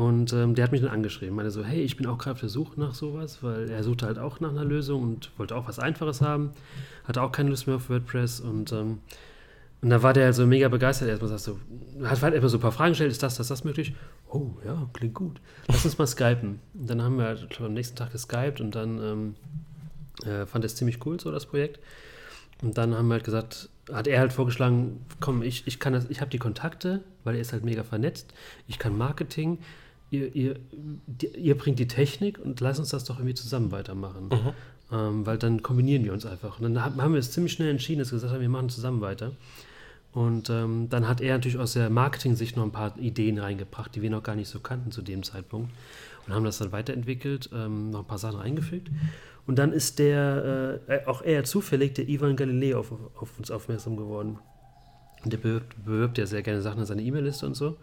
Und 0.00 0.32
ähm, 0.32 0.54
der 0.54 0.64
hat 0.64 0.72
mich 0.72 0.80
dann 0.80 0.88
angeschrieben, 0.88 1.36
meinte 1.36 1.50
so, 1.50 1.62
hey, 1.62 1.82
ich 1.82 1.98
bin 1.98 2.06
auch 2.06 2.16
gerade 2.16 2.32
auf 2.32 2.40
der 2.40 2.48
Suche 2.48 2.80
nach 2.80 2.94
sowas, 2.94 3.42
weil 3.42 3.68
er 3.68 3.84
suchte 3.84 4.06
halt 4.06 4.18
auch 4.18 4.40
nach 4.40 4.48
einer 4.48 4.64
Lösung 4.64 5.02
und 5.02 5.30
wollte 5.36 5.54
auch 5.54 5.68
was 5.68 5.78
Einfaches 5.78 6.22
haben, 6.22 6.52
hatte 7.04 7.20
auch 7.20 7.32
keine 7.32 7.50
Lust 7.50 7.66
mehr 7.66 7.76
auf 7.76 7.90
WordPress 7.90 8.40
und, 8.40 8.72
ähm, 8.72 9.00
und 9.82 9.90
da 9.90 10.02
war 10.02 10.14
der 10.14 10.32
so 10.32 10.46
mega 10.46 10.68
begeistert. 10.68 11.10
Erstmal 11.10 11.28
sagst 11.28 11.44
so, 11.44 11.58
hat 12.02 12.22
halt 12.22 12.34
immer 12.34 12.48
so 12.48 12.56
ein 12.56 12.62
paar 12.62 12.72
Fragen 12.72 12.92
gestellt, 12.92 13.12
ist 13.12 13.22
das, 13.22 13.36
das, 13.36 13.48
das 13.48 13.62
möglich? 13.62 13.94
Oh, 14.30 14.52
ja, 14.64 14.88
klingt 14.94 15.12
gut. 15.12 15.38
Lass 15.68 15.84
uns 15.84 15.98
mal 15.98 16.06
skypen. 16.06 16.60
Und 16.72 16.88
dann 16.88 17.02
haben 17.02 17.18
wir 17.18 17.26
halt 17.26 17.60
am 17.60 17.74
nächsten 17.74 17.96
Tag 17.96 18.10
geskypt 18.10 18.62
und 18.62 18.74
dann 18.74 19.02
ähm, 19.02 19.34
äh, 20.24 20.46
fand 20.46 20.64
er 20.64 20.66
es 20.66 20.76
ziemlich 20.76 21.04
cool, 21.04 21.20
so 21.20 21.30
das 21.30 21.44
Projekt. 21.44 21.78
Und 22.62 22.78
dann 22.78 22.94
haben 22.94 23.08
wir 23.08 23.14
halt 23.14 23.24
gesagt, 23.24 23.68
hat 23.92 24.06
er 24.06 24.20
halt 24.20 24.32
vorgeschlagen, 24.32 25.04
komm, 25.20 25.42
ich, 25.42 25.66
ich 25.66 25.78
kann 25.78 25.92
das, 25.92 26.08
ich 26.08 26.22
habe 26.22 26.30
die 26.30 26.38
Kontakte, 26.38 27.02
weil 27.24 27.34
er 27.34 27.42
ist 27.42 27.52
halt 27.52 27.66
mega 27.66 27.84
vernetzt, 27.84 28.32
ich 28.66 28.78
kann 28.78 28.96
Marketing, 28.96 29.58
ihr, 30.10 30.34
ihr, 30.34 30.56
ihr 31.36 31.56
bringt 31.56 31.78
die 31.78 31.88
Technik 31.88 32.38
und 32.38 32.60
lass 32.60 32.78
uns 32.78 32.90
das 32.90 33.04
doch 33.04 33.16
irgendwie 33.16 33.34
zusammen 33.34 33.70
weitermachen. 33.72 34.28
Mhm. 34.28 34.52
Ähm, 34.92 35.26
weil 35.26 35.38
dann 35.38 35.62
kombinieren 35.62 36.04
wir 36.04 36.12
uns 36.12 36.26
einfach. 36.26 36.58
Und 36.58 36.74
dann 36.74 36.84
haben 36.84 37.12
wir 37.12 37.20
es 37.20 37.30
ziemlich 37.30 37.52
schnell 37.52 37.70
entschieden, 37.70 38.00
dass 38.00 38.10
wir 38.10 38.16
gesagt 38.16 38.32
haben, 38.32 38.40
wir 38.40 38.48
machen 38.48 38.68
zusammen 38.68 39.00
weiter. 39.00 39.32
Und 40.12 40.50
ähm, 40.50 40.88
dann 40.90 41.06
hat 41.06 41.20
er 41.20 41.34
natürlich 41.34 41.58
aus 41.58 41.74
der 41.74 41.88
Marketing-Sicht 41.88 42.56
noch 42.56 42.64
ein 42.64 42.72
paar 42.72 42.98
Ideen 42.98 43.38
reingebracht, 43.38 43.94
die 43.94 44.02
wir 44.02 44.10
noch 44.10 44.24
gar 44.24 44.34
nicht 44.34 44.48
so 44.48 44.58
kannten 44.58 44.90
zu 44.90 45.02
dem 45.02 45.22
Zeitpunkt. 45.22 45.70
Und 46.26 46.34
haben 46.34 46.44
das 46.44 46.58
dann 46.58 46.72
weiterentwickelt, 46.72 47.50
ähm, 47.54 47.90
noch 47.90 48.00
ein 48.00 48.06
paar 48.06 48.18
Sachen 48.18 48.40
eingefügt. 48.40 48.90
Und 49.46 49.58
dann 49.58 49.72
ist 49.72 50.00
der, 50.00 50.80
äh, 50.88 51.06
auch 51.06 51.22
eher 51.22 51.44
zufällig, 51.44 51.94
der 51.94 52.08
Ivan 52.08 52.34
Galileo 52.34 52.80
auf, 52.80 52.92
auf 53.16 53.38
uns 53.38 53.50
aufmerksam 53.50 53.96
geworden. 53.96 54.38
Und 55.22 55.32
der 55.32 55.38
bewirbt, 55.38 55.84
bewirbt 55.84 56.18
ja 56.18 56.26
sehr 56.26 56.42
gerne 56.42 56.62
Sachen 56.62 56.80
in 56.80 56.86
seine 56.86 57.02
E-Mail-Liste 57.02 57.46
und 57.46 57.54
so. 57.54 57.76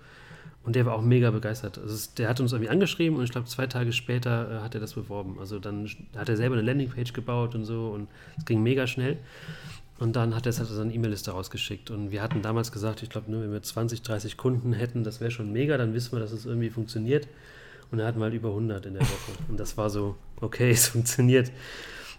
Und 0.67 0.75
der 0.75 0.85
war 0.85 0.95
auch 0.95 1.01
mega 1.01 1.31
begeistert. 1.31 1.77
Also 1.77 1.95
es, 1.95 2.13
der 2.15 2.27
hat 2.27 2.41
uns 2.41 2.51
irgendwie 2.51 2.69
angeschrieben 2.69 3.17
und 3.17 3.23
ich 3.23 3.31
glaube, 3.31 3.47
zwei 3.47 3.67
Tage 3.67 3.93
später 3.93 4.51
äh, 4.51 4.61
hat 4.61 4.75
er 4.75 4.81
das 4.81 4.95
beworben. 4.95 5.37
Also 5.39 5.59
dann 5.59 5.89
hat 6.13 6.27
er 6.27 6.35
selber 6.35 6.55
eine 6.55 6.61
Landingpage 6.61 7.13
gebaut 7.13 7.55
und 7.55 7.63
so 7.63 7.87
und 7.87 8.09
es 8.37 8.43
ging 8.43 8.61
mega 8.61 8.85
schnell. 8.85 9.15
Und 9.97 10.17
dann 10.17 10.35
hat 10.35 10.45
er 10.45 10.49
es 10.49 10.59
halt 10.59 10.67
seine 10.67 10.93
E-Mail-Liste 10.93 11.31
rausgeschickt. 11.31 11.89
Und 11.89 12.11
wir 12.11 12.21
hatten 12.21 12.41
damals 12.41 12.73
gesagt, 12.73 13.01
ich 13.01 13.09
glaube, 13.09 13.31
nur 13.31 13.43
wenn 13.43 13.53
wir 13.53 13.63
20, 13.63 14.01
30 14.01 14.35
Kunden 14.35 14.73
hätten, 14.73 15.05
das 15.05 15.21
wäre 15.21 15.31
schon 15.31 15.53
mega, 15.53 15.77
dann 15.77 15.93
wissen 15.93 16.11
wir, 16.11 16.19
dass 16.19 16.33
es 16.33 16.45
irgendwie 16.45 16.69
funktioniert. 16.69 17.29
Und 17.89 17.99
er 17.99 18.13
wir 18.13 18.23
halt 18.23 18.33
über 18.33 18.49
100 18.49 18.87
in 18.87 18.95
der 18.95 19.03
Woche. 19.03 19.31
Und 19.47 19.57
das 19.57 19.77
war 19.77 19.89
so, 19.89 20.17
okay, 20.41 20.69
es 20.71 20.89
funktioniert. 20.89 21.49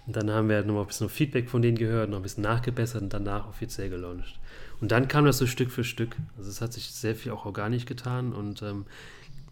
Und 0.06 0.16
dann 0.16 0.30
haben 0.30 0.48
wir 0.48 0.56
halt 0.56 0.66
nochmal 0.66 0.84
ein 0.84 0.88
bisschen 0.88 1.10
Feedback 1.10 1.50
von 1.50 1.60
denen 1.60 1.76
gehört, 1.76 2.08
noch 2.08 2.16
ein 2.16 2.22
bisschen 2.22 2.44
nachgebessert 2.44 3.02
und 3.02 3.12
danach 3.12 3.46
offiziell 3.46 3.90
gelauncht. 3.90 4.38
Und 4.80 4.92
dann 4.92 5.08
kam 5.08 5.24
das 5.24 5.38
so 5.38 5.46
Stück 5.46 5.70
für 5.70 5.84
Stück. 5.84 6.16
Also 6.36 6.50
es 6.50 6.60
hat 6.60 6.72
sich 6.72 6.86
sehr 6.86 7.14
viel 7.14 7.32
auch 7.32 7.46
organisch 7.46 7.84
getan 7.84 8.32
und 8.32 8.62
ähm, 8.62 8.86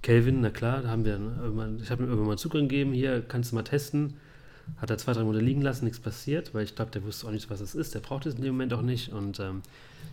Kelvin, 0.02 0.40
na 0.40 0.50
klar, 0.50 0.82
da 0.82 0.88
haben 0.90 1.04
wir, 1.04 1.18
ne, 1.18 1.78
ich 1.82 1.90
habe 1.90 2.04
ihm 2.04 2.08
irgendwann 2.08 2.28
mal 2.28 2.38
Zugang 2.38 2.68
gegeben, 2.68 2.92
hier 2.92 3.22
kannst 3.22 3.50
du 3.50 3.56
mal 3.56 3.64
testen. 3.64 4.14
Hat 4.78 4.90
er 4.90 4.98
zwei, 4.98 5.12
drei 5.12 5.22
Monate 5.22 5.44
liegen 5.44 5.62
lassen, 5.62 5.84
nichts 5.84 6.00
passiert, 6.00 6.52
weil 6.52 6.64
ich 6.64 6.74
glaube, 6.74 6.90
der 6.90 7.04
wusste 7.04 7.26
auch 7.26 7.30
nicht, 7.30 7.50
was 7.50 7.60
es 7.60 7.74
ist. 7.74 7.94
Der 7.94 8.00
braucht 8.00 8.26
es 8.26 8.34
in 8.34 8.42
dem 8.42 8.54
Moment 8.54 8.74
auch 8.74 8.82
nicht. 8.82 9.12
Und 9.12 9.38
ähm, 9.38 9.62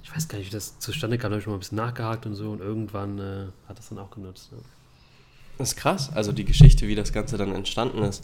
ich 0.03 0.15
weiß 0.15 0.27
gar 0.27 0.37
nicht, 0.37 0.47
wie 0.47 0.53
das 0.53 0.77
zustande 0.77 1.17
kam. 1.17 1.31
Da 1.31 1.35
habe 1.35 1.41
ich 1.41 1.47
mal 1.47 1.53
ein 1.53 1.59
bisschen 1.59 1.77
nachgehakt 1.77 2.27
und 2.27 2.35
so. 2.35 2.51
Und 2.51 2.61
irgendwann 2.61 3.17
äh, 3.17 3.45
hat 3.67 3.79
das 3.79 3.89
dann 3.89 3.97
auch 3.97 4.11
genutzt. 4.11 4.49
Ja. 4.51 4.57
Das 5.57 5.69
ist 5.69 5.75
krass, 5.75 6.11
also 6.13 6.31
die 6.31 6.45
Geschichte, 6.45 6.87
wie 6.87 6.95
das 6.95 7.13
Ganze 7.13 7.37
dann 7.37 7.53
entstanden 7.53 8.03
ist. 8.03 8.23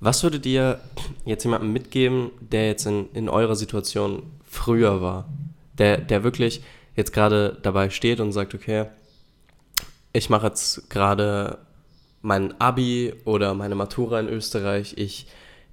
Was 0.00 0.22
würdet 0.22 0.46
ihr 0.46 0.80
jetzt 1.24 1.44
jemandem 1.44 1.72
mitgeben, 1.72 2.30
der 2.40 2.68
jetzt 2.68 2.86
in, 2.86 3.08
in 3.12 3.28
eurer 3.28 3.56
Situation 3.56 4.22
früher 4.44 5.02
war? 5.02 5.28
Der, 5.78 5.98
der 5.98 6.24
wirklich 6.24 6.62
jetzt 6.96 7.12
gerade 7.12 7.58
dabei 7.62 7.90
steht 7.90 8.20
und 8.20 8.32
sagt, 8.32 8.54
okay, 8.54 8.86
ich 10.12 10.30
mache 10.30 10.48
jetzt 10.48 10.90
gerade 10.90 11.58
mein 12.22 12.60
Abi 12.60 13.14
oder 13.24 13.54
meine 13.54 13.74
Matura 13.74 14.18
in 14.20 14.28
Österreich, 14.28 14.94
ich, 14.96 15.26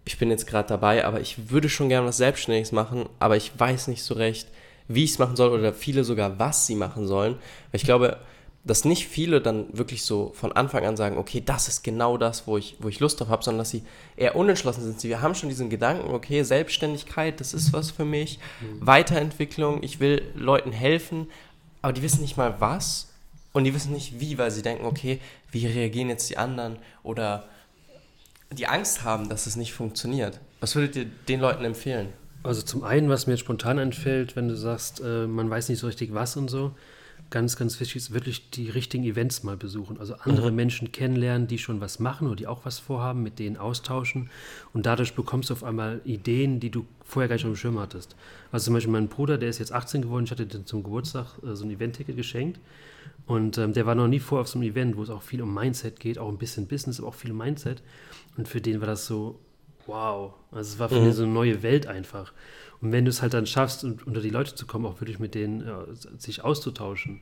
ich 0.05 0.17
bin 0.19 0.29
jetzt 0.29 0.45
gerade 0.45 0.69
dabei, 0.69 1.05
aber 1.05 1.19
ich 1.19 1.49
würde 1.49 1.69
schon 1.69 1.89
gerne 1.89 2.07
was 2.07 2.17
Selbstständiges 2.17 2.71
machen, 2.71 3.09
aber 3.19 3.35
ich 3.37 3.51
weiß 3.57 3.87
nicht 3.87 4.03
so 4.03 4.13
recht, 4.13 4.47
wie 4.87 5.03
ich 5.03 5.11
es 5.11 5.19
machen 5.19 5.35
soll 5.35 5.49
oder 5.49 5.73
viele 5.73 6.03
sogar, 6.03 6.37
was 6.37 6.67
sie 6.67 6.75
machen 6.75 7.07
sollen. 7.07 7.33
Weil 7.71 7.79
ich 7.79 7.83
glaube, 7.83 8.17
dass 8.65 8.83
nicht 8.83 9.07
viele 9.07 9.41
dann 9.41 9.67
wirklich 9.77 10.03
so 10.03 10.31
von 10.33 10.51
Anfang 10.51 10.85
an 10.85 10.97
sagen, 10.97 11.17
okay, 11.17 11.41
das 11.45 11.67
ist 11.67 11.83
genau 11.83 12.17
das, 12.17 12.47
wo 12.47 12.57
ich, 12.57 12.75
wo 12.79 12.89
ich 12.89 12.99
Lust 12.99 13.19
drauf 13.19 13.29
habe, 13.29 13.43
sondern 13.43 13.59
dass 13.59 13.69
sie 13.69 13.83
eher 14.17 14.35
unentschlossen 14.35 14.83
sind. 14.83 14.99
Sie 14.99 15.15
haben 15.15 15.35
schon 15.35 15.49
diesen 15.49 15.69
Gedanken, 15.69 16.11
okay, 16.11 16.41
Selbstständigkeit, 16.41 17.39
das 17.39 17.53
ist 17.53 17.73
was 17.73 17.91
für 17.91 18.05
mich, 18.05 18.39
mhm. 18.61 18.85
Weiterentwicklung, 18.85 19.83
ich 19.83 19.99
will 19.99 20.23
Leuten 20.33 20.71
helfen, 20.71 21.27
aber 21.83 21.93
die 21.93 22.01
wissen 22.01 22.21
nicht 22.21 22.37
mal 22.37 22.59
was 22.59 23.13
und 23.53 23.65
die 23.65 23.73
wissen 23.75 23.93
nicht 23.93 24.19
wie, 24.19 24.39
weil 24.39 24.49
sie 24.49 24.63
denken, 24.63 24.85
okay, 24.85 25.19
wie 25.51 25.67
reagieren 25.67 26.09
jetzt 26.09 26.27
die 26.31 26.37
anderen 26.37 26.77
oder 27.03 27.47
die 28.51 28.65
Angst 28.65 29.03
haben, 29.03 29.29
dass 29.29 29.45
es 29.45 29.55
nicht 29.55 29.73
funktioniert. 29.73 30.39
Was 30.59 30.75
würdet 30.75 30.95
ihr 30.95 31.05
den 31.05 31.39
Leuten 31.39 31.63
empfehlen? 31.65 32.09
Also 32.41 32.63
zum 32.63 32.83
einen, 32.83 33.09
was 33.09 33.27
mir 33.27 33.33
jetzt 33.33 33.41
spontan 33.41 33.77
einfällt, 33.77 34.35
wenn 34.35 34.47
du 34.47 34.55
sagst, 34.55 35.01
äh, 35.01 35.27
man 35.27 35.49
weiß 35.49 35.69
nicht 35.69 35.79
so 35.79 35.87
richtig 35.87 36.15
was 36.15 36.35
und 36.35 36.49
so, 36.49 36.71
ganz, 37.35 37.57
ganz 37.57 37.77
wichtig 37.81 37.97
ist, 37.97 38.13
wirklich 38.13 38.49
die 38.51 38.69
richtigen 38.69 39.03
Events 39.03 39.43
mal 39.43 39.57
besuchen. 39.57 39.99
Also 39.99 40.15
andere 40.21 40.51
mhm. 40.51 40.55
Menschen 40.55 40.93
kennenlernen, 40.93 41.47
die 41.47 41.57
schon 41.57 41.81
was 41.81 41.99
machen 41.99 42.27
oder 42.27 42.37
die 42.37 42.47
auch 42.47 42.63
was 42.63 42.79
vorhaben, 42.79 43.23
mit 43.23 43.39
denen 43.39 43.57
austauschen. 43.57 44.29
Und 44.71 44.85
dadurch 44.85 45.15
bekommst 45.15 45.49
du 45.49 45.53
auf 45.53 45.65
einmal 45.65 45.99
Ideen, 46.05 46.61
die 46.61 46.69
du 46.69 46.85
vorher 47.03 47.27
gar 47.27 47.35
nicht 47.35 47.43
auf 47.43 47.51
dem 47.51 47.57
Schirm 47.57 47.77
hattest. 47.77 48.15
Also 48.53 48.67
zum 48.67 48.75
Beispiel 48.75 48.93
mein 48.93 49.09
Bruder, 49.09 49.37
der 49.37 49.49
ist 49.49 49.59
jetzt 49.59 49.73
18 49.73 50.03
geworden, 50.03 50.23
ich 50.23 50.31
hatte 50.31 50.45
dem 50.45 50.65
zum 50.65 50.81
Geburtstag 50.81 51.25
äh, 51.43 51.55
so 51.55 51.65
ein 51.65 51.71
Event-Ticket 51.71 52.15
geschenkt. 52.15 52.57
Und 53.25 53.57
ähm, 53.57 53.73
der 53.73 53.85
war 53.85 53.95
noch 53.95 54.07
nie 54.07 54.21
vor 54.21 54.39
auf 54.39 54.47
so 54.47 54.57
einem 54.57 54.69
Event, 54.69 54.95
wo 54.95 55.03
es 55.03 55.09
auch 55.09 55.21
viel 55.21 55.41
um 55.41 55.53
Mindset 55.53 55.99
geht, 55.99 56.17
auch 56.17 56.29
ein 56.29 56.37
bisschen 56.37 56.67
Business, 56.67 56.99
aber 56.99 57.09
auch 57.09 57.15
viel 57.15 57.31
um 57.31 57.37
Mindset. 57.37 57.83
Und 58.37 58.47
für 58.47 58.61
den 58.61 58.79
war 58.79 58.87
das 58.87 59.07
so, 59.07 59.37
wow. 59.87 60.33
Also 60.51 60.73
es 60.73 60.79
war 60.79 60.89
für 60.89 60.99
mhm. 60.99 61.11
so 61.11 61.23
eine 61.23 61.31
neue 61.31 61.63
Welt 61.63 61.87
einfach. 61.87 62.33
Und 62.81 62.91
wenn 62.91 63.05
du 63.05 63.09
es 63.09 63.21
halt 63.21 63.33
dann 63.33 63.45
schaffst, 63.45 63.83
unter 63.83 64.21
die 64.21 64.29
Leute 64.29 64.55
zu 64.55 64.65
kommen, 64.65 64.85
auch 64.85 65.01
wirklich 65.01 65.19
mit 65.19 65.35
denen 65.35 65.65
ja, 65.65 65.85
sich 66.17 66.43
auszutauschen, 66.43 67.21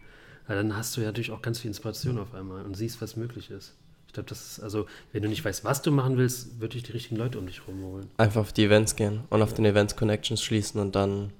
ja, 0.49 0.55
dann 0.55 0.75
hast 0.75 0.97
du 0.97 1.01
ja 1.01 1.07
natürlich 1.07 1.31
auch 1.31 1.41
ganz 1.41 1.59
viel 1.59 1.69
Inspiration 1.69 2.17
auf 2.17 2.33
einmal 2.33 2.63
und 2.65 2.75
siehst, 2.75 3.01
was 3.01 3.15
möglich 3.15 3.49
ist. 3.49 3.73
Ich 4.07 4.13
glaube, 4.13 4.29
das 4.29 4.45
ist, 4.45 4.59
also, 4.59 4.85
wenn 5.11 5.23
du 5.23 5.29
nicht 5.29 5.43
weißt, 5.43 5.63
was 5.63 5.81
du 5.81 5.91
machen 5.91 6.17
willst, 6.17 6.59
würde 6.59 6.77
ich 6.77 6.83
die 6.83 6.91
richtigen 6.91 7.15
Leute 7.15 7.39
um 7.39 7.47
dich 7.47 7.67
rumholen. 7.67 8.09
Einfach 8.17 8.41
auf 8.41 8.53
die 8.53 8.65
Events 8.65 8.95
gehen 8.95 9.21
und 9.29 9.39
ja. 9.39 9.43
auf 9.43 9.53
den 9.53 9.65
Events 9.65 9.95
Connections 9.95 10.41
schließen 10.41 10.79
und 10.79 10.95
dann 10.95 11.31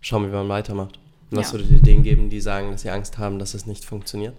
schauen, 0.00 0.26
wie 0.26 0.32
man 0.32 0.48
weitermacht. 0.48 0.98
Und 1.30 1.36
was 1.36 1.52
würdet 1.52 1.70
ihr 1.70 1.82
denen 1.82 2.02
geben, 2.02 2.30
die 2.30 2.40
sagen, 2.40 2.72
dass 2.72 2.82
sie 2.82 2.90
Angst 2.90 3.18
haben, 3.18 3.38
dass 3.38 3.54
es 3.54 3.66
nicht 3.66 3.84
funktioniert? 3.84 4.34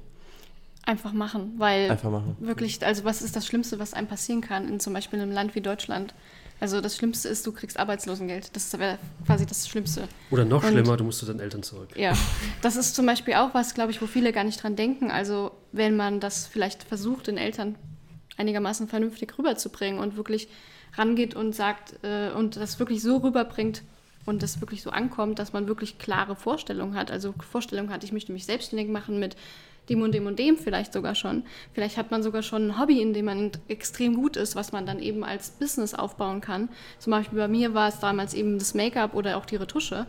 Einfach 0.89 1.13
machen, 1.13 1.53
weil 1.57 1.91
Einfach 1.91 2.09
machen. 2.09 2.35
wirklich, 2.39 2.83
also 2.83 3.03
was 3.03 3.21
ist 3.21 3.35
das 3.35 3.45
Schlimmste, 3.45 3.77
was 3.77 3.93
einem 3.93 4.07
passieren 4.07 4.41
kann 4.41 4.67
in 4.67 4.79
zum 4.79 4.91
Beispiel 4.91 5.21
einem 5.21 5.31
Land 5.31 5.53
wie 5.53 5.61
Deutschland? 5.61 6.15
Also 6.59 6.81
das 6.81 6.95
Schlimmste 6.95 7.29
ist, 7.29 7.45
du 7.45 7.51
kriegst 7.51 7.77
Arbeitslosengeld. 7.77 8.55
Das 8.55 8.77
wäre 8.79 8.97
quasi 9.27 9.45
das 9.45 9.69
Schlimmste. 9.69 10.07
Oder 10.31 10.45
noch 10.45 10.63
und, 10.63 10.71
schlimmer, 10.71 10.97
du 10.97 11.03
musst 11.03 11.19
zu 11.19 11.27
deinen 11.27 11.41
Eltern 11.41 11.61
zurück. 11.61 11.89
Ja, 11.95 12.13
das 12.63 12.75
ist 12.75 12.95
zum 12.95 13.05
Beispiel 13.05 13.35
auch 13.35 13.53
was, 13.53 13.75
glaube 13.75 13.91
ich, 13.91 14.01
wo 14.01 14.07
viele 14.07 14.33
gar 14.33 14.43
nicht 14.43 14.63
dran 14.63 14.75
denken. 14.75 15.11
Also 15.11 15.51
wenn 15.71 15.95
man 15.95 16.19
das 16.19 16.47
vielleicht 16.47 16.81
versucht, 16.81 17.27
den 17.27 17.37
Eltern 17.37 17.75
einigermaßen 18.37 18.87
vernünftig 18.87 19.37
rüberzubringen 19.37 19.99
und 19.99 20.17
wirklich 20.17 20.47
rangeht 20.97 21.35
und 21.35 21.53
sagt 21.53 22.03
äh, 22.03 22.31
und 22.31 22.55
das 22.55 22.79
wirklich 22.79 23.03
so 23.03 23.17
rüberbringt 23.17 23.83
und 24.25 24.41
das 24.41 24.59
wirklich 24.59 24.81
so 24.81 24.89
ankommt, 24.89 25.37
dass 25.37 25.53
man 25.53 25.67
wirklich 25.67 25.99
klare 25.99 26.35
Vorstellungen 26.35 26.95
hat. 26.95 27.11
Also 27.11 27.35
Vorstellungen 27.51 27.91
hat, 27.91 28.03
ich 28.03 28.11
möchte 28.11 28.31
mich 28.31 28.45
selbstständig 28.45 28.89
machen 28.89 29.19
mit 29.19 29.35
dem 29.89 30.01
und 30.01 30.13
dem 30.13 30.25
und 30.25 30.39
dem 30.39 30.57
vielleicht 30.57 30.93
sogar 30.93 31.15
schon. 31.15 31.43
Vielleicht 31.73 31.97
hat 31.97 32.11
man 32.11 32.23
sogar 32.23 32.43
schon 32.43 32.67
ein 32.67 32.79
Hobby, 32.79 33.01
in 33.01 33.13
dem 33.13 33.25
man 33.25 33.51
extrem 33.67 34.15
gut 34.15 34.37
ist, 34.37 34.55
was 34.55 34.71
man 34.71 34.85
dann 34.85 34.99
eben 34.99 35.23
als 35.23 35.51
Business 35.51 35.93
aufbauen 35.93 36.41
kann. 36.41 36.69
Zum 36.99 37.11
Beispiel 37.11 37.39
bei 37.39 37.47
mir 37.47 37.73
war 37.73 37.89
es 37.89 37.99
damals 37.99 38.33
eben 38.33 38.59
das 38.59 38.73
Make-up 38.73 39.13
oder 39.13 39.37
auch 39.37 39.45
die 39.45 39.55
Retusche. 39.57 40.05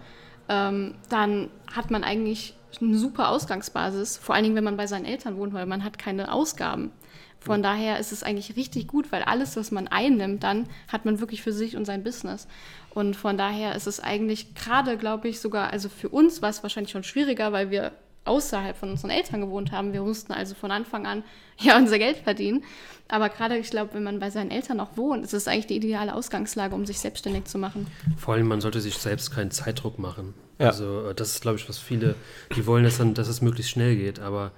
Ähm, 0.48 0.94
dann 1.08 1.48
hat 1.72 1.90
man 1.90 2.04
eigentlich 2.04 2.54
eine 2.80 2.96
super 2.96 3.30
Ausgangsbasis, 3.30 4.16
vor 4.16 4.34
allen 4.34 4.44
Dingen, 4.44 4.56
wenn 4.56 4.64
man 4.64 4.76
bei 4.76 4.86
seinen 4.86 5.04
Eltern 5.04 5.36
wohnt, 5.36 5.52
weil 5.52 5.66
man 5.66 5.84
hat 5.84 5.98
keine 5.98 6.32
Ausgaben. 6.32 6.92
Von 7.40 7.62
daher 7.62 7.98
ist 7.98 8.12
es 8.12 8.22
eigentlich 8.22 8.56
richtig 8.56 8.86
gut, 8.86 9.10
weil 9.12 9.22
alles, 9.22 9.56
was 9.56 9.70
man 9.70 9.88
einnimmt, 9.88 10.42
dann 10.42 10.68
hat 10.88 11.06
man 11.06 11.20
wirklich 11.20 11.40
für 11.42 11.52
sich 11.52 11.74
und 11.74 11.86
sein 11.86 12.04
Business. 12.04 12.46
Und 12.90 13.16
von 13.16 13.38
daher 13.38 13.74
ist 13.74 13.86
es 13.86 13.98
eigentlich 13.98 14.54
gerade, 14.54 14.98
glaube 14.98 15.28
ich, 15.28 15.40
sogar, 15.40 15.72
also 15.72 15.88
für 15.88 16.10
uns 16.10 16.42
war 16.42 16.50
es 16.50 16.62
wahrscheinlich 16.62 16.92
schon 16.92 17.02
schwieriger, 17.02 17.50
weil 17.52 17.70
wir 17.70 17.92
außerhalb 18.24 18.76
von 18.76 18.90
unseren 18.90 19.10
Eltern 19.10 19.40
gewohnt 19.40 19.72
haben. 19.72 19.92
Wir 19.92 20.02
mussten 20.02 20.32
also 20.32 20.54
von 20.54 20.70
Anfang 20.70 21.06
an 21.06 21.22
ja 21.58 21.76
unser 21.76 21.98
Geld 21.98 22.18
verdienen. 22.18 22.64
Aber 23.08 23.28
gerade, 23.28 23.58
ich 23.58 23.70
glaube, 23.70 23.94
wenn 23.94 24.04
man 24.04 24.20
bei 24.20 24.30
seinen 24.30 24.50
Eltern 24.50 24.76
noch 24.76 24.96
wohnt, 24.96 25.24
ist 25.24 25.34
es 25.34 25.48
eigentlich 25.48 25.66
die 25.66 25.76
ideale 25.76 26.14
Ausgangslage, 26.14 26.74
um 26.74 26.86
sich 26.86 27.00
selbstständig 27.00 27.44
zu 27.46 27.58
machen. 27.58 27.88
Vor 28.16 28.34
allem, 28.34 28.46
man 28.46 28.60
sollte 28.60 28.80
sich 28.80 28.94
selbst 28.96 29.32
keinen 29.32 29.50
Zeitdruck 29.50 29.98
machen. 29.98 30.34
Ja. 30.58 30.68
Also 30.68 31.08
äh, 31.08 31.14
das 31.14 31.30
ist, 31.30 31.42
glaube 31.42 31.58
ich, 31.58 31.68
was 31.68 31.78
viele, 31.78 32.14
die 32.54 32.66
wollen, 32.66 32.84
dass, 32.84 32.98
dann, 32.98 33.14
dass 33.14 33.28
es 33.28 33.40
möglichst 33.40 33.72
schnell 33.72 33.96
geht, 33.96 34.20
aber 34.20 34.52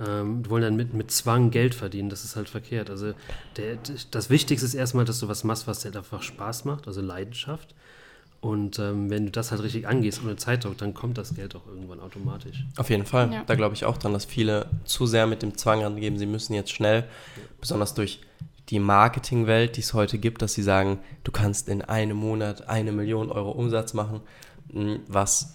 ähm, 0.00 0.48
wollen 0.48 0.62
dann 0.62 0.76
mit, 0.76 0.94
mit 0.94 1.10
Zwang 1.10 1.50
Geld 1.50 1.74
verdienen. 1.74 2.08
Das 2.08 2.24
ist 2.24 2.34
halt 2.34 2.48
verkehrt. 2.48 2.90
Also 2.90 3.12
der, 3.56 3.78
das 4.10 4.30
Wichtigste 4.30 4.66
ist 4.66 4.74
erstmal, 4.74 5.04
dass 5.04 5.20
du 5.20 5.28
was 5.28 5.44
machst, 5.44 5.66
was 5.66 5.80
dir 5.80 5.94
einfach 5.94 6.22
Spaß 6.22 6.64
macht, 6.64 6.88
also 6.88 7.00
Leidenschaft. 7.00 7.74
Und 8.42 8.80
ähm, 8.80 9.08
wenn 9.08 9.26
du 9.26 9.30
das 9.30 9.52
halt 9.52 9.62
richtig 9.62 9.86
angehst 9.86 10.20
ohne 10.24 10.34
Zeitdruck, 10.34 10.76
dann 10.76 10.94
kommt 10.94 11.16
das 11.16 11.36
Geld 11.36 11.54
auch 11.54 11.64
irgendwann 11.68 12.00
automatisch. 12.00 12.64
Auf 12.76 12.90
jeden 12.90 13.06
Fall. 13.06 13.32
Ja. 13.32 13.44
Da 13.46 13.54
glaube 13.54 13.76
ich 13.76 13.84
auch 13.84 13.96
dran, 13.96 14.12
dass 14.12 14.24
viele 14.24 14.66
zu 14.84 15.06
sehr 15.06 15.28
mit 15.28 15.42
dem 15.42 15.56
Zwang 15.56 15.84
angeben, 15.84 16.18
sie 16.18 16.26
müssen 16.26 16.52
jetzt 16.52 16.72
schnell, 16.72 17.02
ja. 17.02 17.42
besonders 17.60 17.94
durch 17.94 18.20
die 18.68 18.80
Marketingwelt, 18.80 19.76
die 19.76 19.80
es 19.80 19.94
heute 19.94 20.18
gibt, 20.18 20.42
dass 20.42 20.54
sie 20.54 20.64
sagen, 20.64 20.98
du 21.22 21.30
kannst 21.30 21.68
in 21.68 21.82
einem 21.82 22.16
Monat 22.16 22.68
eine 22.68 22.90
Million 22.90 23.30
Euro 23.30 23.52
Umsatz 23.52 23.94
machen, 23.94 24.22
hm, 24.72 24.98
was 25.06 25.54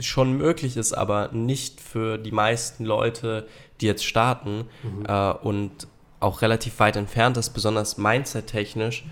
schon 0.00 0.36
möglich 0.36 0.76
ist, 0.76 0.92
aber 0.92 1.30
nicht 1.32 1.80
für 1.80 2.18
die 2.18 2.32
meisten 2.32 2.84
Leute, 2.84 3.46
die 3.80 3.86
jetzt 3.86 4.04
starten 4.04 4.64
mhm. 4.82 5.06
äh, 5.06 5.32
und 5.32 5.88
auch 6.20 6.42
relativ 6.42 6.78
weit 6.80 6.96
entfernt 6.96 7.38
ist, 7.38 7.50
besonders 7.50 7.96
mindset-technisch 7.96 9.04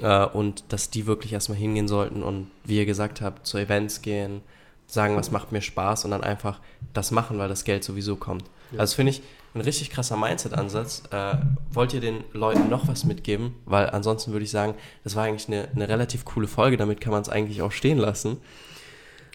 äh, 0.00 0.24
und 0.24 0.64
dass 0.68 0.90
die 0.90 1.06
wirklich 1.06 1.32
erstmal 1.32 1.58
hingehen 1.58 1.88
sollten 1.88 2.22
und, 2.22 2.50
wie 2.64 2.78
ihr 2.78 2.86
gesagt 2.86 3.20
habt, 3.20 3.46
zu 3.46 3.58
Events 3.58 4.02
gehen, 4.02 4.42
sagen, 4.86 5.16
was 5.16 5.30
macht 5.30 5.52
mir 5.52 5.62
Spaß 5.62 6.04
und 6.04 6.12
dann 6.12 6.22
einfach 6.22 6.60
das 6.92 7.10
machen, 7.10 7.38
weil 7.38 7.48
das 7.48 7.64
Geld 7.64 7.84
sowieso 7.84 8.16
kommt. 8.16 8.44
Ja. 8.72 8.80
Also 8.80 8.96
finde 8.96 9.10
ich 9.10 9.22
ein 9.54 9.60
richtig 9.60 9.90
krasser 9.90 10.16
Mindset-Ansatz. 10.16 11.04
Äh, 11.10 11.36
wollt 11.72 11.92
ihr 11.94 12.00
den 12.00 12.24
Leuten 12.32 12.68
noch 12.68 12.88
was 12.88 13.04
mitgeben? 13.04 13.54
Weil 13.64 13.90
ansonsten 13.90 14.32
würde 14.32 14.44
ich 14.44 14.50
sagen, 14.50 14.74
das 15.02 15.16
war 15.16 15.24
eigentlich 15.24 15.48
eine, 15.48 15.68
eine 15.74 15.88
relativ 15.88 16.24
coole 16.24 16.46
Folge, 16.46 16.76
damit 16.76 17.00
kann 17.00 17.12
man 17.12 17.22
es 17.22 17.28
eigentlich 17.28 17.62
auch 17.62 17.72
stehen 17.72 17.98
lassen. 17.98 18.38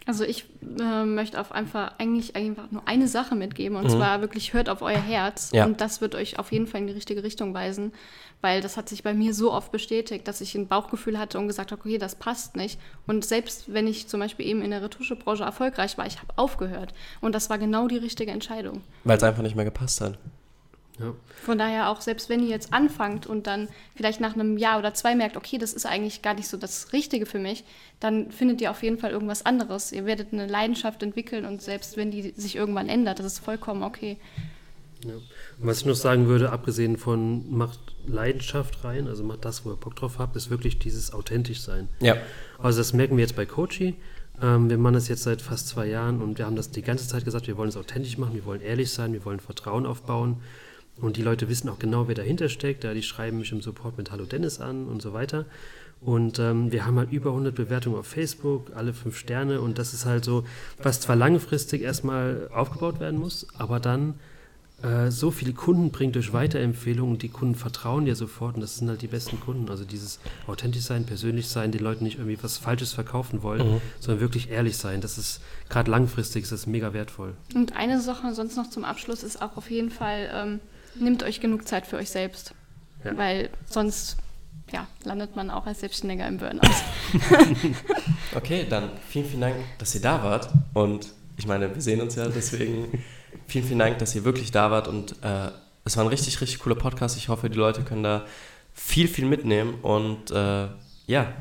Also 0.08 0.24
ich 0.24 0.46
äh, 0.80 1.06
möchte 1.06 1.40
auf 1.40 1.52
einfach 1.52 1.94
eigentlich 2.00 2.36
einfach 2.36 2.72
nur 2.72 2.88
eine 2.88 3.08
Sache 3.08 3.36
mitgeben 3.36 3.78
und 3.78 3.84
Mhm. 3.86 3.90
zwar 3.90 4.22
wirklich 4.22 4.52
hört 4.54 4.68
auf 4.68 4.82
euer 4.82 5.00
Herz 5.00 5.52
Ja. 5.54 5.66
und 5.66 5.80
das 5.80 6.02
wird 6.02 6.16
euch 6.16 6.40
auf 6.40 6.52
jeden 6.52 6.66
Fall 6.66 6.82
in 6.82 6.88
die 6.88 6.94
richtige 6.94 7.24
Richtung 7.24 7.54
weisen, 7.54 7.94
weil 8.42 8.62
das 8.62 8.78
hat 8.78 8.90
sich 8.90 9.04
bei 9.04 9.14
mir 9.14 9.36
so 9.36 9.52
oft 9.54 9.72
bestätigt, 9.72 10.28
dass 10.28 10.42
ich 10.42 10.56
ein 10.56 10.68
Bauchgefühl 10.68 11.20
hatte 11.20 11.38
und 11.38 11.46
gesagt 11.48 11.72
habe, 11.72 11.82
okay, 11.82 12.00
das 12.00 12.16
passt 12.16 12.56
nicht 12.56 12.80
und 13.06 13.24
selbst 13.24 13.72
wenn 13.74 13.86
ich 13.86 14.08
zum 14.08 14.20
Beispiel 14.20 14.48
eben 14.48 14.64
in 14.64 14.72
der 14.72 14.82
Retuschebranche 14.82 15.44
erfolgreich 15.44 15.98
war, 16.00 16.08
ich 16.08 16.18
habe 16.20 16.34
aufgehört 16.36 16.94
und 17.22 17.36
das 17.36 17.52
war 17.52 17.60
genau 17.60 17.88
die 17.88 17.98
richtige 17.98 18.32
Entscheidung. 18.32 18.82
Weil 19.04 19.18
es 19.18 19.24
einfach 19.24 19.44
nicht 19.44 19.56
mehr 19.56 19.66
gepasst 19.66 20.02
hat. 20.02 20.18
Ja. 21.02 21.14
Von 21.44 21.58
daher 21.58 21.90
auch, 21.90 22.02
selbst 22.02 22.30
wenn 22.30 22.42
ihr 22.42 22.50
jetzt 22.50 22.74
anfangt 22.74 23.28
und 23.28 23.48
dann 23.48 23.68
vielleicht 23.96 24.22
nach 24.22 24.34
einem 24.34 24.58
Jahr 24.58 24.80
oder 24.80 24.94
zwei 24.94 25.16
merkt, 25.16 25.38
okay, 25.38 25.58
das 25.58 25.74
ist 25.74 25.86
eigentlich 25.86 26.22
gar 26.22 26.34
nicht 26.34 26.48
so 26.48 26.58
das 26.58 26.94
Richtige 26.94 27.26
für 27.26 27.40
mich, 27.40 27.64
dann 28.00 28.32
findet 28.32 28.62
ihr 28.62 28.72
auf 28.72 28.84
jeden 28.84 28.98
Fall 28.98 29.12
irgendwas 29.12 29.46
anderes. 29.46 29.92
Ihr 29.92 30.06
werdet 30.06 30.34
eine 30.34 30.48
Leidenschaft 30.48 31.04
entwickeln 31.04 31.46
und 31.46 31.62
selbst 31.62 31.98
wenn 31.98 32.12
die 32.12 32.34
sich 32.36 32.56
irgendwann 32.56 32.90
ändert, 32.90 33.20
das 33.20 33.26
ist 33.26 33.40
vollkommen 33.40 33.84
okay. 33.84 34.18
Ja. 35.06 35.14
Was 35.58 35.80
ich 35.80 35.86
noch 35.86 35.96
sagen 35.96 36.28
würde, 36.28 36.52
abgesehen 36.52 36.98
von 36.98 37.56
macht 37.56 37.80
Leidenschaft 38.06 38.84
rein, 38.84 39.08
also 39.08 39.24
macht 39.24 39.46
das, 39.46 39.66
wo 39.66 39.72
ihr 39.72 39.76
Bock 39.76 39.96
drauf 39.96 40.20
habt, 40.20 40.36
ist 40.36 40.50
wirklich 40.50 40.80
dieses 40.80 41.14
authentisch 41.14 41.62
sein. 41.62 41.88
Ja. 42.00 42.18
Also 42.60 42.80
das 42.80 42.94
merken 42.94 43.18
wir 43.18 43.24
jetzt 43.24 43.36
bei 43.36 43.46
Coachy. 43.46 43.96
Ähm, 44.42 44.70
wir 44.70 44.78
machen 44.78 44.94
das 44.94 45.08
jetzt 45.08 45.24
seit 45.24 45.42
fast 45.42 45.68
zwei 45.68 45.88
Jahren 45.88 46.22
und 46.22 46.38
wir 46.38 46.46
haben 46.46 46.56
das 46.56 46.72
die 46.72 46.82
ganze 46.82 47.08
Zeit 47.08 47.26
gesagt, 47.26 47.48
wir 47.48 47.58
wollen 47.58 47.70
es 47.70 47.78
authentisch 47.78 48.18
machen, 48.18 48.34
wir 48.34 48.46
wollen 48.46 48.62
ehrlich 48.62 48.92
sein, 48.92 49.14
wir 49.14 49.26
wollen 49.26 49.40
Vertrauen 49.40 49.86
aufbauen. 49.86 50.38
Und 51.02 51.18
die 51.18 51.24
Leute 51.24 51.50
wissen 51.50 51.70
auch 51.70 51.80
genau, 51.80 52.08
wer 52.08 52.16
dahinter 52.16 52.50
steckt. 52.50 52.84
Ja, 52.84 52.94
die 52.94 53.04
schreiben 53.04 53.40
mich 53.40 53.52
im 53.52 53.62
Support 53.62 53.98
mit 53.98 54.12
Hallo 54.12 54.26
Dennis 54.26 54.60
an 54.60 54.86
und 54.86 55.02
so 55.02 55.14
weiter. 55.14 55.46
Und 56.02 56.40
ähm, 56.40 56.72
wir 56.72 56.86
haben 56.86 56.98
halt 56.98 57.12
über 57.12 57.30
100 57.30 57.54
Bewertungen 57.54 57.98
auf 57.98 58.08
Facebook, 58.08 58.72
alle 58.76 58.94
fünf 58.94 59.18
Sterne. 59.18 59.62
Und 59.62 59.78
das 59.78 59.94
ist 59.94 60.06
halt 60.06 60.26
so, 60.26 60.44
was 60.82 61.00
zwar 61.00 61.16
langfristig 61.16 61.82
erstmal 61.82 62.50
aufgebaut 62.54 63.00
werden 63.00 63.20
muss, 63.20 63.48
aber 63.58 63.80
dann 63.80 64.16
äh, 64.84 65.12
so 65.12 65.30
viele 65.30 65.54
Kunden 65.54 65.92
bringt 65.92 66.16
durch 66.16 66.34
Weiterempfehlungen 66.34 67.14
und 67.14 67.22
die 67.22 67.30
Kunden 67.30 67.54
vertrauen 67.54 68.06
dir 68.06 68.16
sofort 68.16 68.56
und 68.56 68.62
das 68.62 68.78
sind 68.78 68.90
halt 68.90 69.02
die 69.04 69.08
besten 69.08 69.40
Kunden. 69.40 69.70
Also 69.70 69.86
dieses 69.86 70.20
authentisch 70.48 70.84
sein, 70.84 71.06
persönlich 71.06 71.48
sein, 71.48 71.72
den 71.72 71.84
Leuten 71.84 72.04
nicht 72.04 72.18
irgendwie 72.18 72.42
was 72.42 72.58
Falsches 72.58 72.94
verkaufen 72.94 73.44
wollen, 73.44 73.80
sondern 74.00 74.22
wirklich 74.22 74.50
ehrlich 74.50 74.78
sein. 74.78 75.02
Das 75.02 75.20
ist 75.20 75.42
gerade 75.70 75.92
langfristig 75.92 76.44
ist 76.44 76.52
das 76.52 76.66
mega 76.66 76.94
wertvoll. 76.94 77.34
Und 77.54 77.76
eine 77.76 78.02
Sache 78.02 78.34
sonst 78.34 78.56
noch 78.58 78.70
zum 78.70 78.84
Abschluss 78.84 79.22
ist 79.22 79.42
auch 79.42 79.56
auf 79.56 79.70
jeden 79.70 79.92
Fall, 79.92 80.32
ähm, 80.34 80.60
nehmt 80.96 81.24
euch 81.24 81.40
genug 81.40 81.68
Zeit 81.68 81.88
für 81.88 81.98
euch 81.98 82.10
selbst. 82.10 82.54
Ja. 83.04 83.18
Weil 83.18 83.50
sonst 83.66 84.18
ja, 84.72 84.88
landet 85.04 85.36
man 85.36 85.50
auch 85.50 85.66
als 85.66 85.82
Selbstständiger 85.82 86.28
im 86.28 86.38
Burnout. 86.38 86.62
Okay, 88.34 88.66
dann 88.70 88.92
vielen, 89.10 89.26
vielen 89.26 89.42
Dank, 89.42 89.56
dass 89.78 89.94
ihr 89.94 90.02
da 90.02 90.24
wart. 90.24 90.50
Und 90.74 91.10
ich 91.36 91.46
meine, 91.46 91.74
wir 91.74 91.82
sehen 91.82 92.00
uns 92.00 92.16
ja, 92.16 92.30
deswegen 92.30 93.04
vielen, 93.46 93.66
vielen 93.66 93.80
Dank, 93.80 93.98
dass 94.00 94.16
ihr 94.16 94.24
wirklich 94.24 94.52
da 94.52 94.72
wart. 94.72 94.88
Und 94.88 95.12
äh, 95.22 95.50
es 95.84 95.98
war 95.98 96.06
ein 96.06 96.10
richtig, 96.10 96.40
richtig 96.40 96.60
cooler 96.60 96.76
Podcast. 96.76 97.18
Ich 97.18 97.28
hoffe, 97.28 97.50
die 97.50 97.58
Leute 97.58 97.82
können 97.82 98.04
da 98.04 98.26
viel, 98.74 99.10
viel 99.10 99.26
mitnehmen. 99.26 99.74
Und 99.82 100.32
äh, 100.32 100.68
ja, 101.08 101.34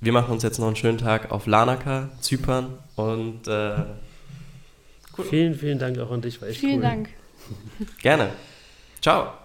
wir 0.00 0.12
machen 0.12 0.30
uns 0.30 0.44
jetzt 0.44 0.60
noch 0.60 0.68
einen 0.68 0.76
schönen 0.76 0.98
Tag 0.98 1.32
auf 1.32 1.46
Larnaca, 1.46 2.10
Zypern. 2.20 2.78
Und 2.94 3.48
äh, 3.48 3.82
Vielen, 5.30 5.54
vielen 5.54 5.78
Dank 5.78 5.98
auch 5.98 6.10
an 6.10 6.20
dich, 6.20 6.40
war 6.40 6.48
echt 6.48 6.60
Vielen 6.60 6.76
cool. 6.76 6.82
Dank. 6.82 7.08
gerne. 8.02 8.30
Ciao. 9.06 9.30